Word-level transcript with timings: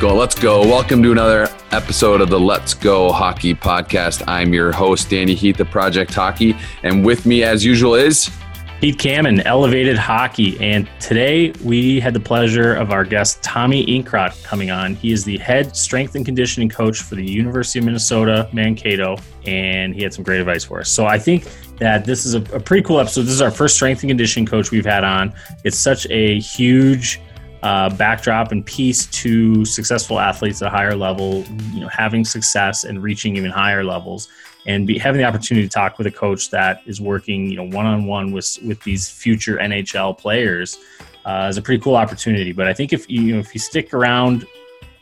Uncle. 0.00 0.16
Let's 0.16 0.38
go. 0.38 0.60
Welcome 0.60 1.02
to 1.02 1.10
another 1.10 1.48
episode 1.72 2.20
of 2.20 2.30
the 2.30 2.38
Let's 2.38 2.72
Go 2.72 3.10
Hockey 3.10 3.52
Podcast. 3.52 4.22
I'm 4.28 4.54
your 4.54 4.70
host, 4.70 5.10
Danny 5.10 5.34
Heath 5.34 5.58
of 5.58 5.68
Project 5.72 6.14
Hockey. 6.14 6.56
And 6.84 7.04
with 7.04 7.26
me, 7.26 7.42
as 7.42 7.64
usual, 7.64 7.96
is 7.96 8.30
Heath 8.80 8.96
Cameron, 8.96 9.40
Elevated 9.40 9.98
Hockey. 9.98 10.56
And 10.60 10.88
today 11.00 11.50
we 11.64 11.98
had 11.98 12.14
the 12.14 12.20
pleasure 12.20 12.76
of 12.76 12.92
our 12.92 13.04
guest, 13.04 13.42
Tommy 13.42 13.84
Inkrot, 13.86 14.40
coming 14.44 14.70
on. 14.70 14.94
He 14.94 15.10
is 15.10 15.24
the 15.24 15.36
head 15.38 15.74
strength 15.74 16.14
and 16.14 16.24
conditioning 16.24 16.68
coach 16.68 17.02
for 17.02 17.16
the 17.16 17.28
University 17.28 17.80
of 17.80 17.86
Minnesota, 17.86 18.48
Mankato, 18.52 19.16
and 19.46 19.96
he 19.96 20.04
had 20.04 20.14
some 20.14 20.22
great 20.22 20.38
advice 20.38 20.62
for 20.62 20.78
us. 20.78 20.88
So 20.88 21.06
I 21.06 21.18
think 21.18 21.48
that 21.78 22.04
this 22.04 22.24
is 22.24 22.34
a, 22.34 22.38
a 22.54 22.60
pretty 22.60 22.84
cool 22.84 23.00
episode. 23.00 23.22
This 23.22 23.32
is 23.32 23.42
our 23.42 23.50
first 23.50 23.74
strength 23.74 24.02
and 24.04 24.10
conditioning 24.10 24.46
coach 24.46 24.70
we've 24.70 24.86
had 24.86 25.02
on. 25.02 25.32
It's 25.64 25.76
such 25.76 26.06
a 26.08 26.38
huge 26.38 27.20
uh, 27.62 27.90
backdrop 27.96 28.52
and 28.52 28.64
piece 28.64 29.06
to 29.06 29.64
successful 29.64 30.20
athletes 30.20 30.62
at 30.62 30.68
a 30.68 30.70
higher 30.70 30.94
level, 30.94 31.44
you 31.72 31.80
know, 31.80 31.88
having 31.88 32.24
success 32.24 32.84
and 32.84 33.02
reaching 33.02 33.36
even 33.36 33.50
higher 33.50 33.82
levels 33.82 34.28
and 34.66 34.86
be, 34.86 34.98
having 34.98 35.18
the 35.20 35.26
opportunity 35.26 35.66
to 35.66 35.72
talk 35.72 35.98
with 35.98 36.06
a 36.06 36.10
coach 36.10 36.50
that 36.50 36.82
is 36.86 37.00
working, 37.00 37.50
you 37.50 37.56
know, 37.56 37.64
one 37.64 37.86
on 37.86 38.04
one 38.04 38.32
with 38.32 38.58
with 38.64 38.80
these 38.82 39.08
future 39.08 39.56
NHL 39.56 40.16
players 40.16 40.78
uh, 41.24 41.46
is 41.50 41.56
a 41.56 41.62
pretty 41.62 41.82
cool 41.82 41.96
opportunity. 41.96 42.52
But 42.52 42.68
I 42.68 42.74
think 42.74 42.92
if 42.92 43.08
you 43.10 43.34
know 43.34 43.40
if 43.40 43.52
you 43.54 43.60
stick 43.60 43.92
around 43.92 44.46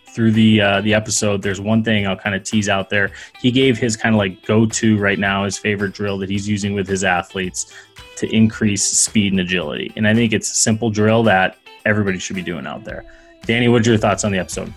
through 0.09 0.33
the 0.33 0.61
uh, 0.61 0.81
the 0.81 0.95
episode, 0.95 1.43
there's 1.43 1.61
one 1.61 1.85
thing 1.85 2.07
I'll 2.07 2.17
kind 2.17 2.35
of 2.35 2.43
tease 2.43 2.69
out 2.69 2.89
there. 2.89 3.11
He 3.41 3.51
gave 3.51 3.77
his 3.77 3.97
kind 3.97 4.15
of 4.15 4.19
like 4.19 4.47
go 4.47 4.67
to 4.67 4.99
right 4.99 5.19
now, 5.19 5.45
his 5.45 5.59
favorite 5.59 5.93
drill 5.93 6.17
that 6.19 6.31
he's 6.31 6.49
using 6.49 6.75
with 6.75 6.89
his 6.89 7.05
athletes 7.05 7.73
to 8.17 8.35
increase 8.35 8.85
speed 8.85 9.33
and 9.33 9.41
agility. 9.41 9.93
And 9.97 10.09
I 10.09 10.15
think 10.15 10.33
it's 10.33 10.51
a 10.51 10.55
simple 10.55 10.91
drill 10.91 11.23
that 11.25 11.59
everybody 11.87 12.19
should 12.19 12.37
be 12.37 12.43
doing 12.43 12.67
out 12.67 12.85
there. 12.85 13.05
Danny, 13.43 13.69
what's 13.69 13.87
your 13.87 13.97
thoughts 13.97 14.25
on 14.25 14.33
the 14.33 14.39
episode? 14.39 14.73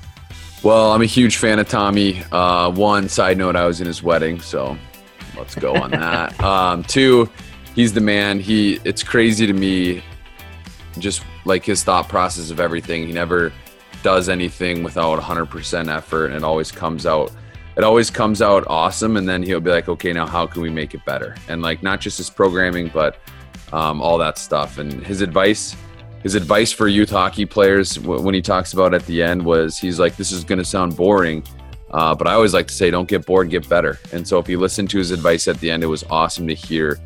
Well, 0.62 0.92
I'm 0.92 1.02
a 1.02 1.06
huge 1.06 1.38
fan 1.38 1.58
of 1.60 1.68
Tommy. 1.68 2.22
Uh, 2.32 2.70
one 2.70 3.10
side 3.10 3.38
note, 3.38 3.56
I 3.56 3.66
was 3.66 3.82
in 3.82 3.88
his 3.88 4.04
wedding, 4.04 4.40
so 4.40 4.78
let's 5.36 5.56
go 5.56 5.76
on 5.76 5.92
that. 5.92 6.40
Um, 6.42 6.84
two, 6.84 7.30
he's 7.76 7.94
the 7.94 8.02
man. 8.02 8.40
He 8.40 8.80
it's 8.84 9.02
crazy 9.02 9.48
to 9.48 9.54
me, 9.54 10.04
just 11.00 11.24
like 11.46 11.66
his 11.66 11.84
thought 11.84 12.08
process 12.08 12.52
of 12.52 12.60
everything. 12.60 13.08
He 13.08 13.14
never 13.14 13.52
does 14.04 14.30
anything 14.30 14.84
without 14.84 15.20
100% 15.20 15.94
effort, 15.94 16.28
and 16.28 16.36
it 16.36 16.44
always 16.44 16.72
comes 16.72 17.06
out. 17.06 17.32
It 17.78 17.84
always 17.86 18.10
comes 18.10 18.42
out 18.42 18.66
awesome, 18.68 19.16
and 19.16 19.28
then 19.28 19.42
he'll 19.42 19.62
be 19.62 19.72
like, 19.72 19.88
"Okay, 19.88 20.12
now 20.12 20.28
how 20.28 20.46
can 20.46 20.62
we 20.62 20.70
make 20.70 20.94
it 20.94 21.04
better?" 21.06 21.36
And 21.48 21.62
like 21.62 21.82
not 21.82 22.02
just 22.02 22.18
his 22.18 22.30
programming, 22.30 22.92
but 22.94 23.18
um, 23.72 24.02
all 24.02 24.18
that 24.18 24.38
stuff. 24.38 24.78
And 24.78 25.06
his 25.06 25.22
advice 25.22 25.78
his 26.24 26.36
advice 26.36 26.72
for 26.72 26.88
youth 26.88 27.10
hockey 27.10 27.46
players 27.46 28.00
when 28.00 28.34
he 28.34 28.42
talks 28.42 28.74
about 28.74 28.94
at 28.94 29.06
the 29.06 29.24
end 29.24 29.44
was 29.44 29.78
he's 29.78 30.00
like 30.00 30.16
this 30.18 30.32
is 30.32 30.44
going 30.44 30.60
to 30.60 30.66
sound 30.66 30.96
boring 30.96 31.44
uh, 31.92 32.14
but 32.14 32.28
i 32.28 32.34
always 32.34 32.54
like 32.54 32.68
to 32.68 32.74
say 32.74 32.92
don't 32.92 33.08
get 33.08 33.26
bored 33.26 33.50
get 33.50 33.68
better. 33.68 34.00
And 34.12 34.28
so 34.28 34.38
if 34.40 34.48
you 34.48 34.60
listen 34.60 34.88
to 34.88 34.98
his 34.98 35.12
advice 35.12 35.48
at 35.48 35.60
the 35.60 35.72
end 35.72 35.84
it 35.84 35.88
was 35.88 36.04
awesome 36.10 36.48
to 36.48 36.54
hear 36.54 37.00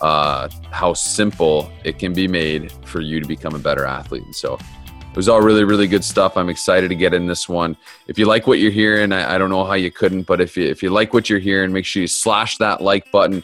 uh, 0.00 0.48
how 0.70 0.94
simple 0.94 1.70
it 1.84 1.98
can 1.98 2.14
be 2.14 2.26
made 2.26 2.72
for 2.86 3.02
you 3.02 3.20
to 3.20 3.28
become 3.28 3.54
a 3.54 3.58
better 3.58 3.84
athlete. 3.84 4.22
And 4.24 4.34
so 4.34 4.54
it 4.54 5.16
was 5.16 5.28
all 5.28 5.42
really 5.42 5.64
really 5.64 5.86
good 5.86 6.04
stuff. 6.04 6.36
I'm 6.36 6.48
excited 6.48 6.88
to 6.88 6.94
get 6.94 7.12
in 7.12 7.26
this 7.26 7.48
one. 7.48 7.76
If 8.06 8.18
you 8.18 8.24
like 8.24 8.46
what 8.46 8.60
you're 8.60 8.70
hearing 8.70 9.12
i, 9.12 9.34
I 9.34 9.38
don't 9.38 9.50
know 9.50 9.64
how 9.64 9.74
you 9.74 9.90
couldn't 9.90 10.22
but 10.22 10.40
if 10.40 10.56
you 10.56 10.64
if 10.64 10.82
you 10.82 10.90
like 10.90 11.12
what 11.12 11.28
you're 11.28 11.38
hearing 11.38 11.72
make 11.72 11.84
sure 11.84 12.02
you 12.02 12.06
slash 12.08 12.56
that 12.58 12.80
like 12.80 13.10
button 13.10 13.42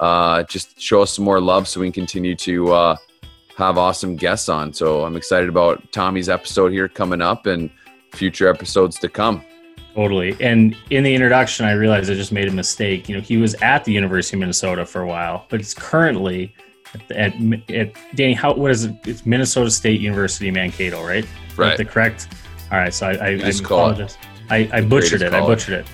uh, 0.00 0.44
just 0.44 0.80
show 0.80 1.02
us 1.02 1.16
some 1.16 1.24
more 1.24 1.40
love 1.40 1.66
so 1.66 1.80
we 1.80 1.86
can 1.86 1.92
continue 1.92 2.36
to 2.36 2.72
uh, 2.72 2.96
have 3.58 3.76
awesome 3.76 4.14
guests 4.14 4.48
on. 4.48 4.72
So 4.72 5.04
I'm 5.04 5.16
excited 5.16 5.48
about 5.48 5.90
Tommy's 5.90 6.28
episode 6.28 6.70
here 6.70 6.88
coming 6.88 7.20
up 7.20 7.46
and 7.46 7.70
future 8.12 8.48
episodes 8.48 9.00
to 9.00 9.08
come. 9.08 9.42
Totally. 9.96 10.36
And 10.40 10.76
in 10.90 11.02
the 11.02 11.12
introduction, 11.12 11.66
I 11.66 11.72
realized 11.72 12.08
I 12.08 12.14
just 12.14 12.30
made 12.30 12.46
a 12.46 12.52
mistake. 12.52 13.08
You 13.08 13.16
know, 13.16 13.20
he 13.20 13.36
was 13.36 13.54
at 13.56 13.84
the 13.84 13.92
University 13.92 14.36
of 14.36 14.40
Minnesota 14.40 14.86
for 14.86 15.02
a 15.02 15.08
while, 15.08 15.44
but 15.48 15.58
it's 15.58 15.74
currently 15.74 16.54
at, 16.94 17.10
at, 17.10 17.34
at 17.70 17.92
Danny. 18.14 18.32
How 18.32 18.54
what 18.54 18.70
is 18.70 18.84
it? 18.84 18.94
It's 19.04 19.26
Minnesota 19.26 19.72
State 19.72 20.00
University 20.00 20.52
Mankato, 20.52 21.04
right? 21.04 21.26
Right. 21.56 21.76
The 21.76 21.84
correct. 21.84 22.28
All 22.70 22.78
right. 22.78 22.94
So 22.94 23.08
I, 23.08 23.14
I, 23.14 23.28
I 23.30 23.48
apologize. 23.48 24.16
I, 24.50 24.70
I 24.72 24.80
butchered 24.82 25.22
it. 25.22 25.32
College. 25.32 25.42
I 25.42 25.46
butchered 25.46 25.74
it. 25.74 25.86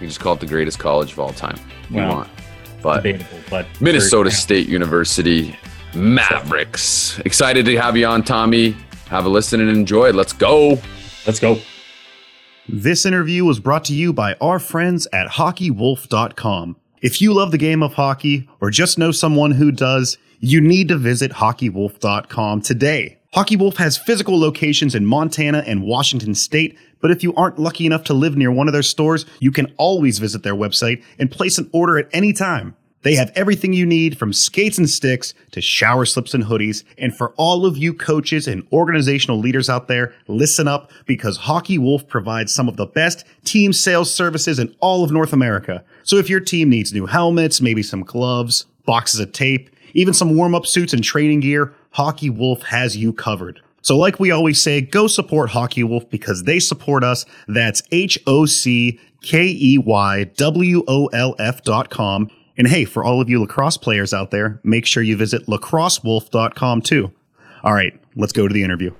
You 0.00 0.06
just 0.06 0.20
call 0.20 0.34
it 0.34 0.40
the 0.40 0.46
greatest 0.46 0.78
college 0.78 1.10
of 1.10 1.18
all 1.18 1.32
time. 1.32 1.58
You 1.90 1.96
well, 1.96 2.14
want, 2.14 2.30
but, 2.82 3.02
debatable, 3.02 3.40
but 3.50 3.66
Minnesota 3.80 4.30
State 4.30 4.68
University 4.68 5.56
Mavericks. 5.94 7.18
Excited 7.20 7.66
to 7.66 7.76
have 7.76 7.96
you 7.96 8.06
on, 8.06 8.22
Tommy. 8.22 8.76
Have 9.08 9.26
a 9.26 9.28
listen 9.28 9.60
and 9.60 9.70
enjoy. 9.70 10.12
Let's 10.12 10.32
go. 10.32 10.78
Let's 11.26 11.40
go. 11.40 11.58
This 12.68 13.04
interview 13.04 13.44
was 13.44 13.58
brought 13.58 13.84
to 13.86 13.94
you 13.94 14.12
by 14.12 14.34
our 14.34 14.58
friends 14.58 15.08
at 15.12 15.26
HockeyWolf.com. 15.26 16.76
If 17.02 17.20
you 17.20 17.32
love 17.34 17.50
the 17.50 17.58
game 17.58 17.82
of 17.82 17.94
hockey 17.94 18.48
or 18.60 18.70
just 18.70 18.98
know 18.98 19.10
someone 19.10 19.52
who 19.52 19.72
does, 19.72 20.18
you 20.38 20.60
need 20.60 20.88
to 20.88 20.96
visit 20.96 21.32
HockeyWolf.com 21.32 22.62
today. 22.62 23.18
Hockey 23.32 23.56
Wolf 23.56 23.76
has 23.76 23.96
physical 23.96 24.40
locations 24.40 24.94
in 24.94 25.06
Montana 25.06 25.62
and 25.64 25.84
Washington 25.84 26.34
State, 26.34 26.76
but 27.00 27.12
if 27.12 27.22
you 27.22 27.32
aren't 27.34 27.60
lucky 27.60 27.86
enough 27.86 28.04
to 28.04 28.14
live 28.14 28.36
near 28.36 28.50
one 28.50 28.66
of 28.66 28.72
their 28.72 28.82
stores, 28.82 29.24
you 29.38 29.52
can 29.52 29.72
always 29.76 30.18
visit 30.18 30.42
their 30.42 30.54
website 30.54 31.02
and 31.18 31.30
place 31.30 31.56
an 31.56 31.70
order 31.72 31.96
at 31.96 32.08
any 32.12 32.32
time. 32.32 32.74
They 33.02 33.14
have 33.14 33.32
everything 33.34 33.72
you 33.72 33.86
need 33.86 34.18
from 34.18 34.32
skates 34.32 34.76
and 34.76 34.88
sticks 34.88 35.32
to 35.52 35.60
shower 35.60 36.04
slips 36.04 36.34
and 36.34 36.44
hoodies. 36.44 36.84
And 36.98 37.16
for 37.16 37.32
all 37.36 37.64
of 37.64 37.78
you 37.78 37.94
coaches 37.94 38.46
and 38.46 38.66
organizational 38.72 39.38
leaders 39.38 39.70
out 39.70 39.88
there, 39.88 40.14
listen 40.28 40.68
up 40.68 40.90
because 41.06 41.38
Hockey 41.38 41.78
Wolf 41.78 42.06
provides 42.06 42.54
some 42.54 42.68
of 42.68 42.76
the 42.76 42.86
best 42.86 43.24
team 43.44 43.72
sales 43.72 44.12
services 44.12 44.58
in 44.58 44.74
all 44.80 45.02
of 45.02 45.10
North 45.10 45.32
America. 45.32 45.82
So 46.02 46.16
if 46.16 46.28
your 46.28 46.40
team 46.40 46.68
needs 46.68 46.92
new 46.92 47.06
helmets, 47.06 47.60
maybe 47.60 47.82
some 47.82 48.02
gloves, 48.02 48.66
boxes 48.84 49.20
of 49.20 49.32
tape, 49.32 49.70
even 49.94 50.12
some 50.12 50.36
warm 50.36 50.54
up 50.54 50.66
suits 50.66 50.92
and 50.92 51.02
training 51.02 51.40
gear, 51.40 51.72
Hockey 51.92 52.28
Wolf 52.28 52.62
has 52.64 52.96
you 52.96 53.12
covered. 53.12 53.60
So, 53.82 53.96
like 53.96 54.20
we 54.20 54.30
always 54.30 54.60
say, 54.60 54.82
go 54.82 55.06
support 55.06 55.50
Hockey 55.50 55.82
Wolf 55.84 56.08
because 56.10 56.42
they 56.42 56.58
support 56.58 57.02
us. 57.02 57.24
That's 57.48 57.82
H 57.90 58.18
O 58.26 58.44
C 58.44 59.00
K 59.22 59.46
E 59.46 59.78
Y 59.78 60.24
W 60.36 60.84
O 60.86 61.06
L 61.06 61.34
F 61.38 61.62
dot 61.62 61.88
com. 61.88 62.30
And 62.60 62.68
hey, 62.68 62.84
for 62.84 63.02
all 63.02 63.22
of 63.22 63.30
you 63.30 63.40
lacrosse 63.40 63.78
players 63.78 64.12
out 64.12 64.30
there, 64.32 64.60
make 64.64 64.84
sure 64.84 65.02
you 65.02 65.16
visit 65.16 65.46
lacrossewolf.com 65.46 66.82
too. 66.82 67.10
All 67.62 67.72
right, 67.72 67.98
let's 68.16 68.34
go 68.34 68.46
to 68.46 68.52
the 68.52 68.62
interview. 68.62 68.94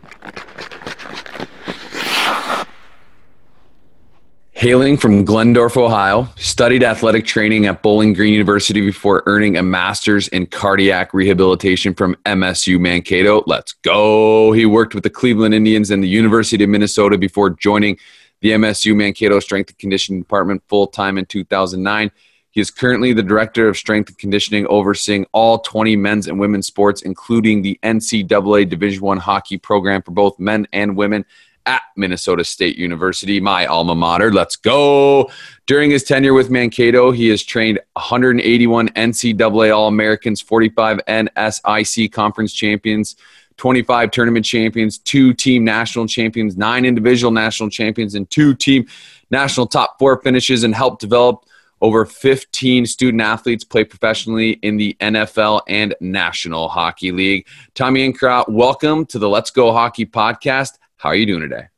Hailing 4.53 4.97
from 4.97 5.27
Glendorf, 5.27 5.77
Ohio, 5.77 6.27
studied 6.37 6.83
athletic 6.83 7.27
training 7.27 7.67
at 7.67 7.83
Bowling 7.83 8.15
Green 8.15 8.33
University 8.33 8.81
before 8.81 9.23
earning 9.27 9.59
a 9.59 9.63
master's 9.63 10.29
in 10.29 10.47
cardiac 10.47 11.13
rehabilitation 11.13 11.93
from 11.93 12.15
MSU 12.25 12.81
Mankato. 12.81 13.43
Let's 13.47 13.75
go. 13.75 14.53
He 14.53 14.65
worked 14.65 14.95
with 14.95 15.05
the 15.05 15.11
Cleveland 15.11 15.53
Indians 15.53 15.91
and 15.91 16.03
the 16.03 16.09
University 16.09 16.65
of 16.65 16.71
Minnesota 16.71 17.19
before 17.19 17.51
joining 17.51 17.99
the 18.41 18.53
MSU 18.53 18.97
Mankato 18.97 19.39
Strength 19.39 19.69
and 19.69 19.79
Conditioning 19.79 20.23
Department 20.23 20.63
full 20.67 20.87
time 20.87 21.19
in 21.19 21.27
2009. 21.27 22.11
He 22.51 22.61
is 22.61 22.71
currently 22.71 23.13
the 23.13 23.23
director 23.23 23.69
of 23.69 23.77
strength 23.77 24.09
and 24.09 24.19
conditioning, 24.19 24.67
overseeing 24.67 25.27
all 25.33 25.61
20 25.61 25.95
men's 25.97 26.27
and 26.27 26.39
women's 26.39 26.67
sports, 26.67 27.03
including 27.03 27.63
the 27.63 27.79
NCAA 27.83 28.69
Division 28.69 29.03
One 29.03 29.19
hockey 29.19 29.57
program 29.57 30.03
for 30.03 30.11
both 30.11 30.39
men 30.39 30.67
and 30.73 30.97
women 30.97 31.25
at 31.67 31.83
Minnesota 31.97 32.43
State 32.45 32.77
University, 32.77 33.39
my 33.39 33.67
alma 33.67 33.95
mater. 33.95 34.33
Let's 34.33 34.57
go. 34.57 35.31
During 35.67 35.91
his 35.91 36.03
tenure 36.03 36.35
with 36.35 36.51
Mankato, 36.51 37.13
he 37.13 37.29
has 37.29 37.43
trained 37.43 37.79
181 37.93 38.89
NCAA 38.89 39.77
All 39.77 39.87
Americans, 39.87 40.41
45 40.41 41.01
NSIC 41.07 42.11
conference 42.11 42.53
champions, 42.53 43.15
25 43.59 44.11
tournament 44.11 44.45
champions, 44.45 44.99
two 44.99 45.35
team 45.35 45.65
national 45.65 46.07
champions, 46.07 46.57
nine 46.57 46.85
individual 46.85 47.31
national 47.31 47.69
champions, 47.71 48.15
and 48.15 48.29
two 48.31 48.55
team 48.55 48.87
national 49.31 49.67
top 49.67 49.99
four 49.99 50.21
finishes, 50.23 50.65
and 50.65 50.75
helped 50.75 51.01
develop 51.01 51.45
over 51.81 52.05
15 52.05 52.87
student 52.87 53.23
athletes 53.23 53.65
play 53.65 53.85
professionally 53.85 54.53
in 54.63 54.77
the 54.77 54.97
NFL 55.01 55.63
and 55.67 55.95
National 56.01 56.69
Hockey 56.69 57.13
League. 57.13 57.47
Tommy 57.75 58.11
Inkrot, 58.11 58.49
welcome 58.49 59.07
to 59.07 59.19
the 59.19 59.29
Let's 59.29 59.51
Go 59.51 59.73
Hockey 59.73 60.07
podcast. 60.07 60.79
How 60.97 61.09
are 61.11 61.15
you 61.15 61.27
doing 61.27 61.41
today? 61.41 61.69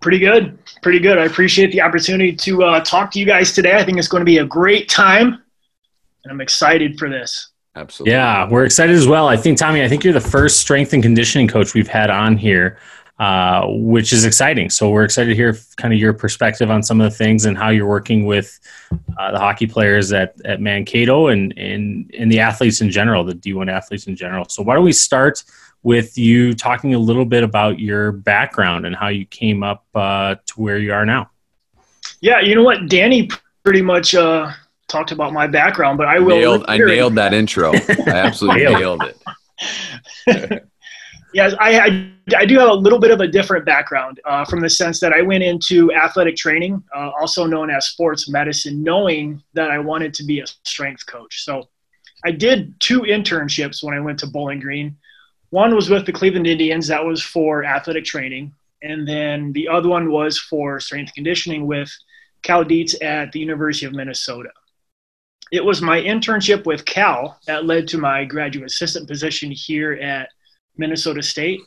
Pretty 0.00 0.18
good. 0.18 0.58
Pretty 0.82 0.98
good. 0.98 1.18
I 1.18 1.26
appreciate 1.26 1.70
the 1.70 1.80
opportunity 1.82 2.34
to 2.34 2.64
uh, 2.64 2.80
talk 2.80 3.10
to 3.12 3.20
you 3.20 3.26
guys 3.26 3.52
today. 3.52 3.76
I 3.76 3.84
think 3.84 3.98
it's 3.98 4.08
going 4.08 4.22
to 4.22 4.26
be 4.26 4.38
a 4.38 4.44
great 4.44 4.88
time, 4.88 5.42
and 6.24 6.32
I'm 6.32 6.40
excited 6.40 6.98
for 6.98 7.08
this. 7.08 7.50
Absolutely. 7.76 8.12
Yeah, 8.12 8.48
we're 8.50 8.64
excited 8.64 8.94
as 8.94 9.06
well. 9.06 9.28
I 9.28 9.36
think, 9.36 9.58
Tommy, 9.58 9.82
I 9.82 9.88
think 9.88 10.04
you're 10.04 10.12
the 10.12 10.20
first 10.20 10.60
strength 10.60 10.92
and 10.92 11.02
conditioning 11.02 11.48
coach 11.48 11.72
we've 11.72 11.88
had 11.88 12.10
on 12.10 12.36
here. 12.36 12.78
Uh, 13.18 13.66
which 13.68 14.12
is 14.12 14.24
exciting. 14.24 14.68
So 14.68 14.90
we're 14.90 15.04
excited 15.04 15.28
to 15.28 15.36
hear 15.36 15.56
kind 15.76 15.94
of 15.94 16.00
your 16.00 16.12
perspective 16.12 16.72
on 16.72 16.82
some 16.82 17.00
of 17.00 17.08
the 17.08 17.16
things 17.16 17.44
and 17.44 17.56
how 17.56 17.68
you're 17.68 17.86
working 17.86 18.26
with 18.26 18.58
uh, 19.16 19.30
the 19.30 19.38
hockey 19.38 19.66
players 19.66 20.12
at, 20.12 20.34
at 20.44 20.60
Mankato 20.60 21.28
and, 21.28 21.56
and, 21.56 22.12
and 22.18 22.32
the 22.32 22.40
athletes 22.40 22.80
in 22.80 22.90
general, 22.90 23.22
the 23.22 23.34
D1 23.34 23.70
athletes 23.70 24.08
in 24.08 24.16
general. 24.16 24.46
So 24.48 24.62
why 24.64 24.74
don't 24.74 24.84
we 24.84 24.92
start 24.92 25.44
with 25.82 26.16
you 26.16 26.54
talking 26.54 26.94
a 26.94 26.98
little 26.98 27.24
bit 27.24 27.44
about 27.44 27.78
your 27.78 28.12
background 28.12 28.86
and 28.86 28.96
how 28.96 29.08
you 29.08 29.26
came 29.26 29.62
up 29.62 29.84
uh, 29.94 30.36
to 30.46 30.54
where 30.60 30.78
you 30.78 30.92
are 30.92 31.04
now. 31.04 31.30
Yeah, 32.20 32.40
you 32.40 32.54
know 32.54 32.62
what, 32.62 32.88
Danny 32.88 33.30
pretty 33.64 33.82
much 33.82 34.14
uh, 34.14 34.50
talked 34.88 35.12
about 35.12 35.32
my 35.32 35.46
background, 35.46 35.98
but 35.98 36.08
I 36.08 36.18
will. 36.18 36.36
Nailed, 36.36 36.64
I 36.68 36.78
nailed 36.78 37.14
that 37.16 37.34
intro. 37.34 37.72
I 37.74 37.94
absolutely 38.06 38.64
nailed 38.64 39.02
it. 40.26 40.68
yes, 41.32 41.54
I, 41.58 41.78
I, 41.78 42.12
I, 42.36 42.46
do 42.46 42.58
have 42.58 42.68
a 42.68 42.74
little 42.74 42.98
bit 42.98 43.10
of 43.10 43.20
a 43.20 43.26
different 43.26 43.64
background 43.64 44.20
uh, 44.24 44.44
from 44.44 44.60
the 44.60 44.70
sense 44.70 45.00
that 45.00 45.12
I 45.12 45.22
went 45.22 45.42
into 45.42 45.92
athletic 45.92 46.36
training, 46.36 46.82
uh, 46.94 47.10
also 47.20 47.46
known 47.46 47.70
as 47.70 47.86
sports 47.86 48.28
medicine, 48.28 48.82
knowing 48.82 49.42
that 49.54 49.70
I 49.70 49.78
wanted 49.78 50.14
to 50.14 50.24
be 50.24 50.40
a 50.40 50.46
strength 50.64 51.06
coach. 51.06 51.44
So 51.44 51.68
I 52.24 52.30
did 52.30 52.78
two 52.80 53.00
internships 53.00 53.82
when 53.82 53.94
I 53.94 54.00
went 54.00 54.18
to 54.20 54.26
Bowling 54.26 54.60
Green. 54.60 54.96
One 55.50 55.74
was 55.74 55.90
with 55.90 56.06
the 56.06 56.12
Cleveland 56.12 56.46
Indians, 56.46 56.86
that 56.88 57.04
was 57.04 57.22
for 57.22 57.64
athletic 57.64 58.04
training. 58.04 58.52
And 58.82 59.06
then 59.06 59.52
the 59.52 59.68
other 59.68 59.88
one 59.88 60.10
was 60.10 60.38
for 60.38 60.80
strength 60.80 61.14
conditioning 61.14 61.66
with 61.66 61.90
Cal 62.42 62.64
Dietz 62.64 63.00
at 63.00 63.32
the 63.32 63.40
University 63.40 63.86
of 63.86 63.92
Minnesota. 63.92 64.50
It 65.52 65.64
was 65.64 65.82
my 65.82 66.00
internship 66.00 66.64
with 66.64 66.84
Cal 66.84 67.38
that 67.46 67.66
led 67.66 67.86
to 67.88 67.98
my 67.98 68.24
graduate 68.24 68.66
assistant 68.66 69.06
position 69.06 69.50
here 69.50 69.92
at 69.92 70.30
Minnesota 70.76 71.22
State. 71.22 71.60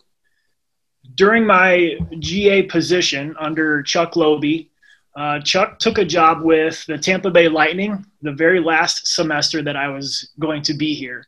During 1.16 1.46
my 1.46 1.98
GA 2.20 2.64
position 2.64 3.36
under 3.40 3.84
Chuck 3.84 4.14
Lobie, 4.14 4.70
uh, 5.16 5.40
Chuck 5.40 5.80
took 5.80 5.98
a 5.98 6.06
job 6.06 6.42
with 6.42 6.86
the 6.88 6.98
Tampa 6.98 7.32
Bay 7.32 7.48
Lightning 7.48 8.06
the 8.22 8.34
very 8.34 8.60
last 8.60 9.08
semester 9.08 9.62
that 9.62 9.76
I 9.76 9.88
was 9.88 10.32
going 10.40 10.62
to 10.64 10.74
be 10.74 10.94
here. 10.94 11.28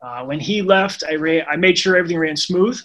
Uh, 0.00 0.24
when 0.24 0.40
he 0.40 0.62
left, 0.62 1.02
I, 1.08 1.16
ran, 1.16 1.44
I 1.50 1.56
made 1.56 1.76
sure 1.76 1.96
everything 1.96 2.18
ran 2.18 2.36
smooth. 2.36 2.80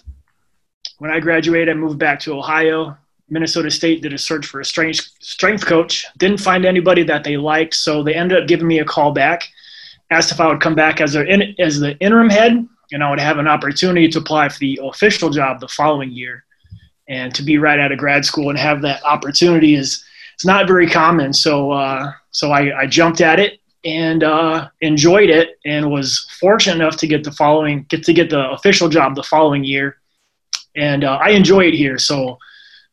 When 0.98 1.10
I 1.10 1.20
graduated, 1.20 1.70
I 1.70 1.74
moved 1.74 1.98
back 1.98 2.20
to 2.20 2.34
Ohio. 2.34 2.96
Minnesota 3.30 3.70
State 3.70 4.02
did 4.02 4.12
a 4.12 4.18
search 4.18 4.46
for 4.46 4.60
a 4.60 4.64
strength, 4.64 5.08
strength 5.20 5.64
coach. 5.64 6.06
Didn't 6.18 6.40
find 6.40 6.66
anybody 6.66 7.04
that 7.04 7.24
they 7.24 7.36
liked, 7.36 7.74
so 7.74 8.02
they 8.02 8.14
ended 8.14 8.42
up 8.42 8.48
giving 8.48 8.66
me 8.66 8.80
a 8.80 8.84
call 8.84 9.12
back. 9.12 9.48
Asked 10.10 10.32
if 10.32 10.40
I 10.40 10.48
would 10.48 10.60
come 10.60 10.74
back 10.74 11.00
as, 11.00 11.16
a, 11.16 11.24
as 11.58 11.80
the 11.80 11.96
interim 11.98 12.28
head, 12.28 12.68
and 12.94 13.02
I 13.02 13.10
would 13.10 13.18
have 13.18 13.38
an 13.38 13.48
opportunity 13.48 14.08
to 14.08 14.20
apply 14.20 14.48
for 14.48 14.60
the 14.60 14.78
official 14.84 15.28
job 15.28 15.58
the 15.58 15.66
following 15.66 16.12
year. 16.12 16.44
And 17.08 17.34
to 17.34 17.42
be 17.42 17.58
right 17.58 17.80
out 17.80 17.90
of 17.90 17.98
grad 17.98 18.24
school 18.24 18.50
and 18.50 18.58
have 18.58 18.82
that 18.82 19.04
opportunity 19.04 19.74
is 19.74 20.04
it's 20.34 20.46
not 20.46 20.68
very 20.68 20.88
common. 20.88 21.32
So 21.32 21.72
uh, 21.72 22.12
so 22.30 22.52
I, 22.52 22.82
I, 22.82 22.86
jumped 22.86 23.20
at 23.20 23.40
it 23.40 23.60
and 23.84 24.22
uh, 24.22 24.68
enjoyed 24.80 25.28
it 25.28 25.58
and 25.66 25.90
was 25.90 26.26
fortunate 26.40 26.76
enough 26.76 26.96
to 26.98 27.06
get 27.06 27.24
the 27.24 27.32
following 27.32 27.84
get 27.88 28.04
to 28.04 28.12
get 28.14 28.30
the 28.30 28.50
official 28.50 28.88
job 28.88 29.16
the 29.16 29.22
following 29.24 29.64
year. 29.64 29.98
And 30.76 31.02
uh, 31.02 31.18
I 31.20 31.30
enjoy 31.30 31.64
it 31.66 31.74
here. 31.74 31.98
So 31.98 32.38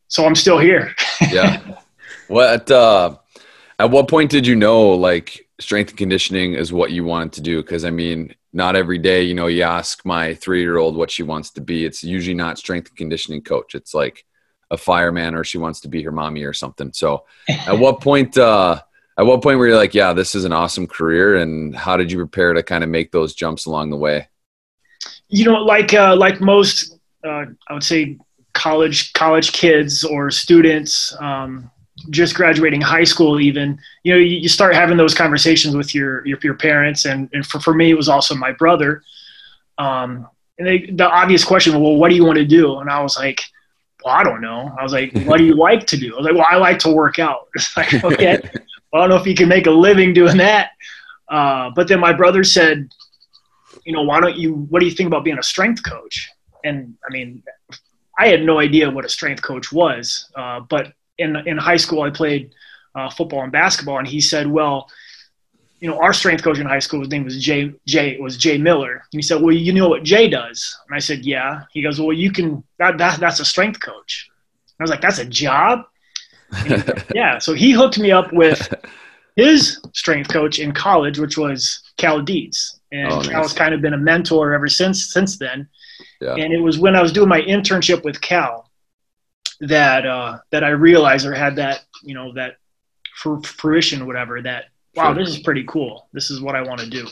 so 0.07 0.25
I'm 0.25 0.35
still 0.35 0.57
here. 0.57 0.95
yeah. 1.31 1.61
What 2.27 2.69
uh, 2.71 3.17
at 3.77 3.91
what 3.91 4.07
point 4.07 4.31
did 4.31 4.47
you 4.47 4.55
know 4.55 4.89
like 4.89 5.47
strength 5.61 5.89
and 5.89 5.97
conditioning 5.97 6.53
is 6.53 6.73
what 6.73 6.91
you 6.91 7.03
wanted 7.03 7.33
to 7.33 7.41
do? 7.41 7.61
Because 7.61 7.85
I 7.85 7.91
mean, 7.91 8.33
not 8.53 8.75
every 8.75 8.97
day, 8.97 9.23
you 9.23 9.33
know, 9.33 9.47
you 9.47 9.63
ask 9.63 10.05
my 10.05 10.33
three 10.33 10.61
year 10.61 10.77
old 10.77 10.95
what 10.95 11.11
she 11.11 11.23
wants 11.23 11.51
to 11.51 11.61
be. 11.61 11.85
It's 11.85 12.03
usually 12.03 12.33
not 12.33 12.57
strength 12.57 12.89
and 12.89 12.97
conditioning 12.97 13.41
coach. 13.41 13.75
It's 13.75 13.93
like 13.93 14.25
a 14.69 14.77
fireman 14.77 15.35
or 15.35 15.43
she 15.43 15.57
wants 15.57 15.81
to 15.81 15.87
be 15.87 16.01
her 16.03 16.11
mommy 16.11 16.43
or 16.43 16.53
something. 16.53 16.91
So 16.93 17.25
at 17.47 17.77
what 17.77 18.01
point, 18.01 18.37
uh, 18.37 18.81
at 19.17 19.25
what 19.25 19.41
point 19.41 19.59
were 19.59 19.67
you 19.67 19.75
like, 19.75 19.93
yeah, 19.93 20.13
this 20.13 20.35
is 20.35 20.45
an 20.45 20.53
awesome 20.53 20.87
career? 20.87 21.37
And 21.37 21.75
how 21.75 21.97
did 21.97 22.11
you 22.11 22.17
prepare 22.17 22.53
to 22.53 22.63
kind 22.63 22.83
of 22.83 22.89
make 22.89 23.11
those 23.11 23.35
jumps 23.35 23.65
along 23.65 23.89
the 23.89 23.97
way? 23.97 24.27
You 25.29 25.45
know, 25.45 25.63
like, 25.63 25.93
uh, 25.93 26.15
like 26.15 26.41
most, 26.41 26.97
uh, 27.23 27.45
I 27.67 27.73
would 27.73 27.83
say 27.83 28.17
college, 28.53 29.13
college 29.13 29.51
kids 29.51 30.03
or 30.03 30.31
students, 30.31 31.15
um, 31.19 31.69
just 32.09 32.35
graduating 32.35 32.81
high 32.81 33.03
school 33.03 33.39
even 33.39 33.79
you 34.03 34.13
know 34.13 34.19
you, 34.19 34.37
you, 34.37 34.49
start 34.49 34.75
having 34.75 34.97
those 34.97 35.13
conversations 35.13 35.75
with 35.75 35.93
your 35.93 36.25
your, 36.25 36.37
your 36.43 36.55
parents 36.55 37.05
and, 37.05 37.29
and 37.33 37.45
for, 37.45 37.59
for 37.59 37.73
me 37.73 37.91
it 37.91 37.95
was 37.95 38.09
also 38.09 38.35
my 38.35 38.51
brother 38.51 39.03
um, 39.77 40.27
and 40.57 40.67
they, 40.67 40.79
the 40.91 41.07
obvious 41.07 41.43
question 41.43 41.79
well 41.81 41.95
what 41.95 42.09
do 42.09 42.15
you 42.15 42.25
want 42.25 42.37
to 42.37 42.45
do 42.45 42.79
and 42.79 42.89
i 42.89 43.01
was 43.01 43.17
like 43.17 43.41
well, 44.03 44.15
I 44.15 44.23
don't 44.23 44.41
know. 44.41 44.73
I 44.79 44.83
was 44.83 44.93
like, 44.93 45.13
what 45.25 45.37
do 45.37 45.45
you 45.45 45.55
like 45.69 45.85
to 45.87 45.97
do? 45.97 46.13
I 46.13 46.17
was 46.17 46.25
like, 46.25 46.35
well, 46.35 46.47
I 46.49 46.57
like 46.57 46.79
to 46.79 46.91
work 46.91 47.19
out. 47.19 47.47
It's 47.55 47.75
like, 47.77 47.93
okay, 48.03 48.39
well, 48.91 49.03
I 49.03 49.07
don't 49.07 49.09
know 49.09 49.21
if 49.21 49.27
you 49.27 49.35
can 49.35 49.49
make 49.49 49.67
a 49.67 49.71
living 49.71 50.13
doing 50.13 50.37
that. 50.37 50.71
Uh, 51.29 51.69
but 51.75 51.87
then 51.87 51.99
my 51.99 52.13
brother 52.13 52.43
said, 52.43 52.89
you 53.85 53.93
know, 53.93 54.01
why 54.01 54.19
don't 54.19 54.35
you, 54.35 54.53
what 54.69 54.79
do 54.79 54.85
you 54.85 54.91
think 54.91 55.07
about 55.07 55.23
being 55.23 55.39
a 55.39 55.43
strength 55.43 55.83
coach? 55.83 56.29
And 56.63 56.95
I 57.07 57.11
mean, 57.11 57.41
I 58.19 58.27
had 58.27 58.43
no 58.43 58.59
idea 58.59 58.89
what 58.89 59.05
a 59.05 59.09
strength 59.09 59.41
coach 59.41 59.71
was. 59.71 60.29
Uh, 60.35 60.59
but 60.61 60.93
in, 61.21 61.35
in 61.47 61.57
high 61.57 61.77
school, 61.77 62.01
I 62.01 62.09
played 62.09 62.53
uh, 62.95 63.09
football 63.09 63.43
and 63.43 63.51
basketball. 63.51 63.99
And 63.99 64.07
he 64.07 64.21
said, 64.21 64.47
well, 64.47 64.89
you 65.79 65.89
know, 65.89 65.99
our 65.99 66.13
strength 66.13 66.43
coach 66.43 66.59
in 66.59 66.67
high 66.67 66.79
school, 66.79 66.99
his 66.99 67.09
name 67.09 67.23
was 67.23 67.41
Jay, 67.41 67.73
Jay 67.87 68.17
was 68.19 68.37
Jay 68.37 68.57
Miller. 68.57 68.93
And 68.93 69.19
he 69.19 69.21
said, 69.21 69.41
well, 69.41 69.53
you 69.53 69.73
know 69.73 69.89
what 69.89 70.03
Jay 70.03 70.29
does? 70.29 70.77
And 70.87 70.95
I 70.95 70.99
said, 70.99 71.25
yeah. 71.25 71.63
He 71.71 71.81
goes, 71.81 71.99
well, 71.99 72.13
you 72.13 72.31
can, 72.31 72.63
that, 72.77 72.97
that 72.97 73.19
that's 73.19 73.39
a 73.39 73.45
strength 73.45 73.79
coach. 73.79 74.29
And 74.67 74.75
I 74.79 74.83
was 74.83 74.91
like, 74.91 75.01
that's 75.01 75.19
a 75.19 75.25
job? 75.25 75.85
Said, 76.67 77.05
yeah. 77.15 77.39
So 77.39 77.53
he 77.53 77.71
hooked 77.71 77.97
me 77.97 78.11
up 78.11 78.31
with 78.31 78.73
his 79.35 79.79
strength 79.93 80.31
coach 80.31 80.59
in 80.59 80.71
college, 80.71 81.17
which 81.17 81.37
was 81.37 81.81
Cal 81.97 82.21
Dietz. 82.21 82.79
And 82.91 83.11
oh, 83.11 83.17
nice. 83.17 83.29
Cal's 83.29 83.53
kind 83.53 83.73
of 83.73 83.81
been 83.81 83.93
a 83.93 83.97
mentor 83.97 84.53
ever 84.53 84.67
since, 84.67 85.11
since 85.11 85.37
then. 85.37 85.67
Yeah. 86.19 86.35
And 86.35 86.53
it 86.53 86.59
was 86.59 86.77
when 86.77 86.95
I 86.95 87.01
was 87.01 87.11
doing 87.11 87.29
my 87.29 87.41
internship 87.41 88.03
with 88.03 88.21
Cal 88.21 88.70
that, 89.61 90.05
uh, 90.05 90.39
that 90.51 90.63
I 90.63 90.69
realized 90.69 91.25
or 91.25 91.33
had 91.33 91.55
that, 91.55 91.85
you 92.03 92.13
know, 92.13 92.33
that 92.33 92.57
for 93.15 93.41
fruition, 93.41 94.05
whatever, 94.05 94.41
that 94.41 94.65
wow, 94.95 95.13
this 95.13 95.29
is 95.29 95.39
pretty 95.39 95.63
cool. 95.67 96.07
This 96.13 96.29
is 96.29 96.41
what 96.41 96.55
I 96.55 96.61
want 96.61 96.79
to 96.81 96.89
do. 96.89 97.07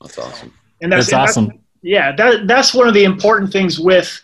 That's 0.00 0.18
awesome. 0.18 0.52
And 0.80 0.90
that's, 0.90 1.10
that's 1.10 1.30
awesome. 1.30 1.46
That's, 1.46 1.58
yeah, 1.82 2.14
that 2.16 2.46
that's 2.46 2.72
one 2.74 2.86
of 2.86 2.94
the 2.94 3.04
important 3.04 3.52
things 3.52 3.78
with 3.78 4.22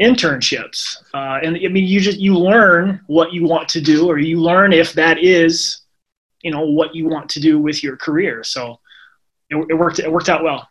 internships. 0.00 0.96
Uh, 1.12 1.40
and 1.42 1.56
I 1.56 1.68
mean, 1.68 1.86
you 1.86 2.00
just 2.00 2.18
you 2.18 2.36
learn 2.36 3.00
what 3.06 3.32
you 3.32 3.44
want 3.44 3.68
to 3.70 3.80
do, 3.80 4.08
or 4.08 4.18
you 4.18 4.40
learn 4.40 4.72
if 4.72 4.92
that 4.94 5.18
is, 5.18 5.82
you 6.42 6.50
know, 6.50 6.64
what 6.64 6.94
you 6.94 7.08
want 7.08 7.28
to 7.30 7.40
do 7.40 7.58
with 7.58 7.82
your 7.82 7.96
career. 7.96 8.44
So 8.44 8.78
it, 9.50 9.56
it 9.70 9.74
worked. 9.74 9.98
It 9.98 10.10
worked 10.10 10.28
out 10.28 10.44
well. 10.44 10.68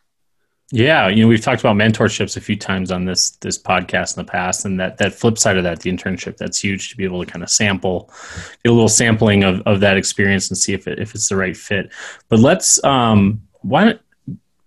Yeah, 0.75 1.07
you 1.07 1.21
know, 1.21 1.27
we've 1.27 1.39
talked 1.39 1.61
about 1.61 1.75
mentorships 1.75 2.35
a 2.35 2.41
few 2.41 2.55
times 2.55 2.89
on 2.89 3.05
this 3.05 3.29
this 3.41 3.59
podcast 3.59 4.17
in 4.17 4.25
the 4.25 4.31
past, 4.31 4.65
and 4.65 4.79
that 4.79 4.97
that 4.97 5.13
flip 5.13 5.37
side 5.37 5.55
of 5.55 5.63
that, 5.65 5.81
the 5.81 5.91
internship, 5.91 6.37
that's 6.37 6.57
huge 6.57 6.89
to 6.89 6.97
be 6.97 7.03
able 7.03 7.23
to 7.23 7.31
kind 7.31 7.43
of 7.43 7.51
sample, 7.51 8.09
get 8.63 8.71
a 8.71 8.73
little 8.73 8.89
sampling 8.89 9.43
of, 9.43 9.61
of 9.67 9.81
that 9.81 9.97
experience 9.97 10.49
and 10.49 10.57
see 10.57 10.73
if 10.73 10.87
it, 10.87 10.97
if 10.97 11.13
it's 11.13 11.29
the 11.29 11.35
right 11.35 11.55
fit. 11.55 11.91
But 12.27 12.39
let's 12.39 12.83
um, 12.83 13.39
why 13.61 13.99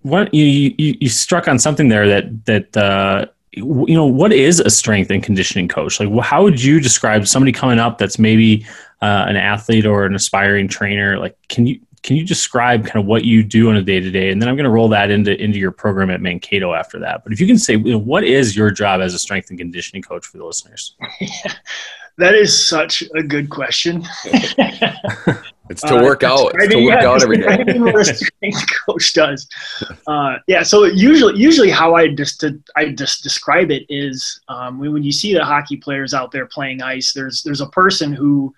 why 0.02 0.28
you, 0.32 0.44
you 0.78 0.96
you 1.00 1.08
struck 1.08 1.48
on 1.48 1.58
something 1.58 1.88
there 1.88 2.06
that 2.06 2.44
that 2.44 2.76
uh, 2.76 3.26
you 3.50 3.86
know 3.88 4.06
what 4.06 4.32
is 4.32 4.60
a 4.60 4.70
strength 4.70 5.10
and 5.10 5.24
conditioning 5.24 5.66
coach? 5.66 5.98
Like, 5.98 6.24
how 6.24 6.44
would 6.44 6.62
you 6.62 6.78
describe 6.78 7.26
somebody 7.26 7.50
coming 7.50 7.80
up 7.80 7.98
that's 7.98 8.16
maybe 8.16 8.64
uh, 9.02 9.24
an 9.26 9.34
athlete 9.34 9.86
or 9.86 10.06
an 10.06 10.14
aspiring 10.14 10.68
trainer? 10.68 11.18
Like, 11.18 11.36
can 11.48 11.66
you 11.66 11.80
can 12.06 12.14
you 12.14 12.24
describe 12.24 12.86
kind 12.86 12.98
of 12.98 13.04
what 13.04 13.24
you 13.24 13.42
do 13.42 13.68
on 13.68 13.76
a 13.76 13.82
day 13.82 13.98
to 13.98 14.10
day? 14.12 14.30
And 14.30 14.40
then 14.40 14.48
I'm 14.48 14.54
going 14.54 14.64
to 14.64 14.70
roll 14.70 14.88
that 14.90 15.10
into 15.10 15.38
into 15.42 15.58
your 15.58 15.72
program 15.72 16.08
at 16.08 16.20
Mankato 16.20 16.72
after 16.72 17.00
that. 17.00 17.24
But 17.24 17.32
if 17.32 17.40
you 17.40 17.48
can 17.48 17.58
say, 17.58 17.74
you 17.74 17.92
know, 17.92 17.98
what 17.98 18.22
is 18.22 18.56
your 18.56 18.70
job 18.70 19.00
as 19.00 19.12
a 19.12 19.18
strength 19.18 19.50
and 19.50 19.58
conditioning 19.58 20.02
coach 20.02 20.24
for 20.24 20.38
the 20.38 20.44
listeners? 20.44 20.94
that 22.18 22.36
is 22.36 22.56
such 22.56 23.02
a 23.16 23.24
good 23.24 23.50
question. 23.50 24.04
it's 24.24 25.82
to 25.82 25.96
work 25.96 26.22
uh, 26.22 26.32
out. 26.32 26.52
It's 26.54 26.72
to 26.72 26.84
work 26.84 27.02
yeah, 27.02 27.08
out 27.08 27.22
every 27.24 27.38
day. 27.38 27.76
what 27.76 27.96
a 27.96 28.04
strength 28.14 28.70
coach 28.86 29.12
does. 29.12 29.48
Uh, 30.06 30.36
yeah. 30.46 30.62
So 30.62 30.84
usually, 30.84 31.36
usually 31.36 31.70
how 31.70 31.96
I 31.96 32.14
just 32.14 32.44
I 32.76 32.90
just 32.90 33.24
describe 33.24 33.72
it 33.72 33.84
is 33.88 34.40
um, 34.46 34.78
when 34.78 35.02
you 35.02 35.10
see 35.10 35.34
the 35.34 35.44
hockey 35.44 35.76
players 35.76 36.14
out 36.14 36.30
there 36.30 36.46
playing 36.46 36.82
ice. 36.82 37.12
There's 37.12 37.42
there's 37.42 37.60
a 37.60 37.66
person 37.66 38.12
who 38.12 38.54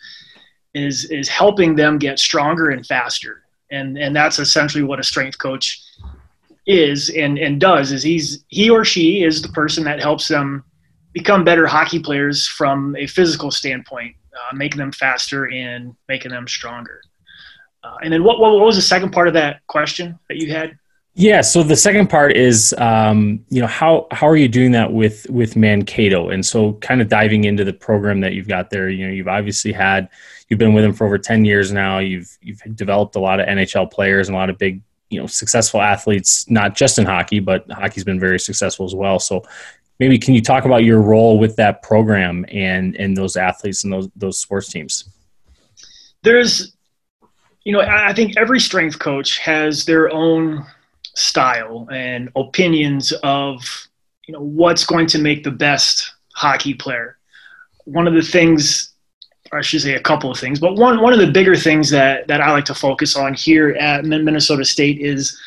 is 0.75 1.05
is 1.11 1.29
helping 1.29 1.75
them 1.75 1.99
get 1.99 2.19
stronger 2.19 2.71
and 2.71 2.87
faster 2.87 3.43
and 3.71 3.99
and 3.99 4.15
that's 4.15 4.39
essentially 4.39 4.85
what 4.85 5.01
a 5.01 5.03
strength 5.03 5.39
coach 5.39 5.83
is 6.67 7.11
and 7.11 7.39
and 7.39 7.61
does 7.61 7.93
is 7.93 8.03
he's 8.03 8.45
he 8.49 8.69
or 8.69 8.85
she 8.85 9.23
is 9.23 9.41
the 9.41 9.49
person 9.49 9.85
that 9.85 10.01
helps 10.01 10.29
them 10.29 10.63
become 11.13 11.45
better 11.45 11.67
hockey 11.67 11.99
players 11.99 12.47
from 12.47 12.95
a 12.97 13.07
physical 13.07 13.51
standpoint 13.51 14.15
uh, 14.35 14.55
making 14.55 14.79
them 14.79 14.93
faster 14.93 15.51
and 15.51 15.95
making 16.09 16.31
them 16.31 16.47
stronger 16.47 17.01
uh, 17.85 17.97
and 18.03 18.13
then 18.13 18.23
what, 18.23 18.39
what 18.39 18.61
was 18.61 18.77
the 18.77 18.83
second 18.83 19.11
part 19.11 19.29
of 19.29 19.35
that 19.35 19.67
question 19.67 20.19
that 20.29 20.37
you 20.37 20.53
had 20.53 20.79
yeah. 21.19 21.41
So 21.41 21.65
the 21.65 21.75
second 21.75 22.09
part 22.09 22.37
is, 22.37 22.73
um, 22.79 23.45
you 23.49 23.61
know, 23.61 23.67
how 23.67 24.07
how 24.13 24.29
are 24.29 24.37
you 24.37 24.47
doing 24.47 24.71
that 24.71 24.93
with 24.93 25.29
with 25.29 25.57
Mankato? 25.57 26.29
And 26.29 26.47
so, 26.47 26.75
kind 26.75 27.01
of 27.01 27.09
diving 27.09 27.43
into 27.43 27.65
the 27.65 27.73
program 27.73 28.21
that 28.21 28.35
you've 28.35 28.47
got 28.47 28.71
there. 28.71 28.89
You 28.89 29.09
know, 29.09 29.13
you've 29.13 29.27
obviously 29.27 29.73
had 29.73 30.09
you've 30.49 30.59
been 30.59 30.73
with 30.73 30.85
them 30.85 30.93
for 30.93 31.07
over 31.07 31.19
ten 31.19 31.45
years 31.45 31.73
now. 31.73 31.99
You've 31.99 32.37
you've 32.41 32.63
developed 32.75 33.17
a 33.17 33.21
lot 33.21 33.41
of 33.41 33.47
NHL 33.47 33.91
players 33.91 34.29
and 34.29 34.35
a 34.35 34.39
lot 34.39 34.51
of 34.51 34.59
big, 34.59 34.83
you 35.11 35.21
know, 35.21 35.27
successful 35.27 35.81
athletes, 35.81 36.49
not 36.51 36.75
just 36.75 36.99
in 36.99 37.07
hockey, 37.07 37.41
but 37.41 37.71
hockey's 37.71 38.05
been 38.05 38.21
very 38.21 38.39
successful 38.39 38.87
as 38.87 38.95
well. 38.95 39.19
So, 39.19 39.43
maybe 39.99 40.19
can 40.19 40.35
you 40.35 40.43
talk 40.43 40.65
about 40.65 40.85
your 40.85 41.01
role 41.01 41.39
with 41.39 41.57
that 41.57 41.83
program 41.83 42.45
and 42.51 42.97
and 42.97 43.17
those 43.17 43.37
athletes 43.37 43.85
and 43.85 43.93
those 43.93 44.09
those 44.17 44.39
sports 44.39 44.69
teams? 44.69 45.09
There's, 46.23 46.77
you 47.65 47.73
know, 47.73 47.81
I 47.81 48.13
think 48.13 48.37
every 48.37 48.61
strength 48.61 48.99
coach 48.99 49.39
has 49.39 49.85
their 49.85 50.13
own 50.13 50.67
style 51.15 51.89
and 51.91 52.31
opinions 52.37 53.13
of 53.25 53.89
you 54.27 54.35
know 54.35 54.41
what's 54.41 54.85
going 54.85 55.07
to 55.07 55.19
make 55.19 55.43
the 55.43 55.51
best 55.51 56.13
hockey 56.35 56.75
player. 56.75 57.19
One 57.85 58.07
of 58.07 58.15
the 58.15 58.23
things, 58.23 58.93
or 59.53 59.59
I 59.59 59.63
should 59.63 59.83
say, 59.83 59.95
a 59.95 60.01
couple 60.01 60.31
of 60.31 60.39
things, 60.39 60.61
but 60.61 60.75
one 60.75 61.01
one 61.01 61.13
of 61.13 61.19
the 61.19 61.31
bigger 61.31 61.57
things 61.57 61.91
that 61.91 62.27
that 62.29 62.41
I 62.41 62.51
like 62.53 62.65
to 62.67 62.75
focus 62.75 63.17
on 63.17 63.35
here 63.35 63.71
at 63.71 64.05
Minnesota 64.05 64.65
State 64.65 65.01
is 65.01 65.39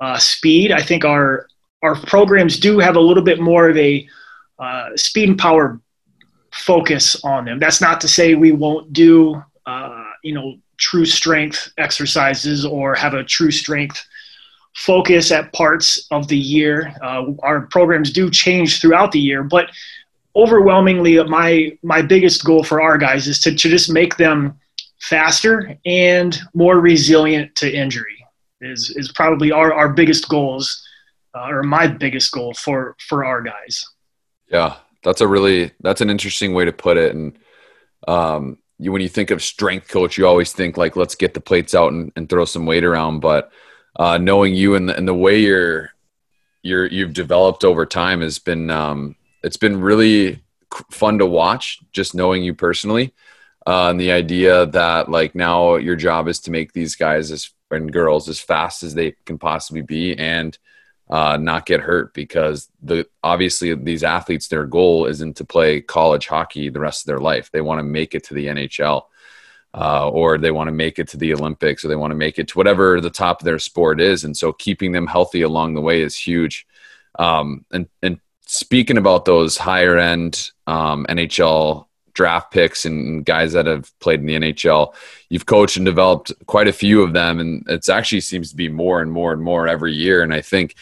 uh, 0.00 0.18
speed. 0.18 0.72
I 0.72 0.82
think 0.82 1.04
our 1.04 1.46
our 1.82 1.96
programs 1.96 2.58
do 2.58 2.78
have 2.78 2.96
a 2.96 3.00
little 3.00 3.22
bit 3.22 3.40
more 3.40 3.68
of 3.68 3.76
a 3.76 4.06
uh, 4.58 4.96
speed 4.96 5.28
and 5.30 5.38
power 5.38 5.80
focus 6.52 7.22
on 7.24 7.44
them. 7.44 7.58
That's 7.58 7.80
not 7.80 8.00
to 8.02 8.08
say 8.08 8.34
we 8.34 8.52
won't 8.52 8.92
do, 8.92 9.42
uh, 9.66 10.04
you 10.22 10.34
know, 10.34 10.56
true 10.76 11.04
strength 11.04 11.72
exercises 11.78 12.64
or 12.64 12.94
have 12.94 13.14
a 13.14 13.24
true 13.24 13.50
strength 13.50 14.04
focus 14.74 15.30
at 15.30 15.52
parts 15.52 16.06
of 16.10 16.28
the 16.28 16.38
year. 16.38 16.94
Uh, 17.02 17.32
our 17.42 17.62
programs 17.62 18.12
do 18.12 18.30
change 18.30 18.80
throughout 18.80 19.12
the 19.12 19.20
year, 19.20 19.42
but 19.42 19.70
overwhelmingly, 20.34 21.22
my 21.24 21.76
my 21.82 22.02
biggest 22.02 22.44
goal 22.44 22.62
for 22.62 22.80
our 22.80 22.98
guys 22.98 23.26
is 23.26 23.40
to, 23.40 23.54
to 23.54 23.68
just 23.68 23.90
make 23.90 24.16
them 24.16 24.58
faster 25.00 25.78
and 25.84 26.38
more 26.54 26.78
resilient 26.80 27.54
to 27.56 27.72
injury. 27.72 28.24
Is 28.60 28.94
is 28.96 29.10
probably 29.12 29.52
our, 29.52 29.72
our 29.72 29.88
biggest 29.88 30.28
goals, 30.28 30.86
uh, 31.34 31.48
or 31.48 31.62
my 31.62 31.86
biggest 31.86 32.32
goal 32.32 32.54
for 32.54 32.96
for 33.08 33.24
our 33.24 33.42
guys. 33.42 33.86
Yeah, 34.48 34.76
that's 35.02 35.20
a 35.20 35.28
really 35.28 35.72
that's 35.80 36.00
an 36.00 36.10
interesting 36.10 36.54
way 36.54 36.64
to 36.66 36.72
put 36.72 36.96
it. 36.96 37.14
And 37.14 37.38
um, 38.06 38.58
you, 38.78 38.92
when 38.92 39.02
you 39.02 39.08
think 39.08 39.30
of 39.30 39.42
strength 39.42 39.88
coach, 39.88 40.18
you 40.18 40.26
always 40.26 40.52
think 40.52 40.76
like 40.76 40.96
let's 40.96 41.14
get 41.14 41.34
the 41.34 41.40
plates 41.40 41.74
out 41.74 41.92
and, 41.92 42.12
and 42.16 42.28
throw 42.28 42.44
some 42.44 42.66
weight 42.66 42.84
around, 42.84 43.20
but 43.20 43.50
uh, 43.96 44.18
knowing 44.18 44.54
you 44.54 44.74
and 44.74 44.88
the, 44.88 44.96
and 44.96 45.08
the 45.08 45.14
way 45.14 45.40
you're 45.40 45.90
you're 46.62 46.86
you've 46.86 47.14
developed 47.14 47.64
over 47.64 47.86
time 47.86 48.20
has 48.20 48.38
been 48.38 48.70
um, 48.70 49.16
it's 49.42 49.56
been 49.56 49.80
really 49.80 50.42
fun 50.90 51.18
to 51.18 51.26
watch. 51.26 51.80
Just 51.92 52.14
knowing 52.14 52.42
you 52.42 52.54
personally, 52.54 53.14
uh, 53.66 53.90
and 53.90 54.00
the 54.00 54.12
idea 54.12 54.66
that 54.66 55.10
like 55.10 55.34
now 55.34 55.76
your 55.76 55.96
job 55.96 56.28
is 56.28 56.40
to 56.40 56.50
make 56.50 56.72
these 56.72 56.96
guys 56.96 57.30
as 57.30 57.50
and 57.72 57.92
girls 57.92 58.28
as 58.28 58.40
fast 58.40 58.82
as 58.82 58.94
they 58.94 59.12
can 59.24 59.38
possibly 59.38 59.82
be 59.82 60.16
and 60.18 60.58
uh, 61.08 61.36
not 61.36 61.66
get 61.66 61.80
hurt 61.80 62.12
because 62.14 62.68
the 62.82 63.06
obviously 63.22 63.72
these 63.74 64.02
athletes 64.02 64.48
their 64.48 64.66
goal 64.66 65.06
isn't 65.06 65.36
to 65.36 65.44
play 65.44 65.80
college 65.80 66.26
hockey 66.26 66.68
the 66.68 66.80
rest 66.80 67.02
of 67.02 67.06
their 67.06 67.20
life. 67.20 67.50
They 67.52 67.60
want 67.60 67.78
to 67.78 67.84
make 67.84 68.14
it 68.14 68.24
to 68.24 68.34
the 68.34 68.46
NHL 68.46 69.04
uh, 69.74 70.08
or 70.08 70.38
they 70.38 70.50
want 70.50 70.68
to 70.68 70.72
make 70.72 70.98
it 70.98 71.08
to 71.08 71.16
the 71.16 71.32
Olympics, 71.32 71.84
or 71.84 71.88
they 71.88 71.96
want 71.96 72.10
to 72.10 72.16
make 72.16 72.38
it 72.38 72.48
to 72.48 72.58
whatever 72.58 73.00
the 73.00 73.10
top 73.10 73.40
of 73.40 73.44
their 73.44 73.58
sport 73.58 74.00
is. 74.00 74.24
And 74.24 74.36
so 74.36 74.52
keeping 74.52 74.92
them 74.92 75.06
healthy 75.06 75.42
along 75.42 75.74
the 75.74 75.80
way 75.80 76.02
is 76.02 76.16
huge. 76.16 76.66
Um, 77.18 77.64
and 77.72 77.88
and 78.02 78.20
speaking 78.52 78.98
about 78.98 79.26
those 79.26 79.56
higher 79.56 79.96
end 79.96 80.50
um, 80.66 81.06
NHL 81.08 81.86
draft 82.14 82.50
picks 82.50 82.84
and 82.84 83.24
guys 83.24 83.52
that 83.52 83.66
have 83.66 83.96
played 84.00 84.18
in 84.18 84.26
the 84.26 84.34
NHL, 84.34 84.92
you've 85.28 85.46
coached 85.46 85.76
and 85.76 85.86
developed 85.86 86.32
quite 86.46 86.66
a 86.66 86.72
few 86.72 87.00
of 87.00 87.12
them, 87.12 87.38
and 87.38 87.64
it 87.68 87.88
actually 87.88 88.20
seems 88.20 88.50
to 88.50 88.56
be 88.56 88.68
more 88.68 89.00
and 89.00 89.12
more 89.12 89.32
and 89.32 89.40
more 89.40 89.68
every 89.68 89.92
year. 89.92 90.24
And 90.24 90.34
I 90.34 90.40
think 90.40 90.74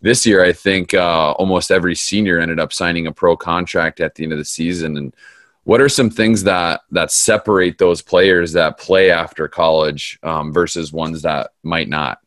this 0.00 0.26
year, 0.26 0.44
I 0.44 0.52
think 0.52 0.94
uh, 0.94 1.30
almost 1.38 1.70
every 1.70 1.94
senior 1.94 2.40
ended 2.40 2.58
up 2.58 2.72
signing 2.72 3.06
a 3.06 3.12
pro 3.12 3.36
contract 3.36 4.00
at 4.00 4.16
the 4.16 4.24
end 4.24 4.32
of 4.32 4.40
the 4.40 4.44
season, 4.44 4.96
and 4.96 5.14
what 5.62 5.80
are 5.80 5.88
some 5.88 6.10
things 6.10 6.42
that 6.42 6.80
that 6.90 7.12
separate 7.12 7.78
those 7.78 8.02
players 8.02 8.52
that 8.54 8.78
play 8.78 9.12
after 9.12 9.46
college 9.46 10.18
um, 10.24 10.52
versus 10.52 10.92
ones 10.92 11.22
that 11.22 11.52
might 11.62 11.88
not? 11.88 12.18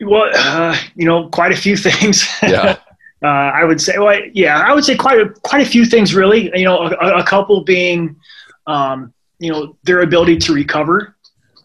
Well 0.00 0.28
uh, 0.34 0.76
you 0.96 1.06
know 1.06 1.28
quite 1.28 1.52
a 1.52 1.56
few 1.56 1.76
things. 1.76 2.26
Yeah 2.42 2.78
uh, 3.22 3.26
i 3.26 3.64
would 3.64 3.80
say 3.80 3.98
well 3.98 4.18
yeah 4.32 4.60
i 4.60 4.74
would 4.74 4.84
say 4.84 4.96
quite 4.96 5.20
a, 5.20 5.28
quite 5.40 5.62
a 5.62 5.70
few 5.70 5.84
things 5.84 6.14
really 6.14 6.50
you 6.54 6.64
know 6.64 6.78
a, 6.78 7.18
a 7.18 7.24
couple 7.24 7.62
being 7.62 8.16
um, 8.66 9.12
you 9.38 9.50
know 9.50 9.76
their 9.84 10.00
ability 10.00 10.36
to 10.36 10.52
recover 10.52 11.16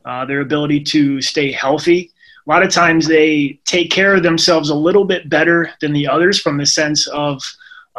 uh, 0.06 0.26
their 0.26 0.42
ability 0.42 0.80
to 0.80 1.22
stay 1.22 1.52
healthy 1.52 2.12
a 2.48 2.50
lot 2.50 2.64
of 2.64 2.72
times 2.72 3.08
they 3.08 3.60
take 3.66 3.92
care 3.92 4.16
of 4.16 4.24
themselves 4.24 4.70
a 4.70 4.76
little 4.76 5.06
bit 5.06 5.30
better 5.30 5.70
than 5.80 5.94
the 5.94 6.08
others 6.08 6.40
from 6.40 6.58
the 6.58 6.66
sense 6.66 7.08
of 7.08 7.42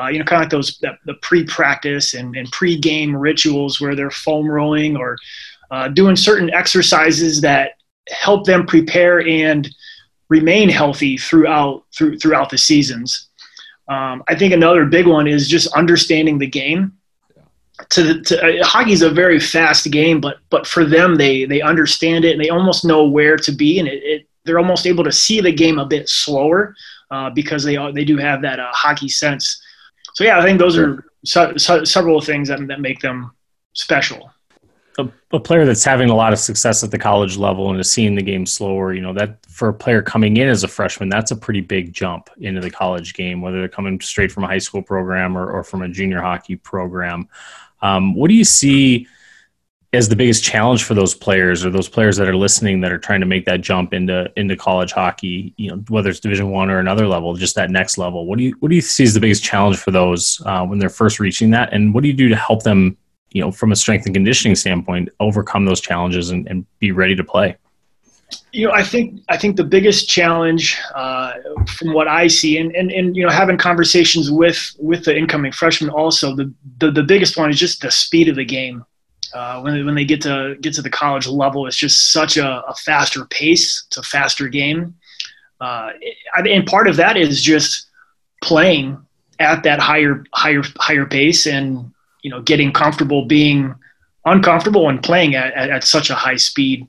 uh, 0.01 0.09
you 0.09 0.19
know, 0.19 0.25
kind 0.25 0.41
of 0.41 0.45
like 0.45 0.51
those 0.51 0.79
the, 0.79 0.97
the 1.05 1.15
pre-practice 1.23 2.15
and, 2.15 2.35
and 2.37 2.51
pre-game 2.51 3.15
rituals 3.15 3.81
where 3.81 3.95
they're 3.95 4.11
foam 4.11 4.49
rolling 4.49 4.97
or 4.97 5.19
uh, 5.71 5.89
doing 5.89 6.17
certain 6.17 6.53
exercises 6.53 7.41
that 7.41 7.73
help 8.09 8.45
them 8.45 8.67
prepare 8.67 9.27
and 9.27 9.75
remain 10.29 10.69
healthy 10.69 11.19
throughout 11.19 11.85
through, 11.95 12.19
throughout 12.19 12.51
the 12.51 12.59
seasons. 12.59 13.29
Um, 13.89 14.23
I 14.29 14.35
think 14.35 14.53
another 14.53 14.85
big 14.85 15.07
one 15.07 15.27
is 15.27 15.49
just 15.49 15.73
understanding 15.75 16.39
the 16.39 16.47
game. 16.47 16.93
To, 17.91 18.23
to 18.23 18.61
uh, 18.61 18.65
hockey 18.65 18.93
is 18.93 19.03
a 19.03 19.11
very 19.11 19.41
fast 19.41 19.91
game, 19.91 20.21
but 20.21 20.39
but 20.51 20.67
for 20.67 20.85
them 20.85 21.17
they 21.17 21.47
they 21.47 21.63
understand 21.63 22.25
it 22.25 22.33
and 22.33 22.41
they 22.41 22.51
almost 22.51 22.85
know 22.85 23.05
where 23.05 23.37
to 23.37 23.51
be, 23.51 23.79
and 23.79 23.89
it, 23.89 24.03
it 24.05 24.29
they're 24.45 24.59
almost 24.59 24.87
able 24.87 25.05
to 25.05 25.13
see 25.13 25.41
the 25.41 25.53
game 25.53 25.79
a 25.79 25.87
bit 25.87 26.09
slower 26.09 26.75
uh, 27.11 27.31
because 27.31 27.65
they 27.65 27.77
they 27.93 28.05
do 28.05 28.19
have 28.19 28.43
that 28.43 28.61
uh, 28.61 28.71
hockey 28.73 29.09
sense 29.09 29.61
so 30.15 30.25
yeah, 30.25 30.39
I 30.39 30.43
think 30.43 30.59
those 30.59 30.77
are 30.77 31.05
so, 31.25 31.57
so, 31.57 31.85
several 31.85 32.21
things 32.21 32.49
that, 32.49 32.67
that 32.69 32.81
make 32.81 33.01
them 33.01 33.33
special. 33.73 34.31
A, 34.99 35.09
a, 35.33 35.41
player 35.41 35.65
that's 35.65 35.85
having 35.85 36.11
a 36.11 36.15
lot 36.15 36.33
of 36.33 36.39
success 36.39 36.85
at 36.85 36.91
the 36.91 36.99
college 36.99 37.37
level 37.37 37.71
and 37.71 37.81
is 37.81 37.91
seeing 37.91 38.15
the 38.15 38.23
game 38.23 38.45
slower, 38.45 38.93
you 38.93 39.01
know, 39.01 39.15
that 39.15 39.45
for 39.47 39.69
a 39.69 39.75
player 39.75 40.03
coming 40.03 40.37
in 40.37 40.49
as 40.49 40.65
a 40.65 40.69
freshman, 40.69 41.09
that's 41.09 41.31
a 41.31 41.37
pretty 41.37 41.63
big 41.63 41.93
jump 41.93 42.29
into 42.39 42.61
the 42.61 42.71
college 42.71 43.15
game, 43.15 43.41
whether 43.41 43.59
they're 43.59 43.69
coming 43.69 43.99
straight 44.01 44.31
from 44.31 44.45
a 44.45 44.47
high 44.47 44.59
school 44.59 44.83
program 44.83 45.37
or, 45.37 45.51
or 45.51 45.65
from 45.65 45.83
a 45.83 45.89
junior 45.89 46.21
hockey 46.21 46.57
program. 46.57 47.29
Um, 47.81 48.15
what 48.15 48.29
do 48.29 48.35
you 48.35 48.45
see 48.45 49.07
as 49.95 50.09
the 50.09 50.17
biggest 50.17 50.43
challenge 50.43 50.85
for 50.85 50.95
those 50.95 51.15
players 51.15 51.65
or 51.65 51.71
those 51.71 51.89
players 51.89 52.17
that 52.17 52.29
are 52.29 52.37
listening 52.37 52.81
that 52.81 52.91
are 52.91 52.99
trying 52.99 53.21
to 53.21 53.27
make 53.27 53.45
that 53.45 53.61
jump 53.61 53.93
into 53.93 54.31
into 54.37 54.57
college 54.57 54.93
hockey 54.93 55.53
you 55.57 55.71
know 55.71 55.77
whether 55.89 56.11
it's 56.11 56.21
division 56.21 56.51
one 56.51 56.71
or 56.71 56.79
another 56.79 57.07
level 57.07 57.35
just 57.35 57.55
that 57.55 57.71
next 57.71 57.99
level 57.99 58.27
what 58.27 58.39
do 58.39 58.45
you 58.45 58.57
what 58.61 58.71
do 58.71 58.75
you 58.75 58.81
see 58.81 59.05
as 59.05 59.13
the 59.13 59.21
biggest 59.21 59.45
challenge 59.45 59.77
for 59.77 59.91
those 59.91 60.41
uh, 60.47 60.65
when 60.65 60.79
they're 60.79 60.89
first 60.89 61.21
reaching 61.21 61.51
that 61.51 61.73
and 61.73 61.93
what 61.93 62.03
do 62.03 62.09
you 62.09 62.15
do 62.15 62.29
to 62.29 62.37
help 62.37 62.63
them 62.63 62.97
you 63.33 63.41
know 63.41 63.51
from 63.51 63.73
a 63.73 63.77
strength 63.77 64.07
and 64.07 64.15
conditioning 64.15 64.55
standpoint 64.55 65.09
overcome 65.21 65.65
those 65.65 65.81
challenges 65.81 66.31
and, 66.31 66.47
and 66.49 66.67
be 66.79 66.93
ready 66.93 67.17
to 67.17 67.25
play 67.25 67.57
you 68.53 68.67
know 68.67 68.73
i 68.73 68.83
think 68.83 69.21
i 69.29 69.37
think 69.37 69.57
the 69.57 69.65
biggest 69.65 70.09
challenge 70.09 70.79
uh, 70.95 71.33
from 71.77 71.93
what 71.93 72.09
i 72.09 72.27
see 72.27 72.59
and, 72.59 72.75
and 72.75 72.91
and 72.91 73.17
you 73.17 73.25
know 73.25 73.31
having 73.31 73.59
conversations 73.59 74.31
with 74.31 74.75
with 74.79 75.05
the 75.05 75.17
incoming 75.17 75.53
freshmen 75.53 75.91
also 75.91 76.35
the, 76.35 76.53
the 76.79 76.91
the 76.91 77.03
biggest 77.03 77.37
one 77.37 77.51
is 77.51 77.59
just 77.59 77.83
the 77.83 77.91
speed 77.91 78.29
of 78.29 78.37
the 78.37 78.45
game 78.45 78.85
uh, 79.35 79.61
when, 79.61 79.75
they, 79.75 79.83
when 79.83 79.95
they 79.95 80.05
get 80.05 80.21
to 80.21 80.57
get 80.61 80.75
to 80.75 80.83
the 80.83 80.91
college 80.91 81.27
level, 81.27 81.67
it's 81.67 81.77
just 81.77 82.13
such 82.13 82.37
a, 82.37 82.63
a 82.67 82.75
faster 82.75 83.25
pace. 83.27 83.85
It's 83.87 83.97
a 83.97 84.03
faster 84.03 84.49
game, 84.49 84.95
uh, 85.61 85.91
and 86.37 86.67
part 86.67 86.87
of 86.87 86.97
that 86.97 87.17
is 87.17 87.43
just 87.43 87.87
playing 88.43 88.99
at 89.39 89.63
that 89.63 89.79
higher 89.79 90.25
higher 90.35 90.63
higher 90.77 91.07
pace, 91.07 91.47
and 91.47 91.93
you 92.23 92.31
know 92.31 92.41
getting 92.43 92.73
comfortable 92.73 93.27
being 93.27 93.75
uncomfortable 94.25 94.89
and 94.89 95.03
playing 95.03 95.35
at, 95.35 95.53
at, 95.55 95.71
at 95.71 95.85
such 95.85 96.11
a 96.11 96.15
high 96.15 96.37
speed. 96.37 96.87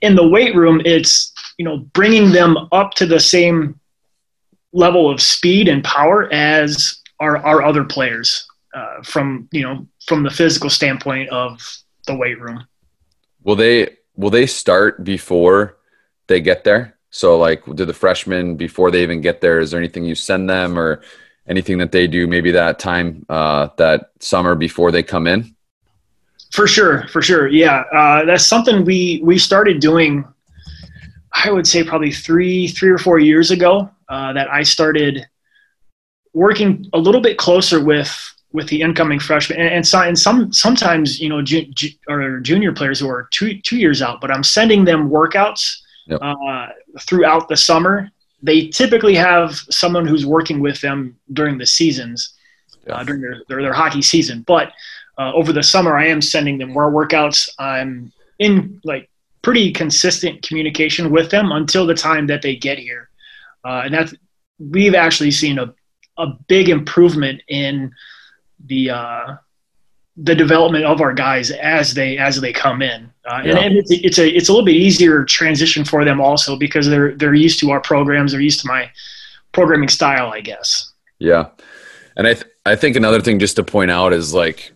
In 0.00 0.16
the 0.16 0.26
weight 0.26 0.54
room, 0.54 0.80
it's 0.84 1.32
you 1.58 1.64
know 1.64 1.78
bringing 1.78 2.32
them 2.32 2.56
up 2.72 2.94
to 2.94 3.06
the 3.06 3.20
same 3.20 3.78
level 4.72 5.10
of 5.10 5.20
speed 5.20 5.68
and 5.68 5.82
power 5.84 6.32
as 6.32 7.00
our, 7.20 7.38
our 7.38 7.62
other 7.62 7.84
players 7.84 8.46
uh, 8.74 9.02
from 9.02 9.48
you 9.52 9.62
know 9.62 9.86
from 10.06 10.22
the 10.22 10.30
physical 10.30 10.70
standpoint 10.70 11.28
of 11.30 11.60
the 12.06 12.14
weight 12.14 12.40
room. 12.40 12.66
Will 13.42 13.56
they 13.56 13.96
will 14.16 14.30
they 14.30 14.46
start 14.46 15.04
before 15.04 15.76
they 16.26 16.40
get 16.40 16.64
there? 16.64 16.96
So 17.10 17.38
like 17.38 17.64
do 17.74 17.84
the 17.84 17.94
freshmen 17.94 18.56
before 18.56 18.90
they 18.90 19.02
even 19.02 19.20
get 19.20 19.40
there, 19.40 19.58
is 19.58 19.70
there 19.70 19.80
anything 19.80 20.04
you 20.04 20.14
send 20.14 20.50
them 20.50 20.78
or 20.78 21.02
anything 21.48 21.78
that 21.78 21.92
they 21.92 22.06
do 22.06 22.26
maybe 22.26 22.50
that 22.52 22.78
time 22.78 23.24
uh, 23.28 23.68
that 23.76 24.10
summer 24.20 24.54
before 24.54 24.90
they 24.90 25.02
come 25.02 25.26
in? 25.26 25.54
For 26.52 26.66
sure, 26.66 27.06
for 27.08 27.22
sure. 27.22 27.48
Yeah. 27.48 27.84
Uh, 27.92 28.24
that's 28.24 28.46
something 28.46 28.84
we 28.84 29.20
we 29.22 29.38
started 29.38 29.80
doing 29.80 30.24
I 31.44 31.50
would 31.50 31.66
say 31.66 31.84
probably 31.84 32.12
three, 32.12 32.68
three 32.68 32.88
or 32.88 32.98
four 32.98 33.18
years 33.18 33.50
ago, 33.50 33.90
uh, 34.08 34.32
that 34.32 34.50
I 34.50 34.62
started 34.62 35.26
working 36.32 36.86
a 36.92 36.98
little 36.98 37.20
bit 37.20 37.38
closer 37.38 37.82
with 37.82 38.32
with 38.52 38.68
the 38.68 38.80
incoming 38.80 39.18
freshmen 39.18 39.58
and, 39.58 39.68
and, 39.68 39.86
so, 39.86 40.00
and 40.00 40.18
some 40.18 40.50
sometimes 40.52 41.20
you 41.20 41.28
know 41.28 41.42
ju- 41.42 41.66
ju- 41.74 41.90
or 42.08 42.40
junior 42.40 42.72
players 42.72 43.00
who 43.00 43.08
are 43.08 43.28
two 43.30 43.60
two 43.62 43.76
years 43.76 44.00
out 44.00 44.20
but 44.20 44.30
i'm 44.30 44.44
sending 44.44 44.84
them 44.84 45.10
workouts 45.10 45.78
yep. 46.06 46.20
uh, 46.22 46.68
throughout 47.00 47.48
the 47.48 47.56
summer 47.56 48.08
they 48.42 48.68
typically 48.68 49.14
have 49.14 49.54
someone 49.70 50.06
who's 50.06 50.26
working 50.26 50.60
with 50.60 50.80
them 50.80 51.16
during 51.32 51.58
the 51.58 51.66
seasons, 51.66 52.34
uh, 52.88 53.02
during 53.04 53.20
their, 53.20 53.42
their, 53.48 53.62
their 53.62 53.72
hockey 53.72 54.02
season. 54.02 54.44
But 54.46 54.72
uh, 55.18 55.32
over 55.32 55.52
the 55.52 55.62
summer, 55.62 55.96
I 55.96 56.06
am 56.06 56.20
sending 56.20 56.58
them 56.58 56.70
more 56.70 56.90
workouts. 56.90 57.48
I'm 57.58 58.12
in 58.38 58.80
like 58.84 59.08
pretty 59.42 59.72
consistent 59.72 60.42
communication 60.42 61.10
with 61.10 61.30
them 61.30 61.52
until 61.52 61.86
the 61.86 61.94
time 61.94 62.26
that 62.26 62.42
they 62.42 62.56
get 62.56 62.78
here, 62.78 63.08
uh, 63.64 63.82
and 63.84 63.94
that's 63.94 64.14
we've 64.58 64.94
actually 64.94 65.30
seen 65.30 65.58
a 65.58 65.74
a 66.18 66.28
big 66.48 66.68
improvement 66.68 67.42
in 67.48 67.92
the 68.66 68.90
uh, 68.90 69.36
the 70.16 70.34
development 70.34 70.84
of 70.84 71.00
our 71.00 71.12
guys 71.12 71.50
as 71.50 71.94
they 71.94 72.16
as 72.18 72.40
they 72.40 72.52
come 72.52 72.82
in, 72.82 73.10
uh, 73.26 73.42
yeah. 73.44 73.50
and, 73.50 73.58
and 73.58 73.76
it's, 73.76 73.90
it's, 73.90 74.18
a 74.18 74.28
it's 74.28 74.48
a 74.48 74.52
little 74.52 74.64
bit 74.64 74.74
easier 74.74 75.24
transition 75.24 75.84
for 75.84 76.04
them 76.04 76.20
also 76.20 76.56
because 76.56 76.86
they're 76.88 77.14
they're 77.14 77.34
used 77.34 77.60
to 77.60 77.70
our 77.70 77.80
programs, 77.80 78.32
they're 78.32 78.40
used 78.40 78.60
to 78.60 78.66
my 78.66 78.90
programming 79.52 79.88
style, 79.88 80.32
I 80.32 80.40
guess. 80.40 80.92
Yeah, 81.18 81.48
and 82.16 82.26
I 82.26 82.34
th- 82.34 82.46
I 82.64 82.76
think 82.76 82.96
another 82.96 83.20
thing 83.20 83.38
just 83.38 83.56
to 83.56 83.64
point 83.64 83.90
out 83.90 84.12
is 84.12 84.32
like 84.32 84.72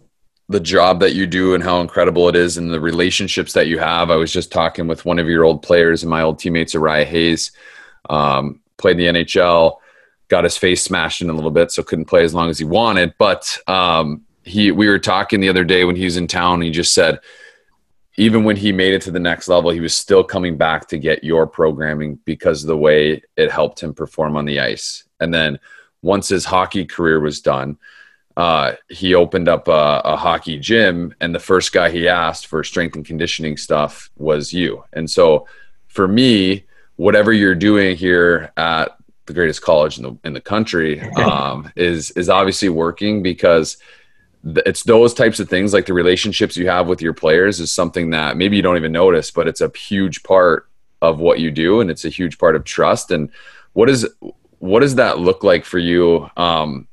the 0.48 0.60
job 0.60 1.00
that 1.00 1.14
you 1.14 1.26
do 1.26 1.54
and 1.54 1.62
how 1.62 1.80
incredible 1.80 2.28
it 2.28 2.36
is, 2.36 2.58
and 2.58 2.72
the 2.72 2.80
relationships 2.80 3.54
that 3.54 3.66
you 3.66 3.78
have. 3.78 4.10
I 4.10 4.16
was 4.16 4.32
just 4.32 4.52
talking 4.52 4.86
with 4.86 5.04
one 5.04 5.18
of 5.18 5.28
your 5.28 5.44
old 5.44 5.62
players 5.62 6.02
and 6.02 6.10
my 6.10 6.22
old 6.22 6.38
teammates, 6.38 6.74
Uriah 6.74 7.04
Hayes, 7.04 7.52
um, 8.08 8.60
played 8.76 9.00
in 9.00 9.14
the 9.14 9.24
NHL 9.24 9.78
got 10.30 10.44
his 10.44 10.56
face 10.56 10.82
smashed 10.82 11.20
in 11.20 11.28
a 11.28 11.32
little 11.32 11.50
bit, 11.50 11.70
so 11.70 11.82
couldn't 11.82 12.06
play 12.06 12.24
as 12.24 12.32
long 12.32 12.48
as 12.48 12.58
he 12.58 12.64
wanted. 12.64 13.12
But 13.18 13.58
um, 13.66 14.22
he, 14.50 14.72
we 14.72 14.88
were 14.88 14.98
talking 14.98 15.40
the 15.40 15.48
other 15.48 15.64
day 15.64 15.84
when 15.84 15.96
he 15.96 16.04
was 16.04 16.16
in 16.16 16.26
town. 16.26 16.54
and 16.54 16.64
he 16.64 16.70
just 16.70 16.92
said, 16.94 17.20
even 18.16 18.44
when 18.44 18.56
he 18.56 18.72
made 18.72 18.92
it 18.92 19.02
to 19.02 19.10
the 19.10 19.20
next 19.20 19.48
level, 19.48 19.70
he 19.70 19.80
was 19.80 19.94
still 19.94 20.24
coming 20.24 20.56
back 20.56 20.88
to 20.88 20.98
get 20.98 21.24
your 21.24 21.46
programming 21.46 22.16
because 22.24 22.62
of 22.62 22.68
the 22.68 22.76
way 22.76 23.22
it 23.36 23.50
helped 23.50 23.80
him 23.80 23.94
perform 23.94 24.36
on 24.36 24.44
the 24.44 24.60
ice. 24.60 25.04
And 25.20 25.32
then 25.32 25.58
once 26.02 26.28
his 26.28 26.44
hockey 26.44 26.84
career 26.84 27.20
was 27.20 27.40
done, 27.40 27.78
uh, 28.36 28.72
he 28.88 29.14
opened 29.14 29.48
up 29.48 29.68
a, 29.68 30.02
a, 30.04 30.16
hockey 30.16 30.58
gym, 30.58 31.14
and 31.20 31.34
the 31.34 31.40
first 31.40 31.72
guy 31.72 31.90
he 31.90 32.08
asked 32.08 32.46
for 32.46 32.62
strength 32.64 32.96
and 32.96 33.04
conditioning 33.04 33.56
stuff 33.56 34.10
was 34.16 34.52
you. 34.52 34.84
And 34.92 35.10
so, 35.10 35.46
for 35.88 36.06
me, 36.06 36.64
whatever 36.96 37.32
you're 37.32 37.56
doing 37.56 37.96
here 37.96 38.52
at 38.56 38.96
the 39.26 39.34
greatest 39.34 39.62
college 39.62 39.98
in 39.98 40.04
the 40.04 40.16
in 40.24 40.32
the 40.32 40.40
country 40.40 41.00
um, 41.16 41.70
is 41.76 42.12
is 42.12 42.28
obviously 42.28 42.68
working 42.68 43.22
because 43.22 43.76
it's 44.44 44.84
those 44.84 45.12
types 45.12 45.38
of 45.38 45.48
things 45.48 45.74
like 45.74 45.86
the 45.86 45.92
relationships 45.92 46.56
you 46.56 46.66
have 46.66 46.86
with 46.86 47.02
your 47.02 47.12
players 47.12 47.60
is 47.60 47.70
something 47.70 48.10
that 48.10 48.36
maybe 48.38 48.56
you 48.56 48.62
don't 48.62 48.76
even 48.76 48.92
notice 48.92 49.30
but 49.30 49.46
it's 49.46 49.60
a 49.60 49.70
huge 49.76 50.22
part 50.22 50.70
of 51.02 51.18
what 51.18 51.40
you 51.40 51.50
do 51.50 51.80
and 51.80 51.90
it's 51.90 52.04
a 52.04 52.10
huge 52.10 52.38
part 52.38 52.56
of 52.56 52.64
trust. 52.64 53.10
And 53.10 53.30
what 53.72 53.88
is 53.88 54.08
what 54.58 54.80
does 54.80 54.96
that 54.96 55.18
look 55.18 55.42
like 55.42 55.64
for 55.64 55.78
you? 55.78 56.28
Um, 56.36 56.86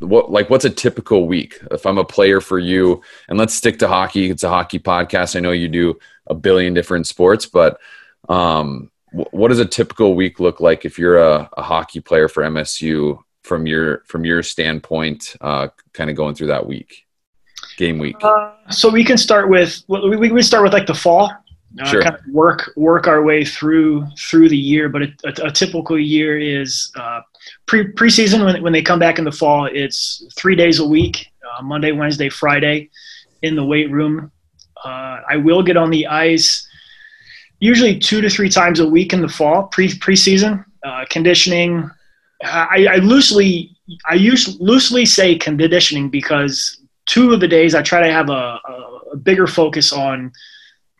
what 0.00 0.30
like 0.30 0.50
what's 0.50 0.64
a 0.64 0.70
typical 0.70 1.26
week? 1.26 1.60
If 1.72 1.84
i'm 1.84 1.98
a 1.98 2.04
player 2.04 2.40
for 2.40 2.58
you 2.58 3.02
and 3.28 3.36
let's 3.36 3.54
stick 3.54 3.80
to 3.80 3.88
hockey 3.88 4.30
it's 4.30 4.44
a 4.44 4.48
hockey 4.48 4.78
podcast 4.78 5.34
i 5.34 5.40
know 5.40 5.50
you 5.50 5.66
do 5.66 5.98
a 6.28 6.34
billion 6.34 6.72
different 6.72 7.08
sports 7.08 7.46
but 7.46 7.80
um 8.28 8.92
what 9.10 9.48
does 9.48 9.58
a 9.58 9.64
typical 9.64 10.14
week 10.14 10.38
look 10.38 10.60
like 10.60 10.84
if 10.84 11.00
you're 11.00 11.18
a, 11.18 11.50
a 11.56 11.62
hockey 11.62 11.98
player 11.98 12.28
for 12.28 12.42
MSU 12.42 13.18
from 13.48 13.66
your 13.66 14.02
from 14.06 14.24
your 14.24 14.42
standpoint, 14.42 15.34
uh, 15.40 15.68
kind 15.94 16.10
of 16.10 16.16
going 16.16 16.34
through 16.34 16.48
that 16.48 16.66
week, 16.66 17.06
game 17.78 17.98
week? 17.98 18.16
Uh, 18.20 18.52
so 18.70 18.90
we 18.90 19.02
can 19.02 19.16
start 19.16 19.48
with 19.48 19.82
we 19.88 20.30
we 20.30 20.42
start 20.42 20.62
with 20.62 20.72
like 20.72 20.86
the 20.86 20.94
fall. 20.94 21.32
Uh, 21.80 21.84
sure. 21.84 22.02
Kind 22.02 22.14
of 22.14 22.20
work 22.32 22.70
work 22.76 23.06
our 23.06 23.22
way 23.22 23.44
through 23.44 24.06
through 24.18 24.48
the 24.48 24.56
year, 24.56 24.88
but 24.88 25.02
a, 25.02 25.08
a, 25.24 25.46
a 25.48 25.50
typical 25.50 25.98
year 25.98 26.38
is 26.38 26.92
uh, 26.96 27.20
pre 27.66 27.90
preseason 27.92 28.44
when 28.44 28.62
when 28.62 28.72
they 28.72 28.82
come 28.82 28.98
back 28.98 29.18
in 29.18 29.24
the 29.24 29.32
fall. 29.32 29.66
It's 29.66 30.24
three 30.36 30.54
days 30.54 30.78
a 30.78 30.86
week, 30.86 31.26
uh, 31.42 31.62
Monday, 31.62 31.92
Wednesday, 31.92 32.28
Friday, 32.28 32.90
in 33.42 33.56
the 33.56 33.64
weight 33.64 33.90
room. 33.90 34.30
Uh, 34.84 35.20
I 35.28 35.36
will 35.36 35.62
get 35.62 35.76
on 35.76 35.90
the 35.90 36.06
ice 36.06 36.68
usually 37.60 37.98
two 37.98 38.20
to 38.20 38.30
three 38.30 38.48
times 38.48 38.78
a 38.78 38.88
week 38.88 39.12
in 39.12 39.20
the 39.20 39.28
fall 39.28 39.64
pre 39.64 39.88
preseason 39.88 40.64
uh, 40.84 41.04
conditioning. 41.10 41.90
I, 42.42 42.86
I, 42.90 42.96
loosely 42.96 43.76
I 44.06 44.14
use 44.14 44.60
loosely 44.60 45.04
say 45.04 45.36
conditioning 45.36 46.08
because 46.08 46.80
two 47.06 47.32
of 47.32 47.40
the 47.40 47.48
days 47.48 47.74
I 47.74 47.82
try 47.82 48.00
to 48.06 48.12
have 48.12 48.30
a, 48.30 48.60
a, 48.64 49.00
a 49.12 49.16
bigger 49.16 49.46
focus 49.46 49.92
on 49.92 50.32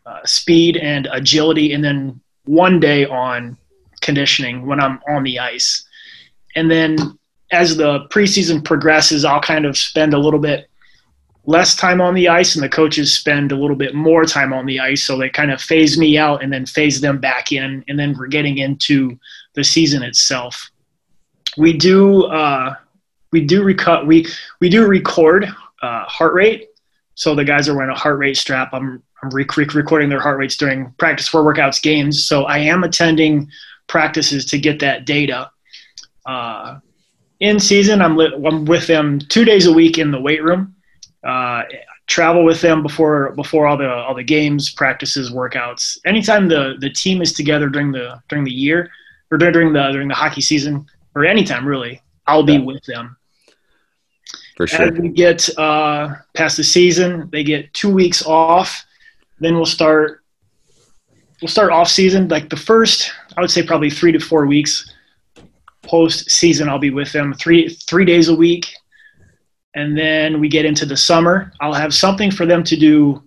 uh, 0.05 0.25
speed 0.25 0.77
and 0.77 1.07
agility, 1.11 1.73
and 1.73 1.83
then 1.83 2.19
one 2.45 2.79
day 2.79 3.05
on 3.05 3.57
conditioning 4.01 4.65
when 4.65 4.79
I'm 4.79 4.99
on 5.07 5.23
the 5.23 5.39
ice. 5.39 5.85
And 6.55 6.69
then 6.69 6.97
as 7.51 7.77
the 7.77 8.07
preseason 8.09 8.63
progresses, 8.63 9.23
I'll 9.23 9.41
kind 9.41 9.65
of 9.65 9.77
spend 9.77 10.13
a 10.13 10.17
little 10.17 10.39
bit 10.39 10.69
less 11.45 11.75
time 11.75 12.01
on 12.01 12.13
the 12.13 12.27
ice 12.27 12.55
and 12.55 12.63
the 12.63 12.69
coaches 12.69 13.13
spend 13.13 13.51
a 13.51 13.55
little 13.55 13.75
bit 13.75 13.95
more 13.95 14.23
time 14.23 14.53
on 14.53 14.65
the 14.65 14.79
ice 14.79 15.01
so 15.01 15.17
they 15.17 15.29
kind 15.29 15.51
of 15.51 15.59
phase 15.59 15.97
me 15.97 16.17
out 16.17 16.43
and 16.43 16.53
then 16.53 16.65
phase 16.65 17.01
them 17.01 17.17
back 17.17 17.51
in 17.51 17.83
and 17.87 17.97
then 17.97 18.15
we're 18.15 18.27
getting 18.27 18.59
into 18.59 19.17
the 19.55 19.63
season 19.63 20.03
itself 20.03 20.69
we 21.57 21.73
do 21.73 22.25
uh, 22.25 22.75
we 23.31 23.41
do 23.41 23.63
recut 23.63 24.05
we 24.07 24.25
we 24.59 24.69
do 24.69 24.85
record 24.87 25.45
uh, 25.81 26.05
heart 26.05 26.33
rate. 26.33 26.69
So 27.15 27.35
the 27.35 27.43
guys 27.43 27.67
are 27.67 27.75
wearing 27.75 27.91
a 27.91 27.99
heart 27.99 28.17
rate 28.17 28.37
strap. 28.37 28.69
I'm, 28.73 29.03
I'm 29.21 29.29
rec- 29.31 29.55
recording 29.57 30.07
their 30.09 30.21
heart 30.21 30.37
rates 30.37 30.55
during 30.55 30.91
practice 30.97 31.27
for 31.27 31.43
workouts 31.43 31.81
games 31.81 32.25
so 32.25 32.45
i 32.45 32.57
am 32.57 32.85
attending 32.85 33.49
practices 33.87 34.45
to 34.45 34.57
get 34.57 34.79
that 34.79 35.05
data. 35.05 35.51
Uh, 36.25 36.79
in 37.41 37.59
season 37.59 38.01
I'm, 38.01 38.15
li- 38.15 38.33
I'm 38.45 38.63
with 38.65 38.87
them 38.87 39.19
two 39.19 39.43
days 39.43 39.65
a 39.65 39.73
week 39.73 39.97
in 39.97 40.11
the 40.11 40.21
weight 40.21 40.43
room. 40.43 40.75
Uh, 41.23 41.63
travel 42.07 42.43
with 42.43 42.61
them 42.61 42.81
before 42.81 43.31
before 43.31 43.67
all 43.67 43.77
the 43.77 43.89
all 43.89 44.15
the 44.15 44.23
games, 44.23 44.69
practices, 44.71 45.31
workouts. 45.31 45.97
Anytime 46.05 46.47
the 46.47 46.75
the 46.79 46.89
team 46.89 47.21
is 47.21 47.33
together 47.33 47.67
during 47.67 47.91
the 47.91 48.21
during 48.29 48.45
the 48.45 48.51
year 48.51 48.89
or 49.31 49.37
during 49.37 49.73
the 49.73 49.91
during 49.91 50.07
the 50.07 50.15
hockey 50.15 50.41
season 50.41 50.85
or 51.15 51.25
anytime 51.25 51.65
really, 51.65 52.01
I'll 52.27 52.43
be 52.43 52.53
yeah. 52.53 52.59
with 52.59 52.83
them. 52.85 53.17
For 54.57 54.67
sure. 54.67 54.91
As 54.91 54.99
we 54.99 55.09
get 55.09 55.49
uh, 55.57 56.15
past 56.33 56.57
the 56.57 56.63
season, 56.63 57.29
they 57.31 57.43
get 57.43 57.73
two 57.73 57.93
weeks 57.93 58.25
off. 58.25 58.85
Then 59.39 59.55
we'll 59.55 59.65
start 59.65 60.21
we'll 61.41 61.47
start 61.47 61.71
off 61.71 61.87
season 61.87 62.27
like 62.27 62.49
the 62.49 62.57
first 62.57 63.13
I 63.37 63.41
would 63.41 63.49
say 63.49 63.63
probably 63.63 63.89
three 63.89 64.11
to 64.11 64.19
four 64.19 64.45
weeks 64.45 64.93
post 65.83 66.29
season. 66.29 66.67
I'll 66.67 66.79
be 66.79 66.89
with 66.89 67.11
them 67.13 67.33
three 67.33 67.69
three 67.69 68.03
days 68.03 68.27
a 68.27 68.35
week 68.35 68.67
and 69.75 69.97
then 69.97 70.39
we 70.39 70.49
get 70.49 70.65
into 70.65 70.85
the 70.85 70.97
summer. 70.97 71.53
I'll 71.59 71.73
have 71.73 71.93
something 71.93 72.31
for 72.31 72.45
them 72.45 72.63
to 72.63 72.75
do 72.75 73.23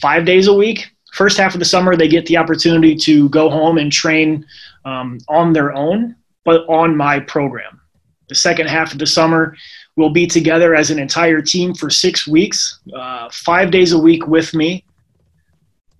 five 0.00 0.24
days 0.24 0.46
a 0.46 0.54
week. 0.54 0.90
First 1.12 1.36
half 1.38 1.54
of 1.54 1.58
the 1.58 1.64
summer, 1.64 1.96
they 1.96 2.08
get 2.08 2.26
the 2.26 2.36
opportunity 2.36 2.94
to 2.96 3.28
go 3.28 3.50
home 3.50 3.78
and 3.78 3.92
train 3.92 4.46
um, 4.84 5.18
on 5.28 5.52
their 5.52 5.72
own, 5.72 6.16
but 6.44 6.62
on 6.68 6.96
my 6.96 7.20
program. 7.20 7.80
The 8.28 8.34
second 8.34 8.68
half 8.68 8.92
of 8.92 8.98
the 8.98 9.06
summer, 9.06 9.56
we'll 9.96 10.10
be 10.10 10.26
together 10.26 10.74
as 10.74 10.90
an 10.90 10.98
entire 10.98 11.42
team 11.42 11.74
for 11.74 11.90
six 11.90 12.26
weeks, 12.26 12.80
uh, 12.94 13.28
five 13.32 13.70
days 13.70 13.92
a 13.92 13.98
week 13.98 14.26
with 14.26 14.54
me. 14.54 14.84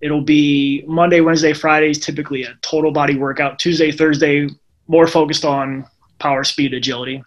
It'll 0.01 0.21
be 0.21 0.83
Monday, 0.87 1.21
Wednesday, 1.21 1.53
Fridays, 1.53 1.99
typically 1.99 2.43
a 2.43 2.57
total 2.61 2.91
body 2.91 3.17
workout. 3.17 3.59
Tuesday, 3.59 3.91
Thursday, 3.91 4.47
more 4.87 5.07
focused 5.07 5.45
on 5.45 5.85
power, 6.19 6.43
speed, 6.43 6.73
agility. 6.73 7.23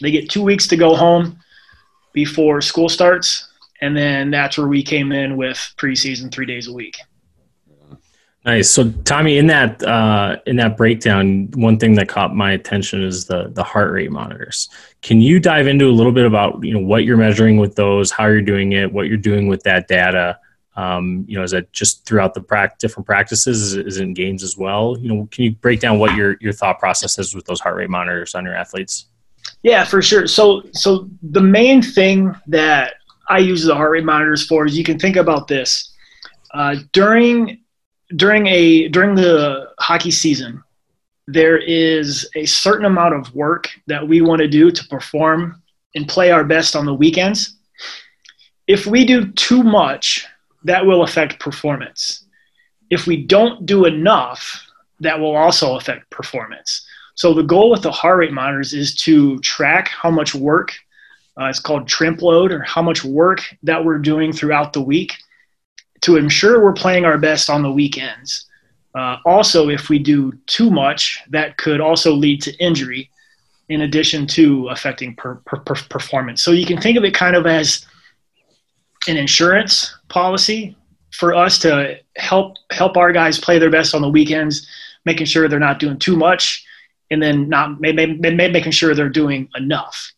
They 0.00 0.10
get 0.10 0.28
two 0.28 0.42
weeks 0.42 0.66
to 0.68 0.76
go 0.76 0.96
home 0.96 1.38
before 2.12 2.60
school 2.60 2.88
starts, 2.88 3.48
and 3.80 3.96
then 3.96 4.30
that's 4.30 4.58
where 4.58 4.66
we 4.66 4.82
came 4.82 5.12
in 5.12 5.36
with 5.36 5.58
preseason 5.76 6.32
three 6.32 6.46
days 6.46 6.66
a 6.68 6.72
week. 6.72 6.96
Nice. 8.46 8.70
So, 8.70 8.92
Tommy, 9.02 9.38
in 9.38 9.48
that 9.48 9.82
uh, 9.82 10.36
in 10.46 10.54
that 10.56 10.76
breakdown, 10.76 11.48
one 11.56 11.78
thing 11.78 11.94
that 11.94 12.08
caught 12.08 12.32
my 12.32 12.52
attention 12.52 13.02
is 13.02 13.26
the 13.26 13.48
the 13.48 13.64
heart 13.64 13.90
rate 13.92 14.12
monitors. 14.12 14.68
Can 15.02 15.20
you 15.20 15.40
dive 15.40 15.66
into 15.66 15.86
a 15.86 15.90
little 15.90 16.12
bit 16.12 16.26
about 16.26 16.62
you 16.62 16.72
know 16.72 16.78
what 16.78 17.04
you're 17.04 17.16
measuring 17.16 17.56
with 17.56 17.74
those, 17.74 18.12
how 18.12 18.26
you're 18.26 18.40
doing 18.40 18.70
it, 18.70 18.92
what 18.92 19.08
you're 19.08 19.16
doing 19.16 19.48
with 19.48 19.64
that 19.64 19.88
data? 19.88 20.38
Um, 20.76 21.24
you 21.26 21.36
know, 21.36 21.42
is 21.42 21.50
that 21.50 21.72
just 21.72 22.06
throughout 22.06 22.34
the 22.34 22.40
pra- 22.40 22.72
different 22.78 23.04
practices? 23.04 23.74
Is 23.74 23.96
it, 23.96 24.02
in 24.02 24.14
games 24.14 24.44
as 24.44 24.56
well? 24.56 24.96
You 24.96 25.12
know, 25.12 25.28
can 25.32 25.42
you 25.42 25.50
break 25.56 25.80
down 25.80 25.98
what 25.98 26.14
your 26.14 26.36
your 26.40 26.52
thought 26.52 26.78
process 26.78 27.18
is 27.18 27.34
with 27.34 27.46
those 27.46 27.58
heart 27.58 27.74
rate 27.74 27.90
monitors 27.90 28.36
on 28.36 28.44
your 28.44 28.54
athletes? 28.54 29.06
Yeah, 29.64 29.84
for 29.84 30.00
sure. 30.00 30.28
So, 30.28 30.62
so 30.72 31.08
the 31.20 31.40
main 31.40 31.82
thing 31.82 32.32
that 32.46 32.94
I 33.28 33.38
use 33.38 33.64
the 33.64 33.74
heart 33.74 33.90
rate 33.90 34.04
monitors 34.04 34.46
for 34.46 34.66
is 34.66 34.78
you 34.78 34.84
can 34.84 35.00
think 35.00 35.16
about 35.16 35.48
this 35.48 35.92
uh, 36.54 36.76
during 36.92 37.64
during 38.14 38.46
a 38.46 38.88
during 38.88 39.14
the 39.14 39.70
hockey 39.78 40.10
season. 40.10 40.62
There 41.28 41.58
is 41.58 42.28
a 42.36 42.46
certain 42.46 42.84
amount 42.84 43.14
of 43.14 43.34
work 43.34 43.68
that 43.88 44.06
we 44.06 44.20
want 44.20 44.40
to 44.42 44.48
do 44.48 44.70
to 44.70 44.88
perform 44.88 45.60
and 45.96 46.06
play 46.06 46.30
our 46.30 46.44
best 46.44 46.76
on 46.76 46.86
the 46.86 46.94
weekends. 46.94 47.56
If 48.68 48.86
we 48.86 49.04
do 49.04 49.32
too 49.32 49.62
much, 49.64 50.24
that 50.64 50.86
will 50.86 51.02
affect 51.02 51.40
performance. 51.40 52.24
If 52.90 53.08
we 53.08 53.24
don't 53.24 53.66
do 53.66 53.86
enough, 53.86 54.64
that 55.00 55.18
will 55.18 55.34
also 55.34 55.76
affect 55.76 56.08
performance. 56.10 56.86
So 57.16 57.34
the 57.34 57.42
goal 57.42 57.70
with 57.70 57.82
the 57.82 57.90
heart 57.90 58.18
rate 58.18 58.32
monitors 58.32 58.72
is 58.72 58.94
to 58.96 59.38
track 59.40 59.88
how 59.88 60.10
much 60.10 60.34
work 60.34 60.76
uh, 61.38 61.46
it's 61.46 61.60
called 61.60 61.86
TRIMP 61.86 62.22
load 62.22 62.50
or 62.50 62.62
how 62.62 62.82
much 62.82 63.04
work 63.04 63.42
that 63.62 63.84
we're 63.84 63.98
doing 63.98 64.32
throughout 64.32 64.72
the 64.72 64.80
week 64.80 65.14
to 66.06 66.16
ensure 66.16 66.62
we're 66.62 66.72
playing 66.72 67.04
our 67.04 67.18
best 67.18 67.50
on 67.50 67.62
the 67.62 67.70
weekends. 67.70 68.46
Uh, 68.94 69.16
also, 69.26 69.68
if 69.68 69.88
we 69.88 69.98
do 69.98 70.32
too 70.46 70.70
much, 70.70 71.20
that 71.30 71.56
could 71.56 71.80
also 71.80 72.12
lead 72.12 72.40
to 72.40 72.54
injury 72.64 73.10
in 73.68 73.80
addition 73.80 74.24
to 74.24 74.68
affecting 74.68 75.16
per, 75.16 75.34
per, 75.46 75.58
per 75.58 75.74
performance. 75.90 76.42
So 76.42 76.52
you 76.52 76.64
can 76.64 76.80
think 76.80 76.96
of 76.96 77.02
it 77.02 77.12
kind 77.12 77.34
of 77.34 77.44
as 77.44 77.84
an 79.08 79.16
insurance 79.16 79.96
policy 80.06 80.76
for 81.10 81.34
us 81.34 81.58
to 81.58 81.98
help 82.14 82.54
help 82.70 82.96
our 82.96 83.10
guys 83.10 83.36
play 83.40 83.58
their 83.58 83.70
best 83.70 83.92
on 83.92 84.00
the 84.00 84.08
weekends, 84.08 84.64
making 85.06 85.26
sure 85.26 85.48
they're 85.48 85.58
not 85.58 85.80
doing 85.80 85.98
too 85.98 86.16
much, 86.16 86.64
and 87.10 87.20
then 87.20 87.48
not 87.48 87.80
making 87.80 88.70
sure 88.70 88.94
they're 88.94 89.08
doing 89.08 89.48
enough. 89.56 90.12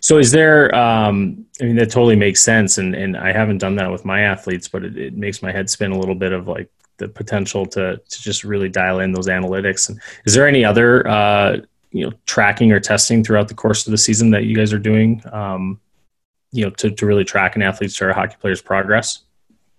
So 0.00 0.18
is 0.18 0.30
there? 0.30 0.74
Um, 0.74 1.46
I 1.60 1.64
mean, 1.64 1.76
that 1.76 1.90
totally 1.90 2.16
makes 2.16 2.42
sense, 2.42 2.78
and 2.78 2.94
and 2.94 3.16
I 3.16 3.32
haven't 3.32 3.58
done 3.58 3.76
that 3.76 3.90
with 3.90 4.04
my 4.04 4.22
athletes, 4.22 4.68
but 4.68 4.84
it, 4.84 4.96
it 4.96 5.16
makes 5.16 5.42
my 5.42 5.52
head 5.52 5.70
spin 5.70 5.92
a 5.92 5.98
little 5.98 6.14
bit 6.14 6.32
of 6.32 6.48
like 6.48 6.68
the 6.98 7.08
potential 7.08 7.66
to 7.66 7.96
to 7.96 8.22
just 8.22 8.44
really 8.44 8.68
dial 8.68 9.00
in 9.00 9.12
those 9.12 9.28
analytics. 9.28 9.88
And 9.88 10.00
is 10.24 10.34
there 10.34 10.46
any 10.46 10.64
other 10.64 11.06
uh, 11.08 11.56
you 11.90 12.04
know 12.04 12.12
tracking 12.26 12.72
or 12.72 12.80
testing 12.80 13.24
throughout 13.24 13.48
the 13.48 13.54
course 13.54 13.86
of 13.86 13.90
the 13.90 13.98
season 13.98 14.30
that 14.30 14.44
you 14.44 14.54
guys 14.56 14.72
are 14.72 14.78
doing? 14.78 15.22
Um, 15.32 15.80
you 16.50 16.64
know, 16.64 16.70
to 16.70 16.90
to 16.90 17.06
really 17.06 17.24
track 17.24 17.56
an 17.56 17.62
athlete's 17.62 18.00
or 18.00 18.10
a 18.10 18.14
hockey 18.14 18.36
player's 18.40 18.62
progress. 18.62 19.20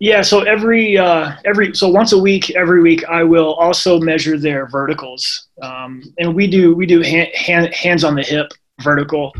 Yeah, 0.00 0.22
so 0.22 0.40
every 0.40 0.98
uh, 0.98 1.36
every 1.44 1.74
so 1.74 1.88
once 1.88 2.12
a 2.12 2.18
week, 2.18 2.50
every 2.50 2.82
week, 2.82 3.04
I 3.04 3.22
will 3.22 3.54
also 3.54 4.00
measure 4.00 4.36
their 4.36 4.66
verticals, 4.66 5.48
um, 5.62 6.02
and 6.18 6.34
we 6.34 6.46
do 6.46 6.74
we 6.74 6.84
do 6.84 7.00
hand, 7.00 7.28
hand, 7.34 7.72
hands 7.72 8.02
on 8.04 8.16
the 8.16 8.22
hip 8.22 8.52
vertical 8.82 9.32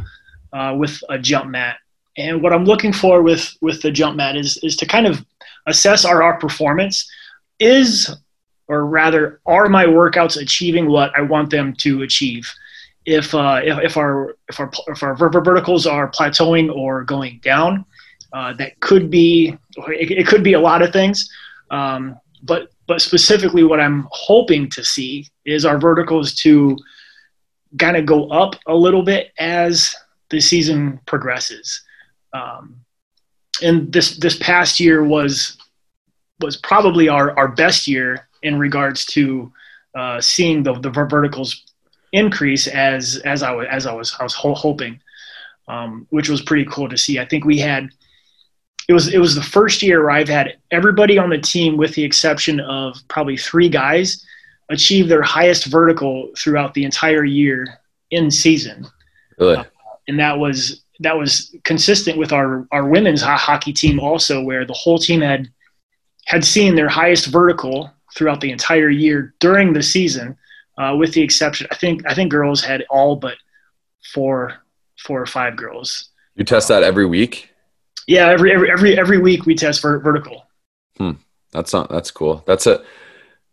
uh, 0.55 0.75
with 0.75 1.03
a 1.11 1.19
jump 1.19 1.51
mat. 1.51 1.77
And 2.17 2.41
what 2.41 2.53
I'm 2.53 2.65
looking 2.65 2.93
for 2.93 3.23
with 3.23 3.53
with 3.61 3.83
the 3.83 3.91
jump 3.91 4.17
mat 4.17 4.37
is 4.37 4.57
is 4.63 4.77
to 4.77 4.87
kind 4.87 5.07
of 5.07 5.25
assess 5.67 6.05
our, 6.05 6.23
our 6.23 6.39
performance. 6.39 7.11
Is 7.59 8.15
or 8.69 8.87
rather, 8.87 9.41
are 9.47 9.69
my 9.69 9.85
workouts 9.85 10.41
achieving 10.41 10.89
what 10.89 11.13
I 11.17 11.21
want 11.21 11.51
them 11.51 11.75
to 11.79 12.03
achieve? 12.03 12.51
If 13.05 13.35
uh, 13.35 13.61
if, 13.63 13.79
if 13.79 13.97
our 13.97 14.37
if 14.49 14.61
our 14.61 14.71
if 14.89 15.03
our 15.03 15.15
verticals 15.15 15.87
are 15.87 16.11
plateauing 16.11 16.75
or 16.75 17.05
going 17.05 17.41
down, 17.43 17.85
uh, 18.33 18.55
that 18.55 18.81
could 18.81 19.11
be 19.11 19.59
it, 19.77 20.11
it, 20.11 20.27
could 20.27 20.43
be 20.43 20.55
a 20.55 20.61
lot 20.61 20.81
of 20.81 20.93
things. 20.93 21.29
Um, 21.71 22.19
but 22.43 22.71
but 22.87 23.03
specifically, 23.03 23.65
what 23.65 23.81
I'm 23.81 24.07
hoping 24.11 24.71
to 24.71 24.85
see 24.85 25.27
is 25.45 25.67
our 25.67 25.79
verticals 25.79 26.35
to 26.37 26.79
kind 27.79 27.97
of 27.97 28.07
go 28.07 28.29
up 28.29 28.57
a 28.67 28.75
little 28.75 29.03
bit 29.03 29.33
as 29.39 29.95
the 30.31 30.41
season 30.41 31.01
progresses. 31.07 31.83
Um, 32.33 32.85
and 33.63 33.93
this 33.93 34.17
this 34.19 34.37
past 34.39 34.81
year 34.81 35.05
was 35.05 35.57
was 36.41 36.57
probably 36.57 37.09
our, 37.09 37.37
our 37.39 37.49
best 37.49 37.87
year 37.87 38.29
in 38.43 38.59
regards 38.59 39.05
to 39.07 39.53
uh, 39.95 40.21
seeing 40.21 40.63
the, 40.63 40.75
the 40.81 40.91
verticals 40.91 41.65
increase 42.13 42.67
as 42.67 43.17
as 43.25 43.43
I 43.43 43.53
was 43.53 43.67
as 43.71 43.87
I 43.87 43.93
was 43.93 44.15
I 44.19 44.25
was 44.25 44.35
hoping, 44.35 45.01
um, 45.69 46.07
which 46.11 46.29
was 46.29 46.43
pretty 46.43 46.65
cool 46.71 46.89
to 46.89 46.99
see. 46.99 47.19
I 47.19 47.25
think 47.25 47.45
we 47.45 47.59
had 47.59 47.91
it 48.89 48.93
was 48.93 49.13
it 49.13 49.19
was 49.19 49.35
the 49.35 49.43
first 49.43 49.83
year 49.83 50.03
where 50.03 50.11
I've 50.11 50.29
had 50.29 50.57
everybody 50.71 51.19
on 51.19 51.31
the 51.31 51.39
team, 51.39 51.77
with 51.77 51.95
the 51.95 52.05
exception 52.05 52.61
of 52.61 52.97
probably 53.09 53.37
three 53.37 53.69
guys, 53.69 54.25
achieve 54.69 55.09
their 55.09 55.23
highest 55.23 55.67
vertical 55.67 56.31
throughout 56.37 56.75
the 56.75 56.85
entire 56.85 57.25
year 57.25 57.81
in 58.11 58.31
season. 58.31 58.87
Really? 59.39 59.57
Uh, 59.57 59.65
and 60.09 60.19
that 60.19 60.39
was 60.39 60.85
that 61.01 61.17
was 61.17 61.55
consistent 61.65 62.19
with 62.19 62.33
our 62.33 62.67
our 62.71 62.87
women's 62.87 63.23
hockey 63.23 63.73
team 63.73 63.99
also, 63.99 64.43
where 64.43 64.65
the 64.65 64.73
whole 64.73 64.99
team 64.99 65.21
had 65.21 65.49
had 66.27 66.45
seen 66.45 66.75
their 66.75 66.89
highest 66.89 67.27
vertical 67.27 67.91
throughout 68.17 68.41
the 68.41 68.51
entire 68.51 68.89
year 68.89 69.35
during 69.41 69.73
the 69.73 69.83
season, 69.83 70.37
uh, 70.79 70.95
with 70.99 71.13
the 71.13 71.23
exception 71.23 71.67
I 71.71 71.77
think 71.77 72.03
I 72.07 72.15
think 72.15 72.31
girls 72.31 72.63
had 72.63 72.85
all 72.91 73.17
but 73.17 73.37
four 74.13 74.55
four 74.99 75.21
or 75.21 75.27
five 75.27 75.57
girls. 75.57 76.11
You 76.37 76.45
test 76.45 76.69
that 76.69 76.83
every 76.83 77.07
week. 77.07 77.51
Yeah, 78.07 78.29
every 78.29 78.53
every 78.53 78.71
every 78.71 78.99
every 78.99 79.19
week 79.19 79.47
we 79.47 79.55
test 79.55 79.81
for 79.81 79.99
vertical. 79.99 80.47
Hmm. 80.99 81.13
That's 81.53 81.73
not 81.73 81.89
that's 81.89 82.11
cool. 82.11 82.43
That's 82.47 82.67
a 82.67 82.85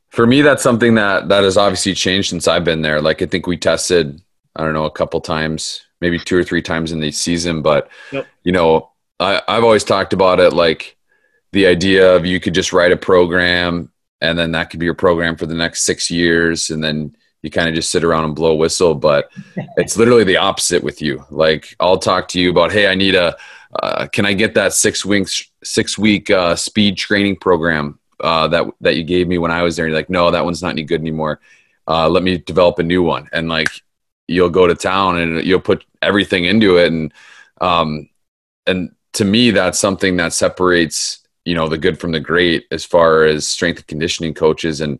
for 0.10 0.28
me. 0.28 0.42
That's 0.42 0.64
something 0.64 0.96
that 0.96 1.30
that 1.30 1.44
has 1.44 1.58
obviously 1.58 1.94
changed 1.94 2.30
since 2.30 2.48
I've 2.48 2.66
been 2.66 2.82
there. 2.82 3.02
Like 3.02 3.22
I 3.22 3.26
think 3.26 3.48
we 3.48 3.58
tested 3.58 4.22
I 4.56 4.64
don't 4.64 4.74
know 4.74 4.86
a 4.86 4.92
couple 4.92 5.22
times 5.22 5.86
maybe 6.02 6.20
two 6.20 6.38
or 6.38 6.44
three 6.44 6.62
times 6.62 6.92
in 6.92 7.00
the 7.00 7.12
season. 7.12 7.62
But 7.62 7.90
yep. 8.12 8.28
you 8.44 8.52
know, 8.52 8.92
I, 9.20 9.42
I've 9.48 9.64
always 9.64 9.84
talked 9.84 10.14
about 10.14 10.40
it 10.40 10.52
like 10.52 10.98
the 11.52 11.68
idea 11.68 12.16
of 12.16 12.26
you 12.26 12.40
could 12.40 12.54
just 12.54 12.74
write 12.74 12.92
a 12.92 12.98
program 12.98 13.92
and 14.22 14.38
then 14.38 14.52
that 14.52 14.70
could 14.70 14.80
be 14.80 14.86
your 14.86 14.96
program 14.96 15.36
for 15.36 15.46
the 15.46 15.56
next 15.56 15.84
six 15.84 16.10
years 16.10 16.70
and 16.70 16.84
then 16.84 17.16
you 17.42 17.50
kind 17.50 17.68
of 17.68 17.76
just 17.76 17.92
sit 17.92 18.04
around 18.04 18.24
and 18.24 18.36
blow 18.36 18.52
a 18.52 18.56
whistle 18.56 18.96
but 18.96 19.32
it's 19.78 19.98
literally 19.98 20.24
the 20.24 20.38
opposite 20.38 20.84
with 20.84 21.02
you 21.02 21.24
like 21.30 21.76
i'll 21.80 21.98
talk 21.98 22.28
to 22.28 22.40
you 22.40 22.50
about 22.50 22.72
hey 22.72 22.88
i 22.88 22.96
need 22.96 23.16
a 23.16 23.36
uh, 23.82 24.06
can 24.08 24.26
i 24.26 24.34
get 24.34 24.54
that 24.54 24.74
six 24.74 25.06
weeks 25.06 25.50
six 25.64 25.98
week 25.98 26.30
uh, 26.30 26.56
speed 26.56 26.98
training 26.98 27.36
program 27.36 27.98
uh, 28.20 28.48
that 28.48 28.66
that 28.82 28.96
you 28.96 29.04
gave 29.04 29.28
me 29.28 29.38
when 29.38 29.52
i 29.52 29.64
was 29.64 29.76
there 29.76 29.86
and 29.86 29.92
you're 29.92 30.00
like 30.00 30.10
no 30.10 30.32
that 30.32 30.46
one's 30.46 30.62
not 30.62 30.70
any 30.70 30.84
good 30.84 31.02
anymore 31.02 31.40
uh, 31.88 32.08
let 32.08 32.24
me 32.24 32.38
develop 32.38 32.80
a 32.80 32.84
new 32.84 33.02
one 33.02 33.28
and 33.34 33.50
like 33.50 33.70
you'll 34.32 34.50
go 34.50 34.67
to 34.67 34.76
town 34.76 35.20
and 35.20 35.44
you'll 35.44 35.60
put 35.60 35.86
everything 36.02 36.46
into 36.46 36.78
it. 36.78 36.91
And 36.91 37.13
um 37.60 38.10
and 38.65 38.96
to 39.13 39.26
me 39.26 39.52
that's 39.52 39.80
something 39.80 40.17
that 40.17 40.34
separates 40.34 41.20
you 41.46 41.56
know 41.56 41.67
the 41.67 41.78
good 41.78 42.00
from 42.00 42.12
the 42.12 42.20
great 42.20 42.65
as 42.72 42.86
far 42.86 43.24
as 43.24 43.48
strength 43.48 43.80
and 43.80 43.88
conditioning 43.88 44.34
coaches. 44.34 44.82
And 44.82 45.00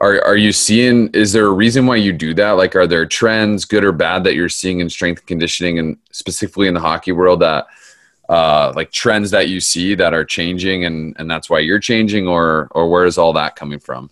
are 0.00 0.22
are 0.24 0.36
you 0.36 0.52
seeing 0.52 1.08
is 1.08 1.32
there 1.32 1.46
a 1.46 1.52
reason 1.52 1.86
why 1.86 1.96
you 1.96 2.12
do 2.12 2.34
that? 2.34 2.52
Like 2.52 2.76
are 2.76 2.86
there 2.86 3.06
trends 3.06 3.64
good 3.64 3.84
or 3.84 3.92
bad 3.92 4.24
that 4.24 4.34
you're 4.34 4.48
seeing 4.48 4.80
in 4.80 4.90
strength 4.90 5.20
and 5.20 5.26
conditioning 5.26 5.78
and 5.78 5.96
specifically 6.12 6.68
in 6.68 6.74
the 6.74 6.80
hockey 6.80 7.12
world 7.12 7.40
that 7.40 7.66
uh, 8.28 8.74
like 8.76 8.92
trends 8.92 9.30
that 9.30 9.48
you 9.48 9.58
see 9.58 9.94
that 9.94 10.12
are 10.12 10.24
changing 10.24 10.84
and 10.84 11.16
and 11.18 11.30
that's 11.30 11.48
why 11.48 11.58
you're 11.58 11.78
changing 11.78 12.28
or 12.28 12.68
or 12.72 12.90
where 12.90 13.06
is 13.06 13.16
all 13.18 13.32
that 13.32 13.56
coming 13.56 13.78
from? 13.78 14.10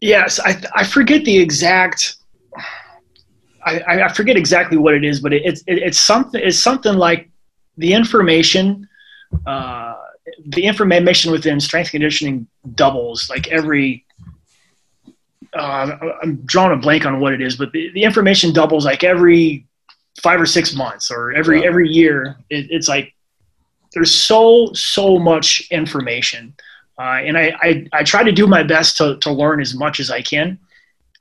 Yes 0.00 0.40
i 0.40 0.60
i 0.74 0.84
forget 0.84 1.24
the 1.24 1.38
exact 1.38 2.16
I, 3.64 4.02
I 4.02 4.12
forget 4.12 4.36
exactly 4.36 4.76
what 4.76 4.94
it 4.94 5.04
is, 5.04 5.20
but 5.20 5.32
it, 5.32 5.42
it's 5.44 5.62
it, 5.66 5.78
it's 5.78 5.98
something 5.98 6.40
it's 6.42 6.58
something 6.58 6.94
like 6.94 7.30
the 7.76 7.92
information 7.92 8.88
uh, 9.46 9.94
the 10.46 10.64
information 10.64 11.32
within 11.32 11.60
strength 11.60 11.90
conditioning 11.90 12.46
doubles 12.74 13.30
like 13.30 13.48
every 13.48 14.04
uh, 15.54 15.96
I'm 16.22 16.36
drawing 16.44 16.72
a 16.72 16.80
blank 16.80 17.04
on 17.04 17.20
what 17.20 17.32
it 17.34 17.42
is, 17.42 17.56
but 17.56 17.72
the, 17.72 17.90
the 17.92 18.04
information 18.04 18.52
doubles 18.52 18.84
like 18.84 19.04
every 19.04 19.66
five 20.22 20.40
or 20.40 20.46
six 20.46 20.74
months 20.74 21.10
or 21.10 21.32
every 21.32 21.60
yeah. 21.60 21.66
every 21.66 21.88
year. 21.88 22.36
It, 22.50 22.66
it's 22.70 22.88
like 22.88 23.14
there's 23.92 24.14
so 24.14 24.72
so 24.72 25.18
much 25.18 25.68
information, 25.70 26.54
uh, 26.98 27.20
and 27.24 27.36
I, 27.36 27.54
I 27.60 27.86
I 27.92 28.02
try 28.02 28.22
to 28.22 28.32
do 28.32 28.46
my 28.46 28.62
best 28.62 28.96
to 28.98 29.18
to 29.18 29.30
learn 29.30 29.60
as 29.60 29.74
much 29.74 30.00
as 30.00 30.10
I 30.10 30.22
can. 30.22 30.58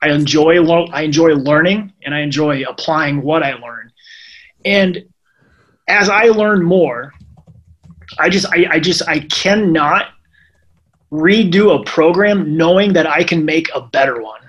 I 0.01 0.09
enjoy 0.09 0.63
I 0.91 1.03
enjoy 1.03 1.35
learning 1.35 1.93
and 2.03 2.13
I 2.15 2.21
enjoy 2.21 2.63
applying 2.63 3.21
what 3.21 3.43
I 3.43 3.53
learn. 3.53 3.91
And 4.65 5.05
as 5.87 6.09
I 6.09 6.25
learn 6.25 6.63
more, 6.63 7.13
I 8.19 8.29
just 8.29 8.47
I, 8.47 8.67
I 8.71 8.79
just 8.79 9.07
I 9.07 9.19
cannot 9.19 10.07
redo 11.11 11.79
a 11.79 11.83
program 11.83 12.55
knowing 12.55 12.93
that 12.93 13.05
I 13.05 13.23
can 13.23 13.45
make 13.45 13.69
a 13.75 13.81
better 13.81 14.21
one. 14.21 14.41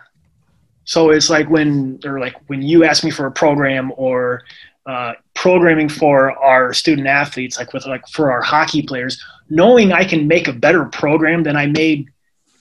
So 0.84 1.10
it's 1.10 1.28
like 1.28 1.48
when 1.48 2.00
or 2.04 2.18
like 2.18 2.36
when 2.46 2.62
you 2.62 2.84
ask 2.84 3.04
me 3.04 3.10
for 3.10 3.26
a 3.26 3.32
program 3.32 3.92
or 3.96 4.42
uh, 4.86 5.12
programming 5.34 5.88
for 5.88 6.32
our 6.32 6.72
student 6.72 7.06
athletes, 7.06 7.58
like 7.58 7.72
with 7.72 7.86
like 7.86 8.06
for 8.08 8.32
our 8.32 8.42
hockey 8.42 8.82
players, 8.82 9.22
knowing 9.48 9.92
I 9.92 10.04
can 10.04 10.26
make 10.26 10.48
a 10.48 10.52
better 10.52 10.84
program 10.86 11.42
than 11.42 11.56
I 11.56 11.66
made 11.66 12.08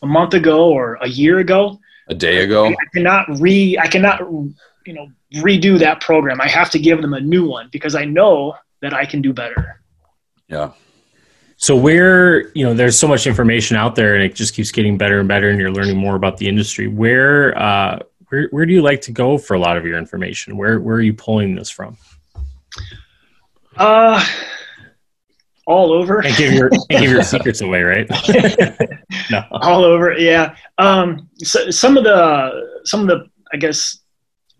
a 0.04 0.08
month 0.08 0.34
ago 0.34 0.69
or 0.69 0.95
a 0.95 1.08
year 1.08 1.39
ago, 1.39 1.80
a 2.12 2.13
day 2.13 2.43
ago. 2.43 2.67
I 2.67 2.76
cannot 2.93 3.26
re 3.39 3.78
I 3.80 3.88
cannot 3.88 4.19
you 4.19 4.93
know 4.93 5.08
redo 5.36 5.80
that 5.80 6.02
program. 6.02 6.39
I 6.41 6.47
have 6.47 6.69
to 6.71 6.80
give 6.80 7.02
them 7.02 7.13
a 7.13 7.21
new 7.21 7.47
one 7.47 7.69
because 7.71 7.95
I 7.95 8.06
know 8.06 8.56
that 8.82 8.93
I 8.93 9.06
can 9.06 9.21
do 9.21 9.34
better. 9.34 9.82
Yeah. 10.47 10.71
So 11.56 11.76
where 11.76 12.50
you 12.50 12.65
know 12.65 12.74
there's 12.74 13.00
so 13.00 13.08
much 13.08 13.26
information 13.26 13.78
out 13.78 13.95
there 13.95 14.13
and 14.15 14.24
it 14.24 14.36
just 14.36 14.54
keeps 14.54 14.71
getting 14.71 14.97
better 14.97 15.19
and 15.19 15.28
better 15.28 15.50
and 15.50 15.60
you're 15.60 15.71
learning 15.71 15.97
more 15.97 16.15
about 16.15 16.38
the 16.38 16.47
industry. 16.47 16.88
Where 16.88 17.58
uh, 17.58 18.00
where 18.28 18.47
where 18.50 18.65
do 18.65 18.74
you 18.74 18.82
like 18.82 19.02
to 19.02 19.12
go 19.12 19.38
for 19.38 19.54
a 19.54 19.60
lot 19.60 19.78
of 19.78 19.86
your 19.86 19.97
information? 19.97 20.58
Where 20.58 20.80
where 20.80 20.97
are 20.97 21.02
you 21.02 21.13
pulling 21.13 21.56
this 21.56 21.69
from? 21.69 21.97
Uh 23.78 24.24
all 25.67 25.93
over. 25.93 26.19
And 26.19 26.36
give 26.36 26.54
your 26.54 26.67
and 26.67 27.02
give 27.02 27.12
your 27.12 27.24
secrets 27.36 27.62
away, 27.62 27.82
right? 27.82 28.10
no. 29.32 29.43
All 29.52 29.84
over, 29.84 30.13
yeah. 30.17 30.56
Um, 30.78 31.30
so, 31.38 31.69
some 31.69 31.97
of 31.97 32.04
the 32.04 32.82
some 32.84 33.02
of 33.02 33.08
the 33.08 33.30
I 33.54 33.58
guess 33.58 34.00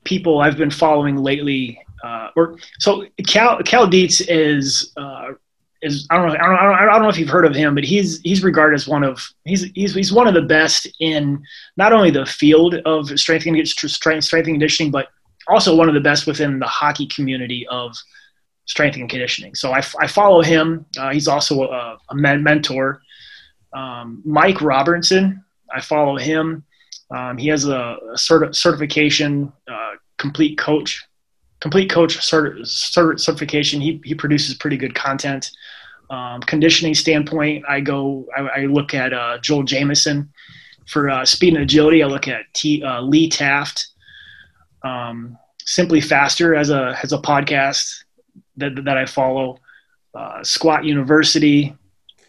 people 0.04 0.40
I've 0.40 0.58
been 0.58 0.72
following 0.72 1.18
lately, 1.18 1.84
uh, 2.04 2.30
or 2.36 2.58
so 2.80 3.06
Cal 3.28 3.62
Cal 3.64 3.88
Dietz 3.88 4.22
is 4.22 4.94
uh, 4.98 5.30
is 5.82 6.08
I 6.10 6.18
don't 6.18 6.28
know 6.28 6.34
I 6.34 6.38
don't, 6.38 6.76
I 6.76 6.86
don't 6.86 7.02
know 7.04 7.10
if 7.10 7.18
you've 7.18 7.30
heard 7.30 7.46
of 7.46 7.56
him, 7.56 7.76
but 7.76 7.84
he's 7.84 8.20
he's 8.22 8.44
regarded 8.44 8.76
as 8.76 8.88
one 8.88 9.04
of 9.04 9.22
he's 9.46 9.64
he's 9.74 9.94
he's 9.94 10.14
one 10.14 10.28
of 10.28 10.34
the 10.34 10.42
best 10.42 10.88
in 11.00 11.44
not 11.78 11.94
only 11.94 12.12
the 12.12 12.26
field 12.26 12.76
of 12.86 13.08
strength 13.20 13.46
and 13.46 13.68
strength 13.68 14.24
strength 14.24 14.48
and 14.48 14.56
conditioning, 14.56 14.92
but 14.92 15.08
also 15.48 15.76
one 15.76 15.88
of 15.88 15.96
the 15.96 16.02
best 16.02 16.28
within 16.28 16.60
the 16.60 16.68
hockey 16.68 17.08
community 17.08 17.68
of 17.68 17.96
strength 18.72 18.96
and 18.96 19.10
conditioning. 19.10 19.54
So 19.54 19.74
I, 19.74 19.82
I 20.00 20.08
follow 20.08 20.42
him. 20.42 20.86
Uh, 20.98 21.12
he's 21.12 21.28
also 21.28 21.64
a, 21.64 21.98
a 22.10 22.16
mentor. 22.16 23.02
Um, 23.74 24.22
Mike 24.24 24.62
Robertson, 24.62 25.44
I 25.74 25.82
follow 25.82 26.18
him. 26.18 26.64
Um, 27.16 27.38
he 27.38 27.50
has 27.50 27.66
a, 27.66 27.98
a 28.14 28.16
cert- 28.16 28.56
certification, 28.56 29.52
uh, 29.68 29.94
complete 30.18 30.58
coach, 30.58 31.04
complete 31.60 31.90
coach 31.90 32.18
cert- 32.18 32.62
cert- 32.62 33.20
certification. 33.20 33.82
He, 33.82 34.02
he 34.06 34.16
produces 34.16 34.56
pretty 34.56 34.78
good 34.78 34.96
content. 34.96 35.52
Um, 36.10 36.40
conditioning 36.42 36.96
standpoint, 36.96 37.66
I 37.68 37.82
go, 37.82 38.26
I, 38.38 38.62
I 38.62 38.66
look 38.68 38.94
at 38.94 39.12
uh, 39.12 39.38
Joel 39.40 39.64
Jamieson 39.64 40.32
for 40.88 41.10
uh, 41.10 41.26
speed 41.26 41.56
and 41.56 41.64
agility. 41.64 42.04
I 42.04 42.08
look 42.08 42.30
at 42.30 42.46
T, 42.54 42.82
uh, 42.84 43.02
Lee 43.02 43.30
Taft, 43.30 43.88
um, 44.84 45.38
SimpliFaster 45.66 46.58
as 46.58 46.70
a 46.70 46.98
as 47.04 47.14
a 47.14 47.18
podcast 47.18 48.04
that 48.58 48.84
that 48.86 48.98
I 48.98 49.06
follow, 49.06 49.60
uh, 50.14 50.44
Squat 50.44 50.86
University. 50.86 51.76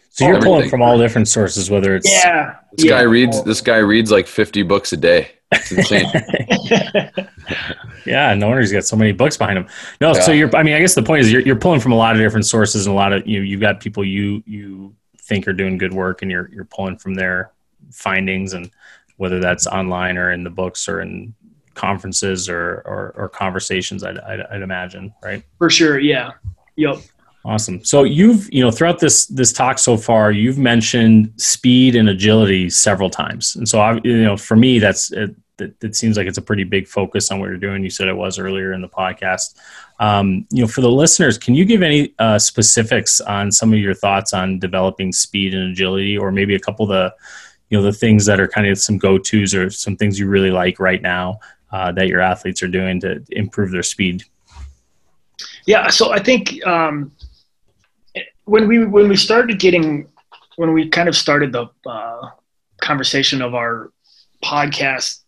So 0.09 0.27
you're 0.27 0.41
pulling 0.41 0.69
from 0.69 0.81
all 0.81 0.97
different 0.97 1.27
sources, 1.27 1.71
whether 1.71 1.95
it's 1.95 2.09
yeah. 2.09 2.57
This 2.73 2.85
yeah. 2.85 2.91
guy 2.91 3.01
reads. 3.01 3.43
This 3.43 3.61
guy 3.61 3.77
reads 3.77 4.11
like 4.11 4.27
50 4.27 4.63
books 4.63 4.93
a 4.93 4.97
day. 4.97 5.31
It's 5.51 5.71
insane. 5.71 6.05
yeah, 8.05 8.33
no 8.33 8.47
wonder 8.47 8.61
he's 8.61 8.71
got 8.71 8.85
so 8.85 8.95
many 8.95 9.11
books 9.11 9.37
behind 9.37 9.57
him. 9.57 9.67
No, 10.01 10.13
yeah. 10.13 10.21
so 10.21 10.31
you're. 10.31 10.55
I 10.55 10.63
mean, 10.63 10.75
I 10.75 10.79
guess 10.79 10.95
the 10.95 11.03
point 11.03 11.21
is 11.21 11.31
you're, 11.31 11.41
you're 11.41 11.55
pulling 11.55 11.79
from 11.79 11.91
a 11.91 11.95
lot 11.95 12.15
of 12.15 12.21
different 12.21 12.45
sources 12.45 12.85
and 12.85 12.93
a 12.93 12.95
lot 12.95 13.13
of 13.13 13.27
you. 13.27 13.41
You've 13.41 13.61
got 13.61 13.79
people 13.79 14.03
you 14.03 14.43
you 14.45 14.95
think 15.19 15.47
are 15.47 15.53
doing 15.53 15.77
good 15.77 15.93
work, 15.93 16.21
and 16.21 16.31
you're 16.31 16.49
you're 16.51 16.65
pulling 16.65 16.97
from 16.97 17.15
their 17.15 17.51
findings, 17.91 18.53
and 18.53 18.69
whether 19.17 19.39
that's 19.39 19.67
online 19.67 20.17
or 20.17 20.31
in 20.31 20.43
the 20.43 20.49
books 20.49 20.87
or 20.87 21.01
in 21.01 21.33
conferences 21.73 22.49
or 22.49 22.83
or, 22.85 23.13
or 23.15 23.29
conversations. 23.29 24.03
I'd, 24.03 24.17
I'd, 24.19 24.41
I'd 24.41 24.61
imagine, 24.61 25.13
right? 25.23 25.43
For 25.57 25.69
sure. 25.69 25.99
Yeah. 25.99 26.31
Yep. 26.75 26.97
Awesome. 27.45 27.83
So 27.83 28.03
you've, 28.03 28.51
you 28.53 28.63
know, 28.63 28.71
throughout 28.71 28.99
this 28.99 29.25
this 29.25 29.51
talk 29.51 29.77
so 29.77 29.97
far, 29.97 30.31
you've 30.31 30.57
mentioned 30.57 31.33
speed 31.35 31.95
and 31.95 32.07
agility 32.07 32.69
several 32.69 33.09
times, 33.09 33.57
and 33.57 33.67
so 33.67 33.81
I, 33.81 33.99
you 34.03 34.23
know, 34.23 34.37
for 34.37 34.55
me, 34.55 34.79
that's 34.79 35.11
it, 35.11 35.35
it, 35.59 35.75
it, 35.81 35.95
seems 35.95 36.15
like 36.15 36.25
it's 36.25 36.37
a 36.37 36.41
pretty 36.41 36.63
big 36.63 36.87
focus 36.87 37.31
on 37.31 37.39
what 37.39 37.47
you're 37.47 37.57
doing. 37.57 37.83
You 37.83 37.89
said 37.89 38.07
it 38.07 38.15
was 38.15 38.39
earlier 38.39 38.71
in 38.71 38.81
the 38.81 38.87
podcast. 38.87 39.57
Um, 39.99 40.47
you 40.51 40.61
know, 40.61 40.67
for 40.67 40.79
the 40.79 40.89
listeners, 40.89 41.37
can 41.37 41.53
you 41.53 41.65
give 41.65 41.83
any 41.83 42.13
uh, 42.17 42.39
specifics 42.39 43.19
on 43.19 43.51
some 43.51 43.73
of 43.73 43.79
your 43.79 43.93
thoughts 43.93 44.33
on 44.33 44.57
developing 44.57 45.11
speed 45.11 45.53
and 45.53 45.71
agility, 45.71 46.17
or 46.17 46.31
maybe 46.31 46.55
a 46.55 46.59
couple 46.59 46.83
of 46.83 46.89
the, 46.89 47.13
you 47.69 47.77
know, 47.77 47.83
the 47.83 47.91
things 47.91 48.25
that 48.25 48.39
are 48.39 48.47
kind 48.47 48.67
of 48.67 48.79
some 48.79 48.97
go 48.97 49.17
tos 49.17 49.53
or 49.53 49.69
some 49.69 49.97
things 49.97 50.17
you 50.17 50.27
really 50.27 50.51
like 50.51 50.79
right 50.79 51.01
now 51.01 51.39
uh, 51.73 51.91
that 51.91 52.07
your 52.07 52.21
athletes 52.21 52.61
are 52.63 52.67
doing 52.67 53.01
to 53.01 53.21
improve 53.31 53.71
their 53.71 53.83
speed? 53.83 54.23
Yeah, 55.65 55.89
so 55.89 56.13
I 56.13 56.19
think 56.19 56.65
um, 56.65 57.11
when 58.45 58.67
we 58.67 58.85
when 58.85 59.09
we 59.09 59.15
started 59.15 59.59
getting 59.59 60.07
when 60.55 60.71
we 60.71 60.87
kind 60.87 61.09
of 61.09 61.15
started 61.15 61.51
the 61.51 61.67
uh, 61.85 62.29
conversation 62.79 63.41
of 63.41 63.55
our 63.55 63.91
podcast, 64.43 65.21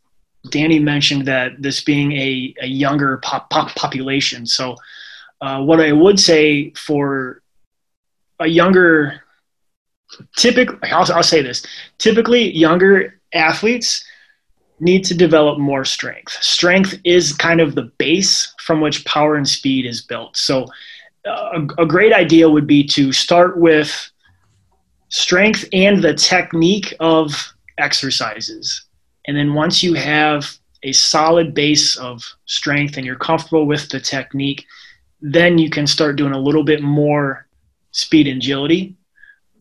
Danny 0.51 0.77
mentioned 0.77 1.25
that 1.25 1.59
this 1.59 1.81
being 1.81 2.11
a, 2.11 2.53
a 2.61 2.67
younger 2.67 3.17
pop, 3.17 3.49
pop 3.49 3.73
population. 3.75 4.45
So, 4.45 4.75
uh, 5.41 5.63
what 5.63 5.81
I 5.81 5.91
would 5.93 6.19
say 6.19 6.71
for 6.71 7.41
a 8.39 8.45
younger, 8.45 9.23
typically, 10.35 10.77
I'll, 10.91 11.11
I'll 11.11 11.23
say 11.23 11.41
this: 11.41 11.65
typically, 11.97 12.55
younger 12.55 13.19
athletes 13.33 14.04
need 14.79 15.03
to 15.05 15.15
develop 15.15 15.57
more 15.57 15.85
strength. 15.85 16.33
Strength 16.41 16.99
is 17.03 17.33
kind 17.33 17.61
of 17.61 17.75
the 17.75 17.91
base 17.97 18.53
from 18.59 18.81
which 18.81 19.05
power 19.05 19.35
and 19.35 19.47
speed 19.47 19.85
is 19.85 20.01
built. 20.01 20.35
So, 20.35 20.67
uh, 21.25 21.61
a, 21.79 21.85
great 21.85 22.13
idea 22.13 22.47
would 22.47 22.67
be 22.67 22.83
to 22.83 23.11
start 23.11 23.57
with 23.57 24.11
strength 25.09 25.65
and 25.73 26.03
the 26.03 26.13
technique 26.13 26.93
of 26.99 27.53
exercises. 27.77 28.85
And 29.25 29.35
then 29.35 29.53
once 29.53 29.81
you 29.81 29.95
have 29.95 30.57
a 30.83 30.91
solid 30.91 31.55
base 31.55 31.97
of 31.97 32.23
strength 32.45 32.97
and 32.97 33.05
you're 33.05 33.15
comfortable 33.15 33.65
with 33.65 33.89
the 33.89 33.99
technique, 33.99 34.65
then 35.19 35.57
you 35.57 35.69
can 35.69 35.87
start 35.87 36.15
doing 36.15 36.33
a 36.33 36.39
little 36.39 36.63
bit 36.63 36.83
more 36.83 37.47
speed 37.91 38.27
and 38.27 38.37
agility. 38.37 38.95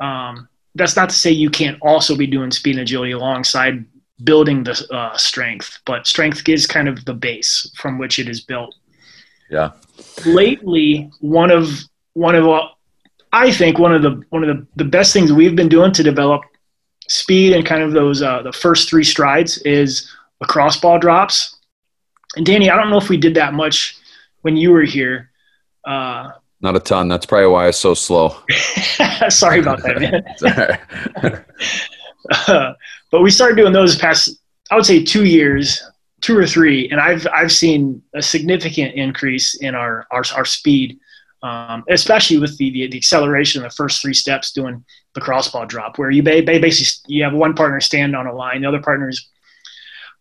Um, 0.00 0.48
that's 0.74 0.96
not 0.96 1.08
to 1.08 1.14
say 1.14 1.30
you 1.30 1.48
can't 1.48 1.78
also 1.80 2.16
be 2.16 2.26
doing 2.26 2.50
speed 2.50 2.72
and 2.72 2.82
agility 2.82 3.12
alongside 3.12 3.84
building 4.22 4.62
the 4.62 4.86
uh, 4.92 5.16
strength, 5.16 5.80
but 5.84 6.06
strength 6.06 6.48
is 6.48 6.66
kind 6.66 6.88
of 6.88 7.04
the 7.04 7.14
base 7.14 7.70
from 7.76 7.98
which 7.98 8.18
it 8.18 8.28
is 8.28 8.40
built. 8.40 8.74
Yeah. 9.50 9.72
Lately, 10.24 11.10
one 11.20 11.50
of 11.50 11.68
one 12.14 12.34
of 12.34 12.46
uh, 12.46 12.68
I 13.32 13.50
think 13.50 13.78
one 13.78 13.94
of 13.94 14.02
the 14.02 14.22
one 14.30 14.44
of 14.44 14.56
the, 14.56 14.66
the 14.76 14.84
best 14.84 15.12
things 15.12 15.32
we've 15.32 15.56
been 15.56 15.68
doing 15.68 15.92
to 15.92 16.02
develop 16.02 16.42
speed 17.08 17.52
and 17.52 17.66
kind 17.66 17.82
of 17.82 17.92
those 17.92 18.22
uh, 18.22 18.42
the 18.42 18.52
first 18.52 18.88
three 18.88 19.04
strides 19.04 19.58
is 19.58 20.10
lacrosse 20.40 20.76
ball 20.76 20.98
drops. 20.98 21.56
And 22.36 22.46
Danny, 22.46 22.70
I 22.70 22.76
don't 22.76 22.90
know 22.90 22.98
if 22.98 23.08
we 23.08 23.16
did 23.16 23.34
that 23.34 23.54
much 23.54 23.96
when 24.42 24.56
you 24.56 24.70
were 24.70 24.82
here. 24.82 25.30
Uh, 25.84 26.30
Not 26.60 26.76
a 26.76 26.80
ton. 26.80 27.08
That's 27.08 27.26
probably 27.26 27.48
why 27.48 27.68
it's 27.68 27.78
so 27.78 27.94
slow. 27.94 28.36
Sorry 29.28 29.60
about 29.60 29.82
that, 29.82 30.00
man. 31.22 31.44
uh, 32.48 32.72
but 33.14 33.22
we 33.22 33.30
started 33.30 33.56
doing 33.56 33.72
those 33.72 33.94
past, 33.94 34.40
I 34.72 34.74
would 34.74 34.84
say, 34.84 35.04
two 35.04 35.24
years, 35.24 35.80
two 36.20 36.36
or 36.36 36.48
three, 36.48 36.88
and 36.90 37.00
I've 37.00 37.28
I've 37.32 37.52
seen 37.52 38.02
a 38.12 38.20
significant 38.20 38.96
increase 38.96 39.54
in 39.54 39.76
our 39.76 40.04
our, 40.10 40.24
our 40.34 40.44
speed, 40.44 40.98
um, 41.40 41.84
especially 41.88 42.38
with 42.38 42.58
the, 42.58 42.72
the, 42.72 42.88
the 42.88 42.96
acceleration 42.96 43.62
of 43.62 43.70
the 43.70 43.76
first 43.76 44.02
three 44.02 44.14
steps 44.14 44.50
doing 44.50 44.84
the 45.14 45.20
crossball 45.20 45.68
drop, 45.68 45.96
where 45.96 46.10
you 46.10 46.24
basically 46.24 47.14
you 47.14 47.22
have 47.22 47.34
one 47.34 47.54
partner 47.54 47.80
stand 47.80 48.16
on 48.16 48.26
a 48.26 48.34
line, 48.34 48.62
the 48.62 48.66
other 48.66 48.82
partner 48.82 49.08
is 49.08 49.28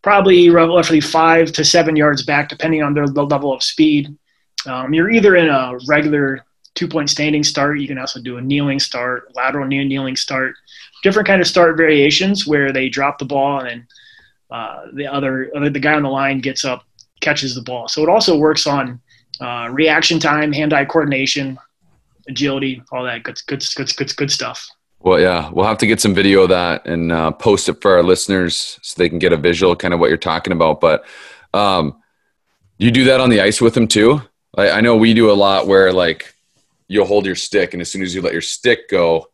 probably 0.04 0.52
roughly 0.52 1.02
five 1.02 1.52
to 1.54 1.66
seven 1.66 1.96
yards 1.96 2.22
back, 2.24 2.48
depending 2.48 2.84
on 2.84 2.94
their 2.94 3.08
level 3.08 3.52
of 3.52 3.64
speed. 3.64 4.16
Um, 4.68 4.94
you're 4.94 5.10
either 5.10 5.36
in 5.36 5.50
a 5.50 5.80
regular 5.88 6.46
two 6.76 6.88
point 6.88 7.10
standing 7.10 7.44
start. 7.44 7.80
You 7.80 7.88
can 7.88 7.98
also 7.98 8.22
do 8.22 8.38
a 8.38 8.42
kneeling 8.42 8.80
start, 8.80 9.34
lateral 9.36 9.68
knee 9.68 9.84
kneeling 9.86 10.16
start 10.16 10.56
different 11.04 11.28
kind 11.28 11.42
of 11.42 11.48
start 11.48 11.78
variations 11.78 12.48
where 12.48 12.72
they 12.72 12.90
drop 12.90 13.20
the 13.20 13.26
ball 13.26 13.60
and 13.60 13.68
then 13.68 13.88
uh, 14.50 14.86
the 14.94 15.06
other 15.06 15.52
the 15.70 15.80
guy 15.80 15.94
on 15.94 16.04
the 16.04 16.10
line 16.10 16.40
gets 16.40 16.64
up, 16.64 16.86
catches 17.22 17.54
the 17.54 17.62
ball. 17.62 17.88
So 17.88 18.02
it 18.02 18.10
also 18.10 18.38
works 18.38 18.66
on 18.66 19.02
uh, 19.42 19.68
reaction 19.72 20.20
time, 20.20 20.54
hand-eye 20.54 20.86
coordination, 20.86 21.58
agility, 22.30 22.82
all 22.92 23.04
that 23.04 23.24
good, 23.24 23.40
good, 23.48 23.64
good, 23.76 23.96
good, 23.96 24.16
good 24.16 24.32
stuff. 24.32 24.68
Well, 25.00 25.20
yeah, 25.20 25.50
we'll 25.50 25.66
have 25.66 25.80
to 25.80 25.88
get 25.88 26.00
some 26.00 26.14
video 26.14 26.44
of 26.44 26.50
that 26.50 26.88
and 26.88 27.12
uh, 27.12 27.32
post 27.32 27.68
it 27.68 27.82
for 27.82 27.92
our 27.96 28.04
listeners 28.04 28.80
so 28.82 28.96
they 28.98 29.10
can 29.10 29.20
get 29.20 29.34
a 29.34 29.38
visual, 29.38 29.76
kind 29.76 29.94
of 29.94 30.00
what 30.00 30.10
you're 30.10 30.18
talking 30.18 30.54
about. 30.54 30.80
But 30.80 31.04
um, 31.54 32.02
you 32.78 32.90
do 32.90 33.04
that 33.06 33.20
on 33.20 33.30
the 33.30 33.42
ice 33.42 33.60
with 33.60 33.74
them 33.74 33.88
too. 33.88 34.22
I, 34.56 34.70
I 34.70 34.82
know 34.82 34.96
we 34.96 35.14
do 35.14 35.32
a 35.32 35.34
lot 35.34 35.68
where 35.68 35.92
like 35.92 36.33
you'll 36.94 37.06
hold 37.06 37.26
your 37.26 37.36
stick, 37.36 37.74
and 37.74 37.82
as 37.82 37.92
soon 37.92 38.04
as 38.04 38.14
you 38.14 38.22
let 38.22 38.34
your 38.34 38.42
stick 38.42 38.88
go, 38.88 39.28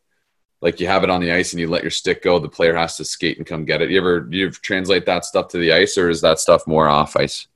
like 0.62 0.80
you 0.80 0.88
have 0.88 1.04
it 1.04 1.10
on 1.10 1.22
the 1.22 1.32
ice 1.32 1.52
and 1.54 1.60
you 1.60 1.67
let 1.67 1.84
your 1.84 1.91
stick 1.91 2.24
go, 2.24 2.39
the 2.39 2.50
player 2.50 2.76
has 2.76 2.95
to 2.98 3.06
skate 3.06 3.38
and 3.38 3.45
come 3.45 3.65
get 3.65 3.82
it. 3.82 3.89
You 3.89 4.00
ever 4.00 4.28
you 4.30 4.48
ever 4.48 4.56
translate 4.62 5.06
that 5.06 5.26
stuff 5.26 5.50
to 5.50 5.58
the 5.58 5.74
ice, 5.74 5.98
or 5.98 6.10
is 6.10 6.22
that 6.22 6.39
stuff 6.39 6.65
more 6.65 6.88
off 6.88 7.17
ice? 7.17 7.48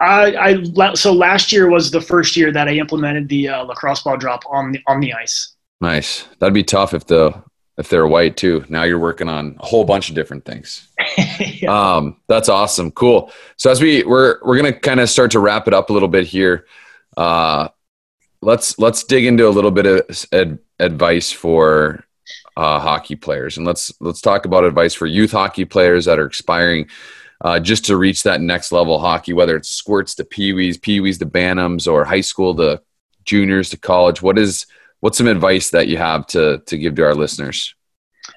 I, 0.00 0.34
I 0.36 0.94
so 0.94 1.12
last 1.12 1.52
year 1.52 1.70
was 1.70 1.92
the 1.92 2.00
first 2.00 2.36
year 2.36 2.52
that 2.52 2.68
I 2.68 2.72
implemented 2.72 3.28
the 3.28 3.48
uh, 3.48 3.62
lacrosse 3.62 4.02
ball 4.02 4.16
drop 4.16 4.42
on 4.50 4.72
the 4.72 4.80
on 4.88 5.00
the 5.00 5.12
ice. 5.12 5.54
Nice. 5.80 6.24
That'd 6.40 6.54
be 6.54 6.64
tough 6.64 6.92
if 6.92 7.06
the 7.06 7.40
if 7.78 7.88
they're 7.88 8.06
white 8.08 8.36
too. 8.36 8.64
Now 8.68 8.82
you're 8.82 8.98
working 8.98 9.28
on 9.28 9.56
a 9.60 9.66
whole 9.66 9.84
bunch 9.84 10.08
of 10.08 10.16
different 10.16 10.44
things. 10.44 10.88
yeah. 11.38 11.94
Um, 11.94 12.16
that's 12.26 12.48
awesome. 12.48 12.90
Cool. 12.90 13.32
So 13.56 13.70
as 13.70 13.80
we 13.80 14.02
we're 14.02 14.38
we're 14.44 14.56
gonna 14.56 14.72
kind 14.72 14.98
of 14.98 15.08
start 15.08 15.30
to 15.32 15.40
wrap 15.40 15.68
it 15.68 15.74
up 15.74 15.90
a 15.90 15.92
little 15.92 16.08
bit 16.08 16.26
here. 16.26 16.66
Uh, 17.16 17.68
let's 18.42 18.78
let's 18.78 19.04
dig 19.04 19.24
into 19.24 19.48
a 19.48 19.50
little 19.50 19.70
bit 19.70 19.86
of 19.86 20.26
ad, 20.32 20.58
advice 20.78 21.30
for 21.30 22.04
uh, 22.56 22.78
hockey 22.78 23.16
players, 23.16 23.56
and 23.56 23.66
let's 23.66 23.92
let's 24.00 24.20
talk 24.20 24.44
about 24.44 24.64
advice 24.64 24.92
for 24.92 25.06
youth 25.06 25.32
hockey 25.32 25.64
players 25.64 26.04
that 26.04 26.18
are 26.18 26.26
aspiring 26.26 26.88
uh, 27.40 27.58
just 27.58 27.86
to 27.86 27.96
reach 27.96 28.24
that 28.24 28.40
next 28.40 28.72
level 28.72 28.98
hockey, 28.98 29.32
whether 29.32 29.56
it's 29.56 29.68
squirts 29.68 30.14
to 30.16 30.24
peewees, 30.24 30.78
peewees 30.78 31.18
to 31.18 31.26
bantams, 31.26 31.90
or 31.90 32.04
high 32.04 32.20
school 32.20 32.54
to 32.56 32.82
juniors 33.24 33.70
to 33.70 33.76
college. 33.76 34.20
What 34.20 34.38
is 34.38 34.66
what's 35.00 35.18
some 35.18 35.28
advice 35.28 35.70
that 35.70 35.88
you 35.88 35.96
have 35.96 36.26
to 36.28 36.58
to 36.66 36.76
give 36.76 36.96
to 36.96 37.04
our 37.04 37.14
listeners? 37.14 37.74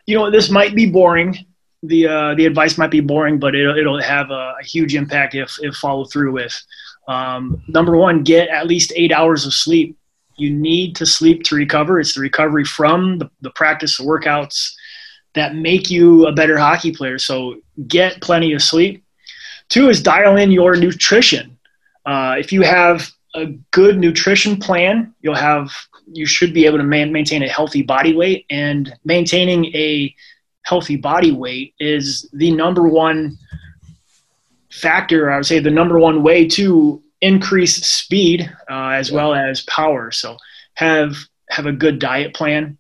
You 0.06 0.16
know, 0.18 0.32
this 0.32 0.50
might 0.50 0.76
be 0.76 0.86
boring. 0.86 1.38
The 1.84 2.08
uh, 2.08 2.36
the 2.36 2.46
advice 2.46 2.78
might 2.78 2.90
be 2.92 3.02
boring, 3.02 3.40
but 3.40 3.56
it'll, 3.56 3.78
it'll 3.78 4.02
have 4.02 4.32
a, 4.32 4.56
a 4.60 4.64
huge 4.64 4.96
impact 4.96 5.36
if 5.36 5.56
if 5.62 5.76
followed 5.76 6.12
through 6.12 6.32
with. 6.32 6.60
Um, 7.08 7.64
number 7.68 7.96
one, 7.96 8.24
get 8.24 8.50
at 8.50 8.68
least 8.68 8.94
eight 8.96 9.12
hours 9.12 9.46
of 9.46 9.54
sleep. 9.54 9.98
You 10.38 10.50
need 10.50 10.96
to 10.98 11.06
sleep 11.06 11.44
to 11.44 11.56
recover. 11.56 12.00
It's 12.00 12.16
the 12.16 12.22
recovery 12.22 12.66
from 12.66 13.20
the, 13.20 13.30
the 13.42 13.52
practice, 13.52 13.98
the 13.98 14.04
workouts 14.04 14.74
that 15.34 15.56
make 15.56 15.90
you 15.90 16.28
a 16.28 16.32
better 16.32 16.58
hockey 16.58 16.92
player. 16.92 17.20
So 17.20 17.56
get 17.88 18.22
plenty 18.22 18.54
of 18.54 18.62
sleep. 18.62 19.04
Two 19.70 19.90
is 19.90 20.02
dial 20.02 20.38
in 20.38 20.52
your 20.52 20.76
nutrition. 20.76 21.58
Uh, 22.06 22.36
if 22.38 22.52
you 22.52 22.62
have 22.62 23.10
a 23.34 23.48
good 23.72 23.98
nutrition 23.98 24.58
plan, 24.58 25.14
you'll 25.22 25.36
have 25.36 25.72
you 26.12 26.26
should 26.26 26.54
be 26.54 26.66
able 26.66 26.78
to 26.78 26.84
man, 26.84 27.12
maintain 27.12 27.44
a 27.44 27.50
healthy 27.50 27.82
body 27.82 28.16
weight, 28.16 28.46
and 28.50 28.94
maintaining 29.04 29.66
a 29.76 30.14
healthy 30.64 30.96
body 30.96 31.32
weight 31.32 31.74
is 31.80 32.30
the 32.34 32.52
number 32.52 32.84
one 32.84 33.38
factor. 34.76 35.32
I 35.32 35.38
would 35.38 35.46
say 35.46 35.60
the 35.60 35.72
number 35.72 36.00
one 36.00 36.24
way 36.24 36.48
to 36.50 37.02
increase 37.22 37.76
speed 37.86 38.50
uh, 38.70 38.90
as 38.90 39.12
well 39.12 39.34
as 39.34 39.62
power. 39.62 40.12
So 40.12 40.38
have 40.76 41.16
have 41.50 41.66
a 41.66 41.72
good 41.72 42.00
diet 42.00 42.34
plan, 42.34 42.78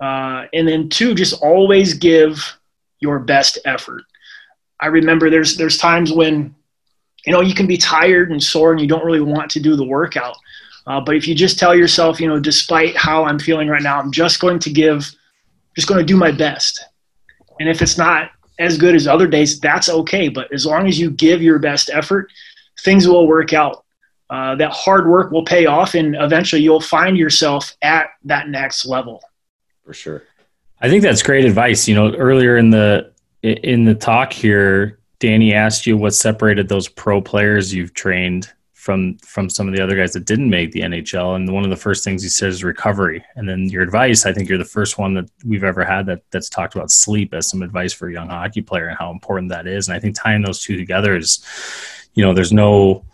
uh, 0.00 0.46
and 0.52 0.66
then 0.66 0.88
two, 0.88 1.14
just 1.14 1.42
always 1.42 1.94
give 1.94 2.56
your 3.00 3.18
best 3.18 3.58
effort. 3.64 4.02
I 4.80 4.86
remember 4.86 5.30
there's 5.30 5.56
there's 5.56 5.78
times 5.78 6.12
when 6.12 6.54
you 7.26 7.32
know 7.32 7.40
you 7.40 7.54
can 7.54 7.66
be 7.66 7.76
tired 7.76 8.30
and 8.30 8.42
sore 8.42 8.72
and 8.72 8.80
you 8.80 8.86
don't 8.86 9.04
really 9.04 9.20
want 9.20 9.50
to 9.52 9.60
do 9.60 9.76
the 9.76 9.84
workout 9.84 10.36
uh, 10.86 11.00
but 11.00 11.16
if 11.16 11.28
you 11.28 11.34
just 11.34 11.58
tell 11.58 11.74
yourself 11.74 12.20
you 12.20 12.28
know 12.28 12.40
despite 12.40 12.96
how 12.96 13.24
i'm 13.24 13.38
feeling 13.38 13.68
right 13.68 13.82
now 13.82 13.98
i'm 13.98 14.12
just 14.12 14.40
going 14.40 14.58
to 14.58 14.70
give 14.70 15.10
just 15.76 15.88
going 15.88 15.98
to 15.98 16.04
do 16.04 16.16
my 16.16 16.30
best 16.30 16.84
and 17.58 17.68
if 17.68 17.82
it's 17.82 17.98
not 17.98 18.30
as 18.60 18.78
good 18.78 18.94
as 18.94 19.06
other 19.06 19.26
days 19.26 19.58
that's 19.58 19.88
okay. 19.88 20.28
But 20.28 20.52
as 20.52 20.64
long 20.64 20.86
as 20.86 20.98
you 20.98 21.10
give 21.10 21.42
your 21.42 21.58
best 21.58 21.90
effort 21.90 22.30
things 22.82 23.06
will 23.06 23.26
work 23.26 23.52
out. 23.52 23.84
Uh, 24.28 24.54
that 24.54 24.70
hard 24.70 25.08
work 25.08 25.32
will 25.32 25.44
pay 25.44 25.66
off 25.66 25.94
and 25.94 26.14
eventually 26.14 26.62
you'll 26.62 26.80
find 26.80 27.16
yourself 27.16 27.76
at 27.82 28.10
that 28.22 28.48
next 28.48 28.86
level. 28.86 29.20
For 29.84 29.92
sure. 29.92 30.22
I 30.80 30.88
think 30.88 31.02
that's 31.02 31.22
great 31.22 31.44
advice. 31.44 31.88
You 31.88 31.96
know 31.96 32.14
earlier 32.14 32.56
in 32.56 32.70
the 32.70 33.12
in 33.42 33.84
the 33.84 33.94
talk 33.94 34.32
here 34.32 34.98
Danny 35.18 35.52
asked 35.52 35.86
you 35.86 35.96
what 35.96 36.14
separated 36.14 36.68
those 36.68 36.88
pro 36.88 37.20
players 37.20 37.74
you've 37.74 37.92
trained 37.92 38.52
from 38.80 39.18
from 39.18 39.50
some 39.50 39.68
of 39.68 39.74
the 39.74 39.82
other 39.82 39.94
guys 39.94 40.14
that 40.14 40.24
didn't 40.24 40.48
make 40.48 40.72
the 40.72 40.80
NHL. 40.80 41.36
And 41.36 41.52
one 41.52 41.64
of 41.64 41.70
the 41.70 41.76
first 41.76 42.02
things 42.02 42.22
he 42.22 42.30
says 42.30 42.54
is 42.56 42.64
recovery. 42.64 43.22
And 43.36 43.46
then 43.46 43.68
your 43.68 43.82
advice, 43.82 44.24
I 44.24 44.32
think 44.32 44.48
you're 44.48 44.56
the 44.56 44.64
first 44.64 44.96
one 44.96 45.12
that 45.14 45.30
we've 45.44 45.64
ever 45.64 45.84
had 45.84 46.06
that 46.06 46.22
that's 46.30 46.48
talked 46.48 46.74
about 46.74 46.90
sleep 46.90 47.34
as 47.34 47.48
some 47.48 47.62
advice 47.62 47.92
for 47.92 48.08
a 48.08 48.12
young 48.12 48.30
hockey 48.30 48.62
player 48.62 48.88
and 48.88 48.98
how 48.98 49.10
important 49.10 49.50
that 49.50 49.66
is. 49.66 49.86
And 49.86 49.94
I 49.94 50.00
think 50.00 50.16
tying 50.16 50.42
those 50.42 50.62
two 50.62 50.78
together 50.78 51.14
is, 51.14 51.44
you 52.14 52.24
know, 52.24 52.32
there's 52.32 52.54
no 52.54 53.04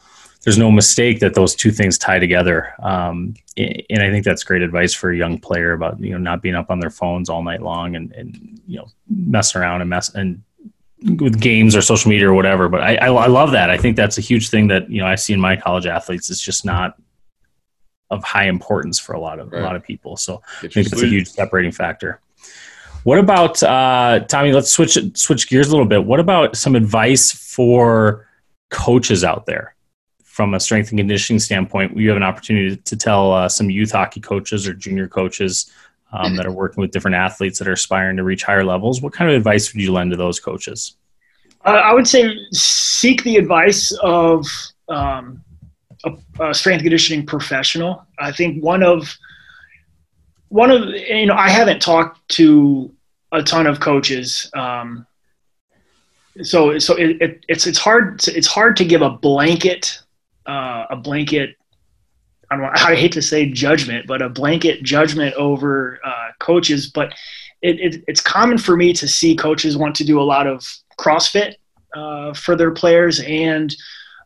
there's 0.44 0.58
no 0.58 0.70
mistake 0.70 1.18
that 1.18 1.34
those 1.34 1.56
two 1.56 1.72
things 1.72 1.98
tie 1.98 2.20
together. 2.20 2.72
Um, 2.80 3.34
and 3.56 4.00
I 4.00 4.08
think 4.10 4.24
that's 4.24 4.44
great 4.44 4.62
advice 4.62 4.94
for 4.94 5.10
a 5.10 5.16
young 5.16 5.38
player 5.38 5.72
about 5.72 5.98
you 5.98 6.12
know 6.12 6.18
not 6.18 6.42
being 6.42 6.54
up 6.54 6.70
on 6.70 6.78
their 6.78 6.90
phones 6.90 7.28
all 7.28 7.42
night 7.42 7.62
long 7.62 7.96
and, 7.96 8.12
and 8.12 8.60
you 8.68 8.78
know 8.78 8.86
messing 9.08 9.60
around 9.60 9.80
and 9.80 9.90
mess 9.90 10.14
and 10.14 10.44
with 11.02 11.40
games 11.40 11.76
or 11.76 11.82
social 11.82 12.10
media 12.10 12.28
or 12.28 12.34
whatever. 12.34 12.68
But 12.68 12.82
I, 12.82 12.96
I, 12.96 13.06
I, 13.08 13.26
love 13.26 13.52
that. 13.52 13.70
I 13.70 13.76
think 13.76 13.96
that's 13.96 14.16
a 14.18 14.22
huge 14.22 14.48
thing 14.48 14.68
that 14.68 14.90
you 14.90 15.00
know 15.00 15.06
I 15.06 15.14
see 15.14 15.32
in 15.32 15.40
my 15.40 15.56
college 15.56 15.86
athletes. 15.86 16.30
It's 16.30 16.40
just 16.40 16.64
not 16.64 16.96
of 18.10 18.22
high 18.22 18.46
importance 18.46 18.98
for 18.98 19.14
a 19.14 19.20
lot 19.20 19.38
of 19.38 19.52
right. 19.52 19.62
a 19.62 19.64
lot 19.64 19.76
of 19.76 19.82
people. 19.82 20.16
So 20.16 20.42
I 20.58 20.68
think 20.68 20.86
it's 20.86 21.02
a 21.02 21.06
huge 21.06 21.28
separating 21.28 21.72
factor. 21.72 22.20
What 23.04 23.18
about 23.18 23.62
uh, 23.62 24.20
Tommy? 24.28 24.52
Let's 24.52 24.70
switch 24.70 24.98
switch 25.16 25.48
gears 25.48 25.68
a 25.68 25.70
little 25.70 25.86
bit. 25.86 26.04
What 26.04 26.20
about 26.20 26.56
some 26.56 26.74
advice 26.74 27.30
for 27.32 28.26
coaches 28.70 29.22
out 29.22 29.46
there? 29.46 29.74
From 30.24 30.52
a 30.52 30.60
strength 30.60 30.90
and 30.90 30.98
conditioning 30.98 31.40
standpoint, 31.40 31.96
you 31.96 32.08
have 32.08 32.16
an 32.16 32.22
opportunity 32.22 32.76
to 32.76 32.96
tell 32.96 33.32
uh, 33.32 33.48
some 33.48 33.70
youth 33.70 33.92
hockey 33.92 34.20
coaches 34.20 34.68
or 34.68 34.74
junior 34.74 35.08
coaches 35.08 35.72
um, 36.12 36.36
that 36.36 36.46
are 36.46 36.52
working 36.52 36.80
with 36.80 36.90
different 36.90 37.16
athletes 37.16 37.58
that 37.58 37.68
are 37.68 37.72
aspiring 37.72 38.16
to 38.16 38.24
reach 38.24 38.44
higher 38.44 38.64
levels. 38.64 39.02
What 39.02 39.12
kind 39.12 39.30
of 39.30 39.36
advice 39.36 39.72
would 39.72 39.82
you 39.82 39.92
lend 39.92 40.10
to 40.12 40.16
those 40.16 40.40
coaches? 40.40 40.96
Uh, 41.64 41.70
I 41.70 41.92
would 41.92 42.06
say 42.06 42.36
seek 42.52 43.24
the 43.24 43.36
advice 43.36 43.92
of 44.02 44.46
um, 44.88 45.42
a, 46.04 46.12
a, 46.40 46.54
strength 46.54 46.82
conditioning 46.82 47.26
professional. 47.26 48.06
I 48.18 48.30
think 48.30 48.62
one 48.62 48.82
of 48.82 49.12
one 50.48 50.70
of 50.70 50.88
you 50.88 51.26
know 51.26 51.34
I 51.34 51.48
haven't 51.48 51.82
talked 51.82 52.26
to 52.30 52.94
a 53.32 53.42
ton 53.42 53.66
of 53.66 53.80
coaches, 53.80 54.48
um, 54.54 55.06
so 56.42 56.78
so 56.78 56.94
it, 56.94 57.20
it, 57.20 57.44
it's 57.48 57.66
it's 57.66 57.78
hard 57.78 58.20
to, 58.20 58.36
it's 58.36 58.46
hard 58.46 58.76
to 58.76 58.84
give 58.84 59.02
a 59.02 59.10
blanket 59.10 60.00
uh, 60.46 60.86
a 60.90 60.96
blanket 60.96 61.56
I, 62.50 62.56
don't, 62.56 62.64
I 62.64 62.94
hate 62.94 63.12
to 63.12 63.22
say 63.22 63.46
judgment, 63.46 64.06
but 64.06 64.22
a 64.22 64.28
blanket 64.28 64.82
judgment 64.82 65.34
over 65.34 66.00
uh, 66.04 66.30
coaches. 66.38 66.88
But 66.88 67.14
it, 67.62 67.80
it, 67.80 68.04
it's 68.06 68.20
common 68.20 68.58
for 68.58 68.76
me 68.76 68.92
to 68.94 69.08
see 69.08 69.36
coaches 69.36 69.76
want 69.76 69.94
to 69.96 70.04
do 70.04 70.20
a 70.20 70.22
lot 70.22 70.46
of 70.46 70.64
CrossFit 70.98 71.54
uh, 71.94 72.34
for 72.34 72.56
their 72.56 72.70
players 72.70 73.20
and 73.20 73.74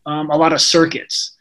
um, 0.06 0.30
a 0.30 0.36
lot 0.36 0.52
of 0.52 0.60
circuits, 0.60 1.36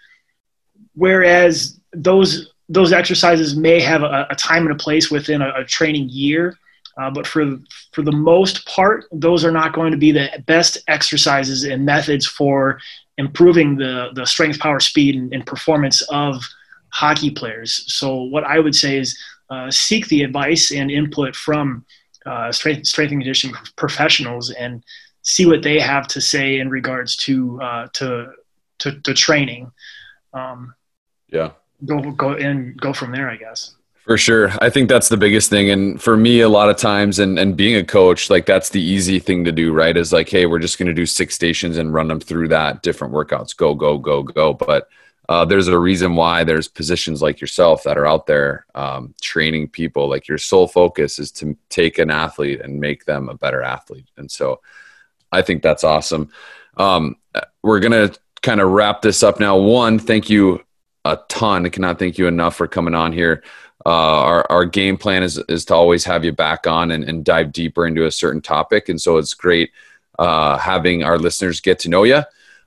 whereas 0.94 1.80
those 1.94 2.52
those 2.72 2.94
exercises 2.94 3.56
may 3.56 3.82
have 3.82 4.04
a, 4.04 4.28
a 4.30 4.36
time 4.36 4.64
and 4.64 4.72
a 4.72 4.76
place 4.76 5.10
within 5.10 5.42
a, 5.42 5.52
a 5.56 5.64
training 5.64 6.08
year. 6.10 6.58
Uh, 7.02 7.10
but 7.10 7.26
for 7.26 7.58
for 7.94 8.02
the 8.02 8.12
most 8.12 8.66
part, 8.66 9.06
those 9.12 9.46
are 9.46 9.52
not 9.52 9.74
going 9.74 9.92
to 9.92 9.98
be 9.98 10.12
the 10.12 10.30
best 10.46 10.78
exercises 10.88 11.64
and 11.64 11.86
methods 11.86 12.26
for 12.26 12.80
improving 13.18 13.76
the 13.76 14.10
the 14.14 14.26
strength, 14.26 14.60
power, 14.60 14.80
speed, 14.80 15.16
and, 15.16 15.34
and 15.34 15.46
performance 15.46 16.02
of 16.10 16.44
hockey 16.92 17.32
players. 17.32 17.84
So 17.94 18.24
what 18.24 18.44
I 18.44 18.60
would 18.60 18.76
say 18.76 18.98
is 18.98 19.18
uh, 19.50 19.72
seek 19.72 20.08
the 20.08 20.24
advice 20.24 20.72
and 20.72 20.92
input 20.92 21.36
from 21.36 21.86
uh, 22.26 22.52
strength, 22.52 22.88
strength 22.88 23.12
and 23.12 23.22
conditioning 23.22 23.56
professionals 23.76 24.52
and 24.52 24.84
see 25.22 25.46
what 25.46 25.64
they 25.64 25.80
have 25.80 26.08
to 26.08 26.22
say 26.22 26.60
in 26.60 26.70
regards 26.70 27.16
to 27.18 27.62
uh, 27.62 27.88
to, 27.94 28.32
to, 28.80 29.00
to 29.02 29.14
training. 29.14 29.72
Um, 30.34 30.74
yeah. 31.28 31.52
Go 31.86 32.12
go 32.12 32.34
and 32.34 32.76
go 32.80 32.94
from 32.94 33.12
there, 33.12 33.30
I 33.30 33.38
guess. 33.38 33.76
For 34.10 34.18
sure. 34.18 34.52
I 34.60 34.72
think 34.72 34.90
that's 34.90 35.08
the 35.08 35.18
biggest 35.18 35.52
thing. 35.52 35.70
And 35.70 36.02
for 36.02 36.18
me, 36.18 36.42
a 36.42 36.50
lot 36.50 36.68
of 36.68 36.78
times, 36.78 37.20
and, 37.20 37.38
and 37.38 37.56
being 37.56 37.76
a 37.76 37.84
coach, 37.84 38.32
like 38.32 38.48
that's 38.48 38.70
the 38.70 38.82
easy 38.82 39.20
thing 39.20 39.44
to 39.46 39.52
do, 39.52 39.72
right? 39.72 39.96
Is 39.96 40.12
like, 40.12 40.28
hey, 40.28 40.48
we're 40.48 40.58
just 40.58 40.80
going 40.80 40.88
to 40.88 40.96
do 40.96 41.06
six 41.06 41.36
stations 41.36 41.78
and 41.78 41.94
run 41.94 42.08
them 42.08 42.20
through 42.20 42.48
that, 42.48 42.82
different 42.82 43.14
workouts, 43.14 43.56
go, 43.56 43.76
go, 43.76 44.00
go, 44.00 44.24
go. 44.24 44.54
But 44.54 44.90
uh, 45.30 45.46
there's 45.46 45.68
a 45.68 45.78
reason 45.78 46.16
why 46.16 46.44
there's 46.44 46.68
positions 46.68 47.22
like 47.22 47.40
yourself 47.40 47.84
that 47.84 48.00
are 48.00 48.08
out 48.08 48.26
there 48.26 48.66
um, 48.74 49.14
training 49.22 49.68
people. 49.68 50.10
Like 50.10 50.28
your 50.28 50.40
sole 50.40 50.68
focus 50.68 51.20
is 51.20 51.32
to 51.34 51.56
take 51.70 52.00
an 52.00 52.10
athlete 52.10 52.62
and 52.62 52.80
make 52.80 53.06
them 53.06 53.30
a 53.30 53.36
better 53.36 53.62
athlete. 53.62 54.10
And 54.18 54.30
so 54.30 54.60
I 55.32 55.44
think 55.44 55.62
that's 55.62 55.84
awesome. 55.84 56.32
Um, 56.78 57.16
we're 57.62 57.80
going 57.80 58.10
to 58.10 58.20
kind 58.42 58.60
of 58.60 58.72
wrap 58.72 59.04
this 59.04 59.22
up 59.22 59.40
now. 59.40 59.56
One, 59.56 60.00
thank 60.00 60.32
you 60.32 60.64
a 61.06 61.20
ton. 61.30 61.64
I 61.64 61.70
cannot 61.70 62.00
thank 62.00 62.18
you 62.18 62.26
enough 62.26 62.56
for 62.56 62.68
coming 62.68 62.96
on 62.96 63.14
here. 63.14 63.44
Uh, 63.86 63.90
our, 63.90 64.52
our 64.52 64.66
game 64.66 64.98
plan 64.98 65.22
is, 65.22 65.38
is 65.48 65.64
to 65.66 65.76
always 65.76 66.04
have 66.06 66.26
you 66.26 66.32
back 66.32 66.66
on 66.66 66.90
and, 66.90 67.04
and 67.04 67.24
dive 67.24 67.52
deeper 67.52 67.86
into 67.86 68.08
a 68.08 68.12
certain 68.12 68.42
topic. 68.42 68.90
And 68.90 69.00
so 69.00 69.18
it's 69.18 69.36
great 69.36 69.70
uh, 70.18 70.58
having 70.58 71.04
our 71.04 71.20
listeners 71.20 71.62
get 71.62 71.78
to 71.80 71.90
know 71.90 72.04
you. 72.04 72.24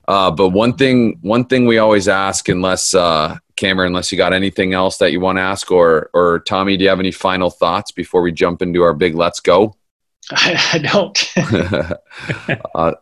Uh, 0.07 0.31
but 0.31 0.49
one 0.49 0.73
thing, 0.73 1.17
one 1.21 1.45
thing 1.45 1.65
we 1.65 1.77
always 1.77 2.07
ask, 2.07 2.49
unless 2.49 2.93
uh, 2.93 3.37
Cameron, 3.55 3.87
unless 3.87 4.11
you 4.11 4.17
got 4.17 4.33
anything 4.33 4.73
else 4.73 4.97
that 4.97 5.11
you 5.11 5.19
want 5.19 5.37
to 5.37 5.41
ask, 5.41 5.71
or 5.71 6.09
or 6.13 6.39
Tommy, 6.39 6.77
do 6.77 6.83
you 6.83 6.89
have 6.89 6.99
any 6.99 7.11
final 7.11 7.49
thoughts 7.49 7.91
before 7.91 8.21
we 8.21 8.31
jump 8.31 8.61
into 8.61 8.81
our 8.81 8.93
big 8.93 9.15
let's 9.15 9.39
go? 9.39 9.75
I, 10.31 10.69
I 10.73 10.77
don't. 10.79 11.33
uh, 12.75 12.93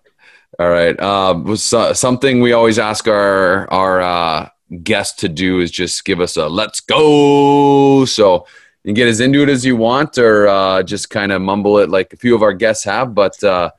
all 0.60 0.70
right. 0.70 1.00
Uh, 1.00 1.42
was 1.44 1.74
uh, 1.74 1.94
something 1.94 2.42
we 2.42 2.54
always 2.54 2.78
ask 2.78 3.08
our 3.08 3.70
our 3.72 4.02
uh, 4.02 4.50
guests 4.84 5.18
to 5.22 5.30
do 5.30 5.60
is 5.60 5.72
just 5.72 6.06
give 6.06 6.20
us 6.20 6.38
a 6.38 6.48
let's 6.48 6.82
go. 6.82 8.06
So 8.06 8.46
you 8.84 8.90
can 8.90 8.96
get 8.96 9.08
as 9.08 9.20
into 9.20 9.42
it 9.42 9.50
as 9.50 9.66
you 9.66 9.76
want, 9.76 10.18
or 10.18 10.48
uh, 10.48 10.84
just 10.84 11.10
kind 11.10 11.32
of 11.32 11.42
mumble 11.42 11.80
it 11.80 11.90
like 11.90 12.14
a 12.14 12.18
few 12.18 12.36
of 12.36 12.42
our 12.42 12.54
guests 12.54 12.84
have. 12.84 13.16
But 13.16 13.42
uh, 13.44 13.72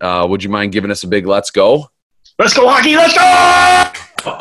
uh, 0.00 0.26
would 0.28 0.44
you 0.44 0.50
mind 0.50 0.72
giving 0.72 0.90
us 0.90 1.04
a 1.04 1.08
big 1.08 1.26
let's 1.26 1.50
go? 1.50 1.90
Let's 2.38 2.54
go 2.54 2.68
hockey. 2.68 2.96
Let's 2.96 3.14
go. 3.14 4.40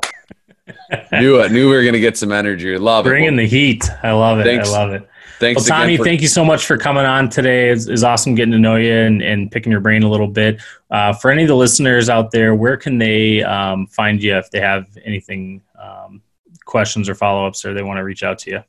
knew 1.20 1.40
it. 1.40 1.52
Knew 1.52 1.70
we 1.70 1.76
were 1.76 1.84
gonna 1.84 2.00
get 2.00 2.18
some 2.18 2.32
energy. 2.32 2.78
Love 2.78 3.06
Bringing 3.06 3.28
it. 3.28 3.36
Bringing 3.36 3.38
the 3.38 3.48
heat. 3.48 3.90
I 4.04 4.12
love 4.12 4.40
it. 4.40 4.44
Thanks. 4.44 4.70
I 4.70 4.84
love 4.84 4.92
it. 4.94 5.10
Thanks, 5.40 5.70
well, 5.70 5.80
Tommy. 5.80 5.98
For- 5.98 6.04
thank 6.04 6.22
you 6.22 6.28
so 6.28 6.46
much 6.46 6.66
for 6.66 6.78
coming 6.78 7.06
on 7.06 7.30
today. 7.30 7.70
It's, 7.70 7.88
it's 7.88 8.04
awesome 8.04 8.36
getting 8.36 8.54
to 8.54 8.58
know 8.58 8.78
you 8.78 8.94
and, 8.94 9.22
and 9.22 9.52
picking 9.52 9.72
your 9.72 9.82
brain 9.82 10.04
a 10.04 10.10
little 10.10 10.28
bit. 10.28 10.62
Uh, 10.90 11.14
for 11.14 11.30
any 11.30 11.42
of 11.42 11.50
the 11.50 11.56
listeners 11.56 12.10
out 12.10 12.32
there, 12.32 12.56
where 12.56 12.78
can 12.78 12.98
they 12.98 13.44
um, 13.44 13.86
find 13.88 14.24
you 14.24 14.36
if 14.38 14.50
they 14.52 14.62
have 14.62 14.88
anything, 15.04 15.62
um, 15.82 16.22
questions 16.64 17.10
or 17.10 17.16
follow 17.16 17.46
ups, 17.46 17.66
or 17.66 17.74
they 17.74 17.84
want 17.84 17.98
to 17.98 18.04
reach 18.04 18.24
out 18.24 18.40
to 18.40 18.52
you? 18.52 18.64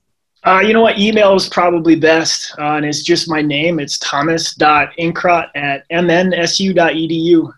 Uh, 0.45 0.61
you 0.61 0.73
know 0.73 0.83
what? 0.83 0.99
Email 0.99 1.35
is 1.35 1.49
probably 1.49 1.97
best, 1.97 2.53
uh, 2.59 2.73
and 2.73 2.85
it's 2.85 3.03
just 3.03 3.29
my 3.29 3.43
name. 3.43 3.81
It's 3.81 3.99
thomas.inkrot 3.99 5.49
at 5.55 5.89
mnsu.edu. 5.91 7.53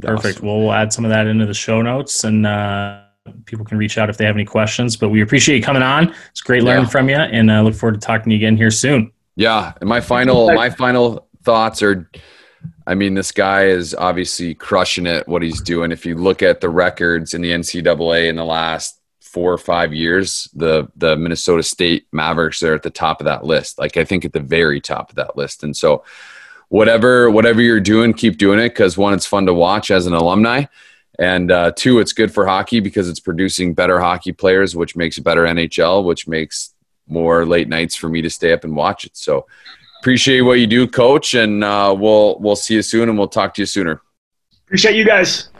Perfect. 0.00 0.38
Awesome. 0.38 0.46
Well, 0.46 0.58
we'll 0.60 0.72
add 0.72 0.92
some 0.92 1.04
of 1.04 1.10
that 1.10 1.26
into 1.26 1.46
the 1.46 1.54
show 1.54 1.82
notes, 1.82 2.24
and 2.24 2.46
uh, 2.46 3.02
people 3.44 3.64
can 3.64 3.78
reach 3.78 3.98
out 3.98 4.08
if 4.08 4.16
they 4.16 4.24
have 4.24 4.36
any 4.36 4.44
questions. 4.44 4.96
But 4.96 5.10
we 5.10 5.20
appreciate 5.20 5.56
you 5.56 5.62
coming 5.62 5.82
on. 5.82 6.14
It's 6.30 6.40
great 6.40 6.62
learning 6.62 6.84
yeah. 6.84 6.90
from 6.90 7.08
you, 7.08 7.16
and 7.16 7.52
I 7.52 7.60
look 7.60 7.74
forward 7.74 8.00
to 8.00 8.06
talking 8.06 8.30
to 8.30 8.30
you 8.30 8.36
again 8.36 8.56
here 8.56 8.70
soon. 8.70 9.12
Yeah, 9.36 9.72
and 9.80 9.88
my 9.88 10.00
final 10.00 10.52
my 10.54 10.70
final 10.70 11.28
thoughts 11.42 11.82
are. 11.82 12.08
I 12.86 12.94
mean, 12.94 13.14
this 13.14 13.32
guy 13.32 13.66
is 13.66 13.94
obviously 13.94 14.54
crushing 14.54 15.06
it. 15.06 15.26
What 15.28 15.42
he's 15.42 15.60
doing. 15.60 15.92
If 15.92 16.06
you 16.06 16.16
look 16.16 16.42
at 16.42 16.60
the 16.60 16.68
records 16.68 17.34
in 17.34 17.42
the 17.42 17.50
NCAA 17.50 18.28
in 18.28 18.36
the 18.36 18.44
last 18.44 19.00
four 19.20 19.52
or 19.52 19.58
five 19.58 19.92
years, 19.92 20.48
the 20.54 20.88
the 20.96 21.16
Minnesota 21.16 21.62
State 21.62 22.06
Mavericks 22.12 22.62
are 22.62 22.74
at 22.74 22.82
the 22.82 22.90
top 22.90 23.20
of 23.20 23.24
that 23.24 23.44
list. 23.44 23.78
Like 23.78 23.96
I 23.96 24.04
think 24.04 24.24
at 24.24 24.32
the 24.32 24.40
very 24.40 24.80
top 24.80 25.10
of 25.10 25.16
that 25.16 25.36
list. 25.36 25.62
And 25.62 25.76
so 25.76 26.04
whatever 26.72 27.30
whatever 27.30 27.60
you're 27.60 27.80
doing, 27.80 28.14
keep 28.14 28.38
doing 28.38 28.58
it 28.58 28.70
because 28.70 28.96
one, 28.96 29.12
it's 29.12 29.26
fun 29.26 29.44
to 29.44 29.52
watch 29.52 29.90
as 29.90 30.06
an 30.06 30.14
alumni. 30.14 30.64
And 31.18 31.50
uh, 31.52 31.72
two, 31.76 31.98
it's 31.98 32.14
good 32.14 32.32
for 32.32 32.46
hockey 32.46 32.80
because 32.80 33.10
it's 33.10 33.20
producing 33.20 33.74
better 33.74 34.00
hockey 34.00 34.32
players, 34.32 34.74
which 34.74 34.96
makes 34.96 35.18
a 35.18 35.22
better 35.22 35.42
NHL, 35.42 36.02
which 36.02 36.26
makes 36.26 36.72
more 37.06 37.44
late 37.44 37.68
nights 37.68 37.94
for 37.94 38.08
me 38.08 38.22
to 38.22 38.30
stay 38.30 38.54
up 38.54 38.64
and 38.64 38.74
watch 38.74 39.04
it. 39.04 39.18
So 39.18 39.46
appreciate 40.00 40.40
what 40.40 40.60
you 40.60 40.66
do, 40.66 40.88
coach, 40.88 41.34
and 41.34 41.62
uh, 41.62 41.94
we'll 41.96 42.38
we'll 42.38 42.56
see 42.56 42.76
you 42.76 42.82
soon, 42.82 43.10
and 43.10 43.18
we'll 43.18 43.28
talk 43.28 43.52
to 43.54 43.62
you 43.62 43.66
sooner. 43.66 44.00
Appreciate 44.64 44.96
you 44.96 45.04
guys. 45.04 45.50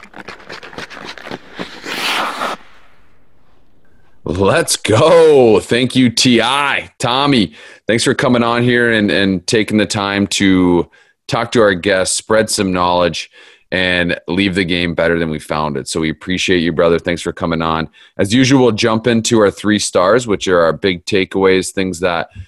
Let's 4.24 4.76
go. 4.76 5.60
Thank 5.60 5.94
you, 5.94 6.08
TI. 6.08 6.88
Tommy, 6.98 7.54
thanks 7.86 8.02
for 8.02 8.14
coming 8.14 8.42
on 8.42 8.62
here 8.62 8.90
and, 8.90 9.10
and 9.10 9.46
taking 9.46 9.76
the 9.76 9.84
time 9.84 10.26
to 10.28 10.90
talk 11.26 11.52
to 11.52 11.62
our 11.62 11.74
guests, 11.74 12.16
spread 12.16 12.50
some 12.50 12.72
knowledge, 12.72 13.30
and 13.70 14.20
leave 14.28 14.54
the 14.54 14.64
game 14.64 14.94
better 14.94 15.18
than 15.18 15.30
we 15.30 15.38
found 15.38 15.76
it. 15.76 15.88
So 15.88 16.00
we 16.00 16.10
appreciate 16.10 16.58
you, 16.58 16.72
brother. 16.72 16.98
Thanks 16.98 17.22
for 17.22 17.32
coming 17.32 17.62
on. 17.62 17.88
As 18.18 18.34
usual, 18.34 18.62
we'll 18.62 18.72
jump 18.72 19.06
into 19.06 19.38
our 19.40 19.50
three 19.50 19.78
stars, 19.78 20.26
which 20.26 20.46
are 20.48 20.60
our 20.60 20.72
big 20.72 21.04
takeaways, 21.04 21.72
things 21.72 22.00
that– 22.00 22.30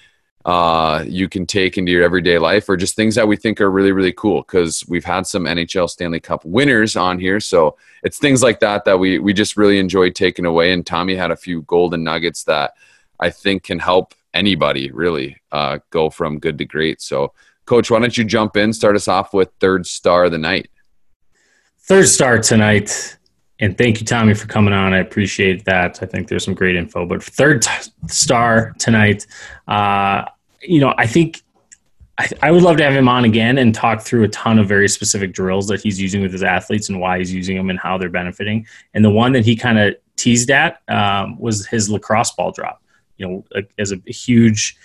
uh, 0.45 1.03
you 1.07 1.27
can 1.27 1.47
take 1.47 1.75
into 1.77 1.91
your 1.91 2.03
everyday 2.03 2.37
life 2.37 2.69
or 2.69 2.77
just 2.77 2.95
things 2.95 3.15
that 3.15 3.27
we 3.27 3.35
think 3.35 3.59
are 3.59 3.71
really 3.71 3.91
really 3.91 4.13
cool 4.13 4.41
because 4.43 4.85
we've 4.87 5.03
had 5.03 5.25
some 5.25 5.45
nhl 5.45 5.89
stanley 5.89 6.19
cup 6.19 6.45
winners 6.45 6.95
on 6.95 7.19
here 7.19 7.39
so 7.39 7.75
it's 8.03 8.19
things 8.19 8.43
like 8.43 8.59
that 8.59 8.85
that 8.85 8.99
we 8.99 9.17
we 9.17 9.33
just 9.33 9.57
really 9.57 9.79
enjoy 9.79 10.09
taking 10.09 10.45
away 10.45 10.71
and 10.71 10.85
tommy 10.85 11.15
had 11.15 11.31
a 11.31 11.35
few 11.35 11.63
golden 11.63 12.03
nuggets 12.03 12.43
that 12.43 12.75
i 13.19 13.29
think 13.29 13.63
can 13.63 13.79
help 13.79 14.13
anybody 14.35 14.91
really 14.91 15.35
uh, 15.51 15.79
go 15.89 16.09
from 16.09 16.37
good 16.37 16.57
to 16.59 16.65
great 16.65 17.01
so 17.01 17.33
coach 17.65 17.89
why 17.89 17.99
don't 17.99 18.17
you 18.17 18.23
jump 18.23 18.57
in 18.57 18.73
start 18.73 18.95
us 18.95 19.07
off 19.07 19.33
with 19.33 19.49
third 19.59 19.85
star 19.85 20.25
of 20.25 20.31
the 20.31 20.37
night 20.37 20.69
third 21.79 22.07
star 22.07 22.39
tonight 22.39 23.17
and 23.59 23.77
thank 23.77 24.01
you, 24.01 24.05
Tommy, 24.05 24.33
for 24.33 24.47
coming 24.47 24.73
on. 24.73 24.93
I 24.93 24.97
appreciate 24.97 25.63
that. 25.65 26.03
I 26.03 26.05
think 26.05 26.27
there's 26.27 26.43
some 26.43 26.53
great 26.53 26.75
info. 26.75 27.05
But 27.05 27.23
third 27.23 27.61
t- 27.61 27.91
star 28.07 28.73
tonight, 28.79 29.25
uh, 29.67 30.25
you 30.61 30.81
know, 30.81 30.93
I 30.97 31.07
think 31.07 31.41
I, 32.17 32.29
I, 32.41 32.51
would 32.51 32.63
love 32.63 32.77
to 32.77 32.83
have 32.83 32.93
him 32.93 33.07
on 33.07 33.23
again 33.23 33.57
and 33.57 33.73
talk 33.73 34.01
through 34.01 34.23
a 34.23 34.27
ton 34.29 34.59
of 34.59 34.67
very 34.67 34.89
specific 34.89 35.33
drills 35.33 35.67
that 35.67 35.81
he's 35.81 36.01
using 36.01 36.21
with 36.21 36.33
his 36.33 36.43
athletes 36.43 36.89
and 36.89 36.99
why 36.99 37.17
he's 37.17 37.33
using 37.33 37.55
them 37.55 37.69
and 37.69 37.79
how 37.79 37.97
they're 37.97 38.09
benefiting. 38.09 38.65
And 38.93 39.05
the 39.05 39.09
one 39.09 39.31
that 39.33 39.45
he 39.45 39.55
kind 39.55 39.79
of 39.79 39.95
teased 40.17 40.51
at 40.51 40.81
um, 40.89 41.39
was 41.39 41.65
his 41.65 41.89
lacrosse 41.89 42.31
ball 42.31 42.51
drop. 42.51 42.81
You 43.17 43.27
know, 43.27 43.63
as 43.79 43.93
a 43.93 44.11
huge 44.11 44.75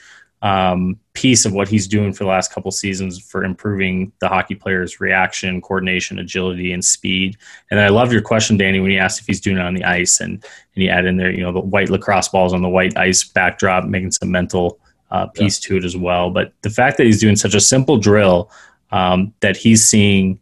um, 0.43 0.99
piece 1.12 1.45
of 1.45 1.53
what 1.53 1.68
he's 1.68 1.86
doing 1.86 2.12
for 2.12 2.24
the 2.24 2.30
last 2.30 2.53
couple 2.53 2.70
seasons 2.70 3.18
for 3.18 3.45
improving 3.45 4.11
the 4.20 4.28
hockey 4.28 4.55
players' 4.55 5.01
reaction, 5.01 5.61
coordination, 5.61 6.18
agility, 6.18 6.72
and 6.72 6.84
speed. 6.84 7.36
And 7.70 7.78
I 7.78 7.88
love 7.88 8.12
your 8.12 8.22
question, 8.22 8.57
Danny, 8.57 8.80
when 8.80 8.91
you 8.91 8.99
asked 8.99 9.20
if 9.20 9.26
he's 9.26 9.41
doing 9.41 9.59
it 9.59 9.62
on 9.62 9.74
the 9.74 9.84
ice, 9.84 10.20
and 10.20 10.32
and 10.74 10.84
you 10.84 10.88
add 10.88 11.05
in 11.05 11.16
there, 11.16 11.30
you 11.30 11.43
know, 11.43 11.53
the 11.53 11.61
white 11.61 11.91
lacrosse 11.91 12.28
balls 12.28 12.55
on 12.55 12.62
the 12.62 12.68
white 12.68 12.97
ice 12.97 13.24
backdrop, 13.24 13.84
making 13.84 14.12
some 14.12 14.30
mental 14.30 14.80
uh, 15.11 15.26
piece 15.26 15.62
yeah. 15.62 15.68
to 15.68 15.76
it 15.76 15.84
as 15.84 15.97
well. 15.97 16.30
But 16.30 16.53
the 16.62 16.70
fact 16.70 16.97
that 16.97 17.05
he's 17.05 17.20
doing 17.20 17.36
such 17.36 17.55
a 17.55 17.61
simple 17.61 17.99
drill 17.99 18.51
um, 18.93 19.34
that 19.41 19.57
he's 19.57 19.84
seeing, 19.84 20.41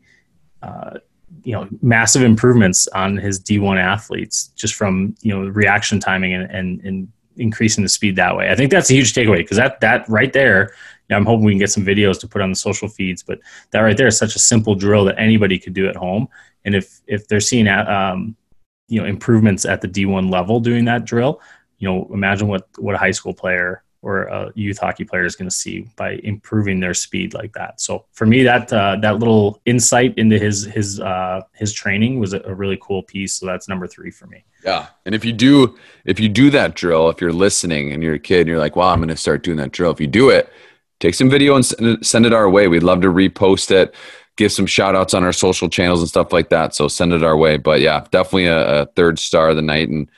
uh, 0.62 0.98
you 1.42 1.52
know, 1.52 1.66
massive 1.82 2.22
improvements 2.22 2.86
on 2.88 3.16
his 3.16 3.40
D1 3.40 3.80
athletes 3.80 4.48
just 4.54 4.74
from 4.74 5.16
you 5.22 5.34
know 5.34 5.48
reaction 5.48 5.98
timing 5.98 6.34
and 6.34 6.48
and, 6.50 6.80
and 6.82 7.08
increasing 7.38 7.82
the 7.82 7.88
speed 7.88 8.16
that 8.16 8.36
way. 8.36 8.50
I 8.50 8.54
think 8.54 8.70
that's 8.70 8.90
a 8.90 8.94
huge 8.94 9.14
takeaway 9.14 9.38
because 9.38 9.56
that 9.56 9.80
that 9.80 10.08
right 10.08 10.32
there. 10.32 10.72
You 11.08 11.14
know, 11.14 11.16
I'm 11.16 11.26
hoping 11.26 11.44
we 11.44 11.52
can 11.52 11.58
get 11.58 11.70
some 11.70 11.86
videos 11.86 12.20
to 12.20 12.28
put 12.28 12.42
on 12.42 12.50
the 12.50 12.56
social 12.56 12.86
feeds, 12.86 13.22
but 13.22 13.38
that 13.70 13.80
right 13.80 13.96
there 13.96 14.06
is 14.06 14.18
such 14.18 14.36
a 14.36 14.38
simple 14.38 14.74
drill 14.74 15.06
that 15.06 15.18
anybody 15.18 15.58
could 15.58 15.72
do 15.72 15.88
at 15.88 15.96
home. 15.96 16.28
And 16.64 16.74
if 16.74 17.00
if 17.06 17.26
they're 17.28 17.40
seeing 17.40 17.66
um, 17.68 18.36
you 18.88 19.00
know 19.00 19.06
improvements 19.06 19.64
at 19.64 19.80
the 19.80 19.88
D1 19.88 20.30
level 20.30 20.60
doing 20.60 20.84
that 20.84 21.04
drill, 21.04 21.40
you 21.78 21.88
know, 21.88 22.10
imagine 22.12 22.48
what 22.48 22.68
what 22.78 22.94
a 22.94 22.98
high 22.98 23.12
school 23.12 23.32
player 23.32 23.82
or 24.02 24.24
a 24.24 24.52
youth 24.54 24.78
hockey 24.78 25.04
player 25.04 25.24
is 25.24 25.34
going 25.34 25.48
to 25.48 25.54
see 25.54 25.88
by 25.96 26.12
improving 26.22 26.78
their 26.78 26.94
speed 26.94 27.34
like 27.34 27.52
that. 27.54 27.80
So 27.80 28.04
for 28.12 28.26
me, 28.26 28.42
that 28.44 28.72
uh, 28.72 28.96
that 29.02 29.18
little 29.18 29.60
insight 29.66 30.16
into 30.16 30.38
his 30.38 30.64
his 30.64 31.00
uh, 31.00 31.42
his 31.54 31.72
training 31.72 32.20
was 32.20 32.32
a, 32.32 32.54
really 32.54 32.78
cool 32.80 33.02
piece. 33.02 33.34
So 33.34 33.46
that's 33.46 33.68
number 33.68 33.86
three 33.86 34.10
for 34.10 34.26
me. 34.26 34.44
Yeah, 34.64 34.86
and 35.04 35.14
if 35.14 35.24
you 35.24 35.32
do 35.32 35.76
if 36.04 36.20
you 36.20 36.28
do 36.28 36.50
that 36.50 36.74
drill, 36.74 37.08
if 37.08 37.20
you're 37.20 37.32
listening 37.32 37.92
and 37.92 38.02
you're 38.02 38.14
a 38.14 38.20
kid 38.20 38.40
and 38.40 38.48
you're 38.48 38.58
like, 38.58 38.76
"Wow, 38.76 38.90
I'm 38.90 38.98
going 38.98 39.08
to 39.08 39.16
start 39.16 39.42
doing 39.42 39.58
that 39.58 39.72
drill," 39.72 39.90
if 39.90 40.00
you 40.00 40.06
do 40.06 40.30
it, 40.30 40.52
take 41.00 41.14
some 41.14 41.30
video 41.30 41.56
and 41.56 41.66
send 42.06 42.26
it 42.26 42.32
our 42.32 42.48
way. 42.48 42.68
We'd 42.68 42.82
love 42.82 43.00
to 43.02 43.08
repost 43.08 43.70
it. 43.70 43.94
Give 44.36 44.52
some 44.52 44.66
shout 44.66 44.94
outs 44.94 45.14
on 45.14 45.24
our 45.24 45.32
social 45.32 45.68
channels 45.68 46.00
and 46.00 46.08
stuff 46.08 46.32
like 46.32 46.50
that. 46.50 46.74
So 46.74 46.86
send 46.86 47.12
it 47.12 47.24
our 47.24 47.36
way. 47.36 47.56
But 47.56 47.80
yeah, 47.80 48.04
definitely 48.12 48.46
a, 48.46 48.82
a 48.82 48.86
third 48.86 49.18
star 49.18 49.48
of 49.50 49.56
the 49.56 49.62
night 49.62 49.88
and 49.88 50.08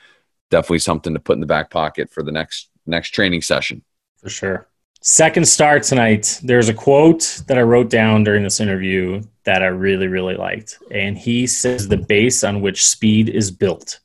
definitely 0.51 0.79
something 0.79 1.13
to 1.13 1.19
put 1.19 1.33
in 1.33 1.39
the 1.39 1.47
back 1.47 1.71
pocket 1.71 2.11
for 2.11 2.21
the 2.21 2.31
next 2.31 2.69
next 2.85 3.09
training 3.11 3.41
session. 3.41 3.83
For 4.17 4.29
sure. 4.29 4.67
Second 5.01 5.47
star 5.47 5.79
tonight. 5.79 6.39
There's 6.43 6.69
a 6.69 6.73
quote 6.73 7.41
that 7.47 7.57
I 7.57 7.61
wrote 7.61 7.89
down 7.89 8.23
during 8.23 8.43
this 8.43 8.59
interview 8.59 9.23
that 9.45 9.63
I 9.63 9.67
really, 9.67 10.07
really 10.07 10.35
liked. 10.35 10.77
And 10.91 11.17
he 11.17 11.47
says 11.47 11.87
the 11.87 11.97
base 11.97 12.43
on 12.43 12.61
which 12.61 12.85
speed 12.85 13.29
is 13.29 13.49
built. 13.49 13.99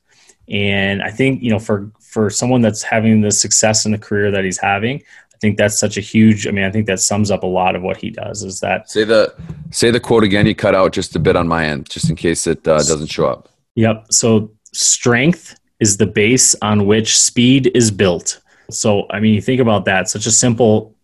And 0.49 1.03
I 1.03 1.11
think, 1.11 1.43
you 1.43 1.51
know, 1.51 1.59
for 1.59 1.91
for 2.01 2.29
someone 2.31 2.61
that's 2.61 2.81
having 2.81 3.21
the 3.21 3.31
success 3.31 3.85
in 3.85 3.91
the 3.91 3.97
career 3.97 4.31
that 4.31 4.43
he's 4.43 4.57
having, 4.57 4.97
I 4.97 5.37
think 5.39 5.57
that's 5.57 5.79
such 5.79 5.97
a 5.97 6.01
huge 6.01 6.47
I 6.47 6.51
mean, 6.51 6.63
I 6.63 6.71
think 6.71 6.87
that 6.87 6.99
sums 6.99 7.29
up 7.29 7.43
a 7.43 7.47
lot 7.47 7.75
of 7.75 7.83
what 7.83 7.97
he 7.97 8.09
does 8.09 8.41
is 8.41 8.59
that 8.61 8.89
Say 8.89 9.03
the 9.03 9.35
say 9.69 9.91
the 9.91 9.99
quote 9.99 10.23
again, 10.23 10.47
you 10.47 10.55
cut 10.55 10.73
out 10.73 10.93
just 10.93 11.15
a 11.15 11.19
bit 11.19 11.35
on 11.35 11.47
my 11.47 11.67
end, 11.67 11.89
just 11.89 12.09
in 12.09 12.15
case 12.15 12.47
it 12.47 12.67
uh, 12.67 12.77
doesn't 12.77 13.07
show 13.07 13.27
up. 13.27 13.49
Yep. 13.75 14.07
So 14.09 14.51
strength 14.73 15.59
is 15.79 15.97
the 15.97 16.07
base 16.07 16.55
on 16.63 16.87
which 16.87 17.19
speed 17.19 17.71
is 17.75 17.91
built. 17.91 18.41
So, 18.69 19.05
I 19.09 19.19
mean, 19.19 19.33
you 19.33 19.41
think 19.41 19.61
about 19.61 19.85
that, 19.85 20.09
such 20.09 20.25
a 20.25 20.31
simple 20.31 20.95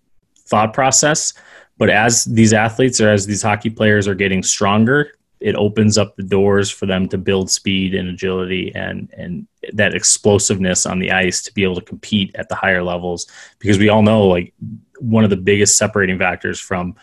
thought 0.45 0.73
process. 0.73 1.33
But 1.77 1.89
as 1.89 2.25
these 2.25 2.53
athletes 2.53 3.01
or 3.01 3.09
as 3.09 3.25
these 3.25 3.41
hockey 3.41 3.69
players 3.69 4.07
are 4.07 4.15
getting 4.15 4.43
stronger, 4.43 5.11
it 5.43 5.55
opens 5.55 5.97
up 5.97 6.15
the 6.15 6.23
doors 6.23 6.71
for 6.71 6.85
them 6.85 7.07
to 7.09 7.17
build 7.17 7.51
speed 7.51 7.93
and 7.93 8.07
agility 8.09 8.71
and 8.75 9.13
and 9.17 9.45
that 9.73 9.93
explosiveness 9.93 10.85
on 10.85 10.99
the 10.99 11.11
ice 11.11 11.41
to 11.43 11.53
be 11.53 11.63
able 11.63 11.75
to 11.75 11.81
compete 11.81 12.33
at 12.35 12.47
the 12.47 12.55
higher 12.55 12.81
levels 12.81 13.27
because 13.59 13.77
we 13.77 13.89
all 13.89 14.01
know 14.01 14.25
like 14.25 14.53
one 14.99 15.25
of 15.25 15.29
the 15.29 15.35
biggest 15.35 15.77
separating 15.77 16.17
factors 16.17 16.59
from 16.61 16.95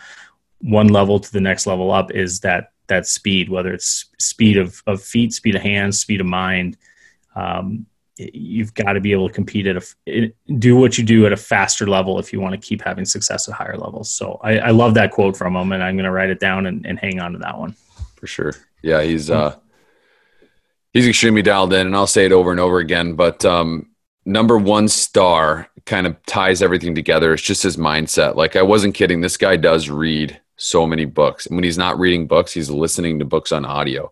one 0.59 0.87
level 0.87 1.19
to 1.19 1.31
the 1.31 1.39
next 1.39 1.67
level 1.67 1.91
up 1.91 2.11
is 2.11 2.39
that 2.39 2.71
that 2.87 3.05
speed 3.05 3.47
whether 3.47 3.73
it's 3.73 4.05
speed 4.17 4.57
of, 4.57 4.81
of 4.87 5.01
feet 5.01 5.31
speed 5.33 5.55
of 5.55 5.61
hands 5.61 5.99
speed 5.99 6.19
of 6.19 6.25
mind 6.25 6.77
um, 7.35 7.85
you've 8.33 8.73
got 8.73 8.93
to 8.93 9.01
be 9.01 9.11
able 9.11 9.27
to 9.27 9.33
compete 9.33 9.67
at 9.67 9.77
a 10.07 10.33
do 10.57 10.75
what 10.75 10.97
you 10.97 11.03
do 11.03 11.25
at 11.25 11.33
a 11.33 11.37
faster 11.37 11.87
level 11.87 12.19
if 12.19 12.31
you 12.31 12.39
want 12.39 12.53
to 12.53 12.67
keep 12.67 12.81
having 12.81 13.05
success 13.05 13.47
at 13.47 13.53
higher 13.53 13.77
levels. 13.77 14.09
So 14.09 14.39
I, 14.43 14.59
I 14.59 14.69
love 14.71 14.93
that 14.95 15.11
quote 15.11 15.35
from 15.35 15.55
him, 15.55 15.71
and 15.71 15.83
I'm 15.83 15.95
going 15.95 16.05
to 16.05 16.11
write 16.11 16.29
it 16.29 16.39
down 16.39 16.65
and, 16.65 16.85
and, 16.85 16.99
hang 16.99 17.19
on 17.19 17.33
to 17.33 17.39
that 17.39 17.57
one. 17.57 17.75
For 18.15 18.27
sure. 18.27 18.53
Yeah, 18.81 19.01
he's 19.01 19.29
uh, 19.29 19.55
he's 20.93 21.07
extremely 21.07 21.41
dialed 21.41 21.73
in, 21.73 21.87
and 21.87 21.95
I'll 21.95 22.07
say 22.07 22.25
it 22.25 22.31
over 22.31 22.51
and 22.51 22.59
over 22.59 22.79
again. 22.79 23.15
But 23.15 23.43
um, 23.45 23.89
number 24.25 24.57
one 24.57 24.87
star 24.87 25.69
kind 25.85 26.05
of 26.05 26.23
ties 26.25 26.61
everything 26.61 26.95
together. 26.95 27.33
It's 27.33 27.41
just 27.41 27.63
his 27.63 27.77
mindset. 27.77 28.35
Like 28.35 28.55
I 28.55 28.61
wasn't 28.61 28.95
kidding. 28.95 29.21
This 29.21 29.37
guy 29.37 29.55
does 29.55 29.89
read 29.89 30.39
so 30.57 30.85
many 30.85 31.05
books, 31.05 31.45
and 31.45 31.55
when 31.55 31.63
he's 31.63 31.77
not 31.77 31.99
reading 31.99 32.27
books, 32.27 32.53
he's 32.53 32.69
listening 32.69 33.19
to 33.19 33.25
books 33.25 33.51
on 33.51 33.65
audio 33.65 34.11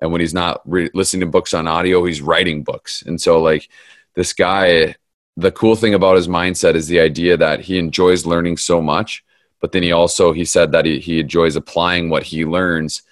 and 0.00 0.12
when 0.12 0.20
he's 0.20 0.34
not 0.34 0.60
re- 0.64 0.90
listening 0.94 1.20
to 1.20 1.26
books 1.26 1.54
on 1.54 1.66
audio 1.66 2.04
he's 2.04 2.22
writing 2.22 2.62
books. 2.62 3.02
And 3.02 3.20
so 3.20 3.40
like 3.40 3.68
this 4.14 4.32
guy 4.32 4.96
the 5.36 5.50
cool 5.50 5.74
thing 5.74 5.94
about 5.94 6.16
his 6.16 6.28
mindset 6.28 6.74
is 6.74 6.86
the 6.86 7.00
idea 7.00 7.36
that 7.36 7.60
he 7.60 7.78
enjoys 7.78 8.24
learning 8.24 8.56
so 8.56 8.80
much 8.80 9.24
but 9.64 9.72
then 9.72 9.82
he 9.82 9.92
also 9.92 10.32
he 10.32 10.44
said 10.44 10.72
that 10.72 10.84
he, 10.84 11.00
he 11.00 11.20
enjoys 11.20 11.56
applying 11.56 12.10
what 12.10 12.22
he 12.22 12.44
learns 12.44 13.02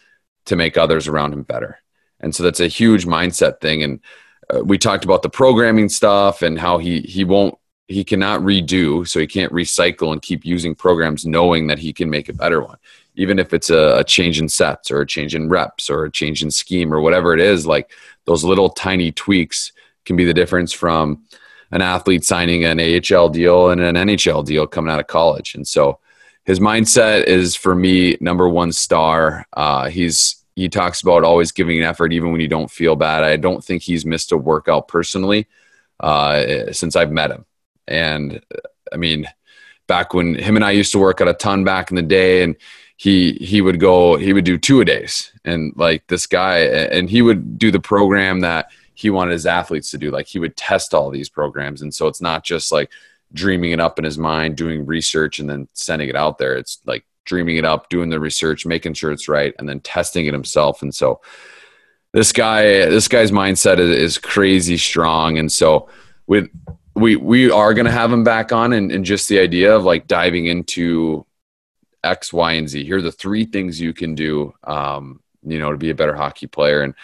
to 0.44 0.54
make 0.54 0.76
others 0.76 1.08
around 1.08 1.32
him 1.32 1.44
better. 1.44 1.78
And 2.20 2.34
so 2.34 2.42
that's 2.42 2.60
a 2.60 2.68
huge 2.68 3.06
mindset 3.06 3.60
thing. 3.60 3.82
And 3.82 4.00
uh, 4.54 4.62
we 4.62 4.76
talked 4.76 5.06
about 5.06 5.22
the 5.22 5.30
programming 5.30 5.88
stuff 5.88 6.42
and 6.42 6.58
how 6.58 6.76
he 6.76 7.00
he 7.00 7.24
won't 7.24 7.56
he 7.88 8.04
cannot 8.04 8.40
redo, 8.40 9.08
so 9.08 9.18
he 9.18 9.26
can't 9.26 9.50
recycle 9.50 10.12
and 10.12 10.20
keep 10.20 10.44
using 10.44 10.74
programs 10.74 11.24
knowing 11.24 11.68
that 11.68 11.78
he 11.78 11.92
can 11.92 12.10
make 12.10 12.28
a 12.28 12.34
better 12.34 12.60
one. 12.60 12.76
Even 13.14 13.38
if 13.38 13.52
it's 13.52 13.70
a, 13.70 13.98
a 13.98 14.04
change 14.04 14.40
in 14.40 14.48
sets 14.48 14.90
or 14.90 15.00
a 15.00 15.06
change 15.06 15.34
in 15.34 15.48
reps 15.48 15.90
or 15.90 16.04
a 16.04 16.10
change 16.10 16.42
in 16.42 16.50
scheme 16.50 16.92
or 16.92 17.00
whatever 17.00 17.34
it 17.34 17.40
is, 17.40 17.66
like 17.66 17.90
those 18.24 18.44
little 18.44 18.70
tiny 18.70 19.12
tweaks 19.12 19.72
can 20.04 20.16
be 20.16 20.24
the 20.24 20.34
difference 20.34 20.72
from 20.72 21.22
an 21.70 21.82
athlete 21.82 22.24
signing 22.24 22.64
an 22.64 22.80
AHL 22.80 23.28
deal 23.28 23.70
and 23.70 23.80
an 23.80 23.96
NHL 23.96 24.44
deal 24.44 24.66
coming 24.66 24.92
out 24.92 25.00
of 25.00 25.06
college. 25.06 25.54
And 25.54 25.66
so 25.66 25.98
his 26.44 26.60
mindset 26.60 27.24
is 27.24 27.56
for 27.56 27.74
me 27.74 28.16
number 28.20 28.48
one 28.48 28.72
star. 28.72 29.46
Uh, 29.52 29.88
he's 29.88 30.42
he 30.54 30.68
talks 30.68 31.00
about 31.00 31.24
always 31.24 31.50
giving 31.50 31.78
an 31.78 31.84
effort 31.84 32.12
even 32.12 32.30
when 32.30 32.40
you 32.40 32.48
don't 32.48 32.70
feel 32.70 32.94
bad. 32.94 33.24
I 33.24 33.36
don't 33.36 33.64
think 33.64 33.82
he's 33.82 34.04
missed 34.04 34.32
a 34.32 34.36
workout 34.36 34.86
personally 34.86 35.48
uh, 36.00 36.72
since 36.72 36.94
I've 36.94 37.10
met 37.10 37.30
him. 37.30 37.46
And 37.88 38.42
I 38.92 38.96
mean, 38.96 39.26
back 39.86 40.12
when 40.12 40.34
him 40.34 40.56
and 40.56 40.64
I 40.64 40.72
used 40.72 40.92
to 40.92 40.98
work 40.98 41.22
out 41.22 41.28
a 41.28 41.34
ton 41.34 41.64
back 41.64 41.90
in 41.90 41.96
the 41.96 42.02
day, 42.02 42.42
and 42.42 42.56
he 43.02 43.32
he 43.40 43.60
would 43.60 43.80
go 43.80 44.14
he 44.14 44.32
would 44.32 44.44
do 44.44 44.56
two 44.56 44.80
a 44.80 44.84
days, 44.84 45.32
and 45.44 45.72
like 45.74 46.06
this 46.06 46.24
guy, 46.24 46.58
and 46.58 47.10
he 47.10 47.20
would 47.20 47.58
do 47.58 47.72
the 47.72 47.80
program 47.80 48.38
that 48.42 48.70
he 48.94 49.10
wanted 49.10 49.32
his 49.32 49.44
athletes 49.44 49.90
to 49.90 49.98
do. 49.98 50.12
Like 50.12 50.28
he 50.28 50.38
would 50.38 50.56
test 50.56 50.94
all 50.94 51.10
these 51.10 51.28
programs, 51.28 51.82
and 51.82 51.92
so 51.92 52.06
it's 52.06 52.20
not 52.20 52.44
just 52.44 52.70
like 52.70 52.92
dreaming 53.32 53.72
it 53.72 53.80
up 53.80 53.98
in 53.98 54.04
his 54.04 54.18
mind, 54.18 54.56
doing 54.56 54.86
research, 54.86 55.40
and 55.40 55.50
then 55.50 55.66
sending 55.72 56.10
it 56.10 56.14
out 56.14 56.38
there. 56.38 56.54
It's 56.54 56.78
like 56.86 57.04
dreaming 57.24 57.56
it 57.56 57.64
up, 57.64 57.88
doing 57.88 58.08
the 58.08 58.20
research, 58.20 58.64
making 58.66 58.94
sure 58.94 59.10
it's 59.10 59.28
right, 59.28 59.52
and 59.58 59.68
then 59.68 59.80
testing 59.80 60.26
it 60.26 60.32
himself. 60.32 60.80
And 60.82 60.94
so 60.94 61.20
this 62.12 62.30
guy, 62.30 62.62
this 62.86 63.08
guy's 63.08 63.32
mindset 63.32 63.80
is, 63.80 63.90
is 63.90 64.16
crazy 64.18 64.76
strong. 64.76 65.38
And 65.38 65.50
so 65.50 65.88
with 66.28 66.48
we 66.94 67.16
we 67.16 67.50
are 67.50 67.74
going 67.74 67.86
to 67.86 67.90
have 67.90 68.12
him 68.12 68.22
back 68.22 68.52
on 68.52 68.72
and, 68.72 68.92
and 68.92 69.04
just 69.04 69.28
the 69.28 69.40
idea 69.40 69.74
of 69.74 69.82
like 69.82 70.06
diving 70.06 70.46
into 70.46 71.26
x 72.04 72.32
y 72.32 72.52
and 72.52 72.68
z. 72.68 72.84
Here 72.84 72.98
are 72.98 73.02
the 73.02 73.12
three 73.12 73.44
things 73.44 73.80
you 73.80 73.92
can 73.92 74.14
do 74.14 74.54
um, 74.64 75.20
you 75.42 75.58
know 75.58 75.70
to 75.70 75.78
be 75.78 75.90
a 75.90 75.94
better 75.94 76.14
hockey 76.14 76.46
player. 76.46 76.82
And 76.82 76.94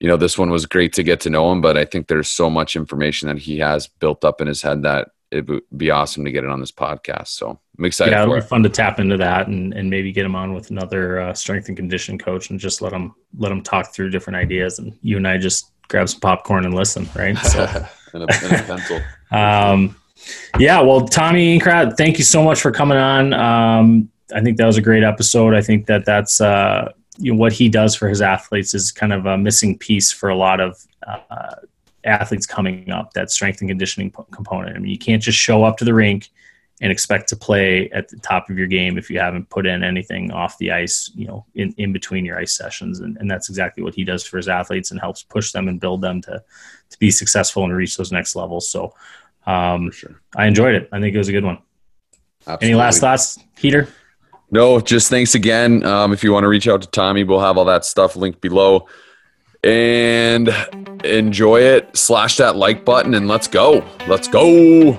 you 0.00 0.08
know 0.08 0.16
this 0.16 0.38
one 0.38 0.50
was 0.50 0.66
great 0.66 0.92
to 0.94 1.02
get 1.02 1.20
to 1.20 1.30
know 1.30 1.50
him 1.50 1.60
but 1.60 1.76
i 1.76 1.84
think 1.84 2.06
there's 2.06 2.28
so 2.28 2.50
much 2.50 2.76
information 2.76 3.28
that 3.28 3.38
he 3.38 3.58
has 3.58 3.86
built 3.86 4.24
up 4.24 4.40
in 4.40 4.46
his 4.46 4.62
head 4.62 4.82
that 4.82 5.08
it 5.30 5.48
would 5.48 5.62
be 5.76 5.90
awesome 5.90 6.24
to 6.24 6.30
get 6.30 6.44
it 6.44 6.50
on 6.50 6.60
this 6.60 6.70
podcast. 6.70 7.28
So 7.28 7.58
i'm 7.78 7.84
excited 7.84 8.12
yeah 8.12 8.22
it'll 8.22 8.34
be 8.34 8.38
it. 8.38 8.44
fun 8.44 8.62
to 8.62 8.68
tap 8.68 9.00
into 9.00 9.16
that 9.16 9.48
and, 9.48 9.72
and 9.74 9.90
maybe 9.90 10.12
get 10.12 10.24
him 10.24 10.36
on 10.36 10.52
with 10.52 10.70
another 10.70 11.20
uh, 11.20 11.34
strength 11.34 11.68
and 11.68 11.76
condition 11.76 12.18
coach 12.18 12.50
and 12.50 12.60
just 12.60 12.82
let 12.82 12.92
him 12.92 13.14
let 13.38 13.50
him 13.50 13.62
talk 13.62 13.92
through 13.92 14.10
different 14.10 14.36
ideas. 14.36 14.78
And 14.78 14.96
you 15.02 15.16
and 15.16 15.26
i 15.26 15.36
just 15.38 15.72
grab 15.88 16.08
some 16.08 16.20
popcorn 16.20 16.64
and 16.64 16.74
listen 16.74 17.08
right? 17.14 17.36
So 17.38 17.64
and, 18.14 18.22
a, 18.22 18.44
and 18.44 18.52
a 18.52 18.62
pencil. 18.64 19.00
Um, 19.30 19.96
yeah, 20.58 20.80
well, 20.80 21.06
Tommy 21.06 21.58
Inkrot, 21.58 21.96
thank 21.96 22.18
you 22.18 22.24
so 22.24 22.42
much 22.42 22.60
for 22.60 22.70
coming 22.70 22.98
on. 22.98 23.32
Um, 23.32 24.10
I 24.34 24.40
think 24.40 24.56
that 24.56 24.66
was 24.66 24.76
a 24.76 24.82
great 24.82 25.02
episode. 25.02 25.54
I 25.54 25.62
think 25.62 25.86
that 25.86 26.04
that's 26.04 26.40
uh, 26.40 26.92
you 27.18 27.32
know, 27.32 27.38
what 27.38 27.52
he 27.52 27.68
does 27.68 27.94
for 27.94 28.08
his 28.08 28.20
athletes 28.20 28.74
is 28.74 28.92
kind 28.92 29.12
of 29.12 29.26
a 29.26 29.38
missing 29.38 29.78
piece 29.78 30.12
for 30.12 30.28
a 30.28 30.36
lot 30.36 30.60
of 30.60 30.76
uh, 31.06 31.54
athletes 32.04 32.46
coming 32.46 32.90
up. 32.90 33.12
That 33.12 33.30
strength 33.30 33.60
and 33.60 33.70
conditioning 33.70 34.12
component. 34.30 34.76
I 34.76 34.78
mean, 34.78 34.90
you 34.90 34.98
can't 34.98 35.22
just 35.22 35.38
show 35.38 35.64
up 35.64 35.76
to 35.78 35.84
the 35.84 35.94
rink 35.94 36.30
and 36.82 36.92
expect 36.92 37.28
to 37.30 37.36
play 37.36 37.88
at 37.90 38.08
the 38.08 38.18
top 38.18 38.50
of 38.50 38.58
your 38.58 38.66
game 38.66 38.98
if 38.98 39.08
you 39.08 39.18
haven't 39.18 39.48
put 39.48 39.66
in 39.66 39.82
anything 39.82 40.30
off 40.30 40.58
the 40.58 40.72
ice, 40.72 41.10
you 41.14 41.26
know, 41.26 41.46
in, 41.54 41.72
in 41.78 41.90
between 41.90 42.24
your 42.24 42.38
ice 42.38 42.54
sessions. 42.54 43.00
And, 43.00 43.16
and 43.16 43.30
that's 43.30 43.48
exactly 43.48 43.82
what 43.82 43.94
he 43.94 44.04
does 44.04 44.24
for 44.24 44.36
his 44.36 44.46
athletes 44.46 44.90
and 44.90 45.00
helps 45.00 45.22
push 45.22 45.52
them 45.52 45.68
and 45.68 45.80
build 45.80 46.02
them 46.02 46.20
to, 46.22 46.42
to 46.90 46.98
be 46.98 47.10
successful 47.10 47.64
and 47.64 47.74
reach 47.74 47.96
those 47.96 48.12
next 48.12 48.36
levels. 48.36 48.68
So 48.68 48.94
um, 49.46 49.90
sure. 49.90 50.20
I 50.36 50.46
enjoyed 50.46 50.74
it. 50.74 50.88
I 50.92 51.00
think 51.00 51.14
it 51.14 51.18
was 51.18 51.28
a 51.28 51.32
good 51.32 51.44
one. 51.44 51.58
Absolutely. 52.46 52.68
Any 52.68 52.74
last 52.74 53.00
thoughts, 53.00 53.38
Heater? 53.56 53.88
No, 54.50 54.80
just 54.80 55.10
thanks 55.10 55.34
again. 55.34 55.84
Um, 55.84 56.12
if 56.12 56.22
you 56.22 56.32
want 56.32 56.44
to 56.44 56.48
reach 56.48 56.68
out 56.68 56.82
to 56.82 56.88
Tommy, 56.88 57.24
we'll 57.24 57.40
have 57.40 57.58
all 57.58 57.64
that 57.64 57.84
stuff 57.84 58.16
linked 58.16 58.40
below. 58.40 58.86
And 59.64 60.48
enjoy 61.04 61.60
it. 61.60 61.96
Slash 61.96 62.36
that 62.36 62.56
like 62.56 62.84
button 62.84 63.14
and 63.14 63.26
let's 63.26 63.48
go. 63.48 63.84
Let's 64.06 64.28
go. 64.28 64.98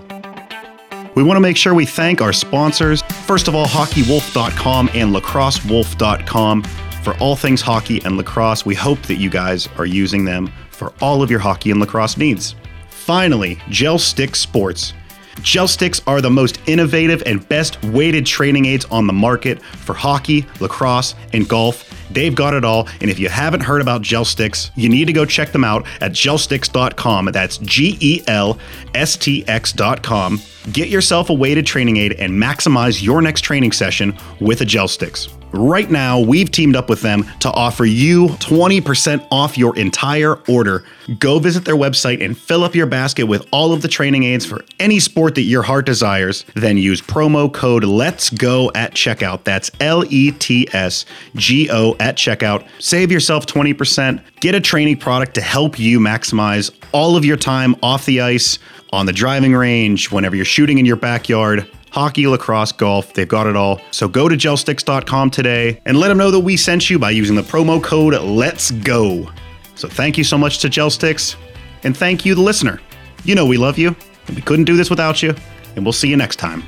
We 1.15 1.23
want 1.23 1.37
to 1.37 1.41
make 1.41 1.57
sure 1.57 1.73
we 1.73 1.85
thank 1.85 2.21
our 2.21 2.33
sponsors. 2.33 3.01
First 3.25 3.47
of 3.47 3.55
all, 3.55 3.65
hockeywolf.com 3.65 4.89
and 4.93 5.15
lacrossewolf.com 5.15 6.63
for 7.03 7.17
all 7.19 7.35
things 7.35 7.61
hockey 7.61 8.03
and 8.03 8.17
lacrosse. 8.17 8.65
We 8.65 8.75
hope 8.75 9.01
that 9.03 9.15
you 9.15 9.29
guys 9.29 9.67
are 9.77 9.85
using 9.85 10.25
them 10.25 10.51
for 10.69 10.93
all 11.01 11.23
of 11.23 11.31
your 11.31 11.39
hockey 11.39 11.71
and 11.71 11.79
lacrosse 11.79 12.17
needs. 12.17 12.53
Finally, 12.89 13.57
Gel 13.69 13.97
Stick 13.97 14.35
Sports. 14.35 14.93
Gel 15.41 15.67
sticks 15.67 16.01
are 16.07 16.21
the 16.21 16.29
most 16.29 16.59
innovative 16.67 17.23
and 17.25 17.47
best 17.47 17.83
weighted 17.85 18.25
training 18.25 18.65
aids 18.65 18.85
on 18.85 19.07
the 19.07 19.13
market 19.13 19.61
for 19.61 19.93
hockey, 19.93 20.45
lacrosse, 20.59 21.15
and 21.33 21.47
golf. 21.47 21.93
They've 22.11 22.33
got 22.33 22.53
it 22.53 22.65
all. 22.65 22.87
And 23.01 23.09
if 23.09 23.19
you 23.19 23.29
haven't 23.29 23.61
heard 23.61 23.81
about 23.81 24.01
gel 24.01 24.25
sticks, 24.25 24.71
you 24.75 24.89
need 24.89 25.05
to 25.05 25.13
go 25.13 25.25
check 25.25 25.51
them 25.51 25.63
out 25.63 25.85
at 26.01 26.11
gelstx.com. 26.11 27.25
That's 27.25 27.57
G 27.59 27.97
E 27.99 28.23
L 28.27 28.57
S 28.93 29.15
T 29.17 29.47
X.com. 29.47 30.41
Get 30.71 30.89
yourself 30.89 31.29
a 31.29 31.33
weighted 31.33 31.65
training 31.65 31.97
aid 31.97 32.13
and 32.13 32.33
maximize 32.33 33.03
your 33.03 33.21
next 33.21 33.41
training 33.41 33.71
session 33.71 34.17
with 34.39 34.61
a 34.61 34.65
gel 34.65 34.87
sticks. 34.87 35.36
Right 35.53 35.89
now, 35.89 36.19
we've 36.19 36.51
teamed 36.51 36.75
up 36.75 36.89
with 36.89 37.01
them 37.01 37.25
to 37.39 37.49
offer 37.51 37.85
you 37.85 38.27
20% 38.27 39.27
off 39.31 39.57
your 39.57 39.75
entire 39.77 40.35
order. 40.49 40.83
Go 41.19 41.39
visit 41.39 41.63
their 41.63 41.75
website 41.75 42.23
and 42.23 42.37
fill 42.37 42.63
up 42.63 42.75
your 42.75 42.85
basket 42.85 43.25
with 43.25 43.47
all 43.51 43.71
of 43.71 43.81
the 43.81 43.87
training 43.87 44.23
aids 44.23 44.45
for 44.45 44.63
any 44.79 44.99
sport 44.99 45.35
that 45.35 45.43
your 45.43 45.63
heart 45.63 45.85
desires. 45.85 46.43
Then 46.55 46.77
use 46.77 47.01
promo 47.01 47.51
code 47.51 47.85
Let's 47.85 48.29
Go 48.29 48.71
at 48.75 48.93
checkout. 48.93 49.45
That's 49.45 49.71
L 49.79 50.03
E 50.09 50.31
T 50.31 50.67
S 50.73 51.05
G 51.35 51.69
O 51.71 51.95
at 51.99 52.17
checkout. 52.17 52.67
Save 52.79 53.11
yourself 53.11 53.45
20%. 53.45 54.21
Get 54.41 54.53
a 54.53 54.61
training 54.61 54.97
product 54.97 55.33
to 55.35 55.41
help 55.41 55.79
you 55.79 55.99
maximize 55.99 56.71
all 56.91 57.15
of 57.15 57.23
your 57.23 57.37
time 57.37 57.75
off 57.81 58.05
the 58.05 58.21
ice, 58.21 58.59
on 58.91 59.05
the 59.05 59.13
driving 59.13 59.53
range, 59.53 60.11
whenever 60.11 60.35
you're 60.35 60.45
shooting 60.45 60.77
in 60.77 60.85
your 60.85 60.95
backyard 60.97 61.69
hockey, 61.91 62.27
lacrosse, 62.27 62.71
golf, 62.71 63.13
they've 63.13 63.27
got 63.27 63.47
it 63.47 63.55
all. 63.55 63.81
So 63.91 64.07
go 64.07 64.29
to 64.29 64.35
gelstx.com 64.35 65.31
today 65.31 65.81
and 65.85 65.99
let 65.99 66.09
them 66.09 66.17
know 66.17 66.31
that 66.31 66.39
we 66.39 66.57
sent 66.57 66.89
you 66.89 66.99
by 66.99 67.11
using 67.11 67.35
the 67.35 67.41
promo 67.41 67.83
code 67.83 68.13
Let's 68.21 68.71
Go. 68.71 69.29
So 69.75 69.87
thank 69.87 70.17
you 70.17 70.23
so 70.23 70.37
much 70.37 70.59
to 70.59 70.69
GelStx, 70.69 71.35
and 71.83 71.95
thank 71.95 72.25
you, 72.25 72.33
the 72.33 72.41
listener. 72.41 72.81
You 73.23 73.35
know 73.35 73.45
we 73.45 73.57
love 73.57 73.77
you, 73.77 73.95
and 74.27 74.35
we 74.35 74.41
couldn't 74.41 74.65
do 74.65 74.75
this 74.75 74.89
without 74.89 75.21
you, 75.21 75.35
and 75.75 75.85
we'll 75.85 75.93
see 75.93 76.09
you 76.09 76.17
next 76.17 76.37
time. 76.37 76.63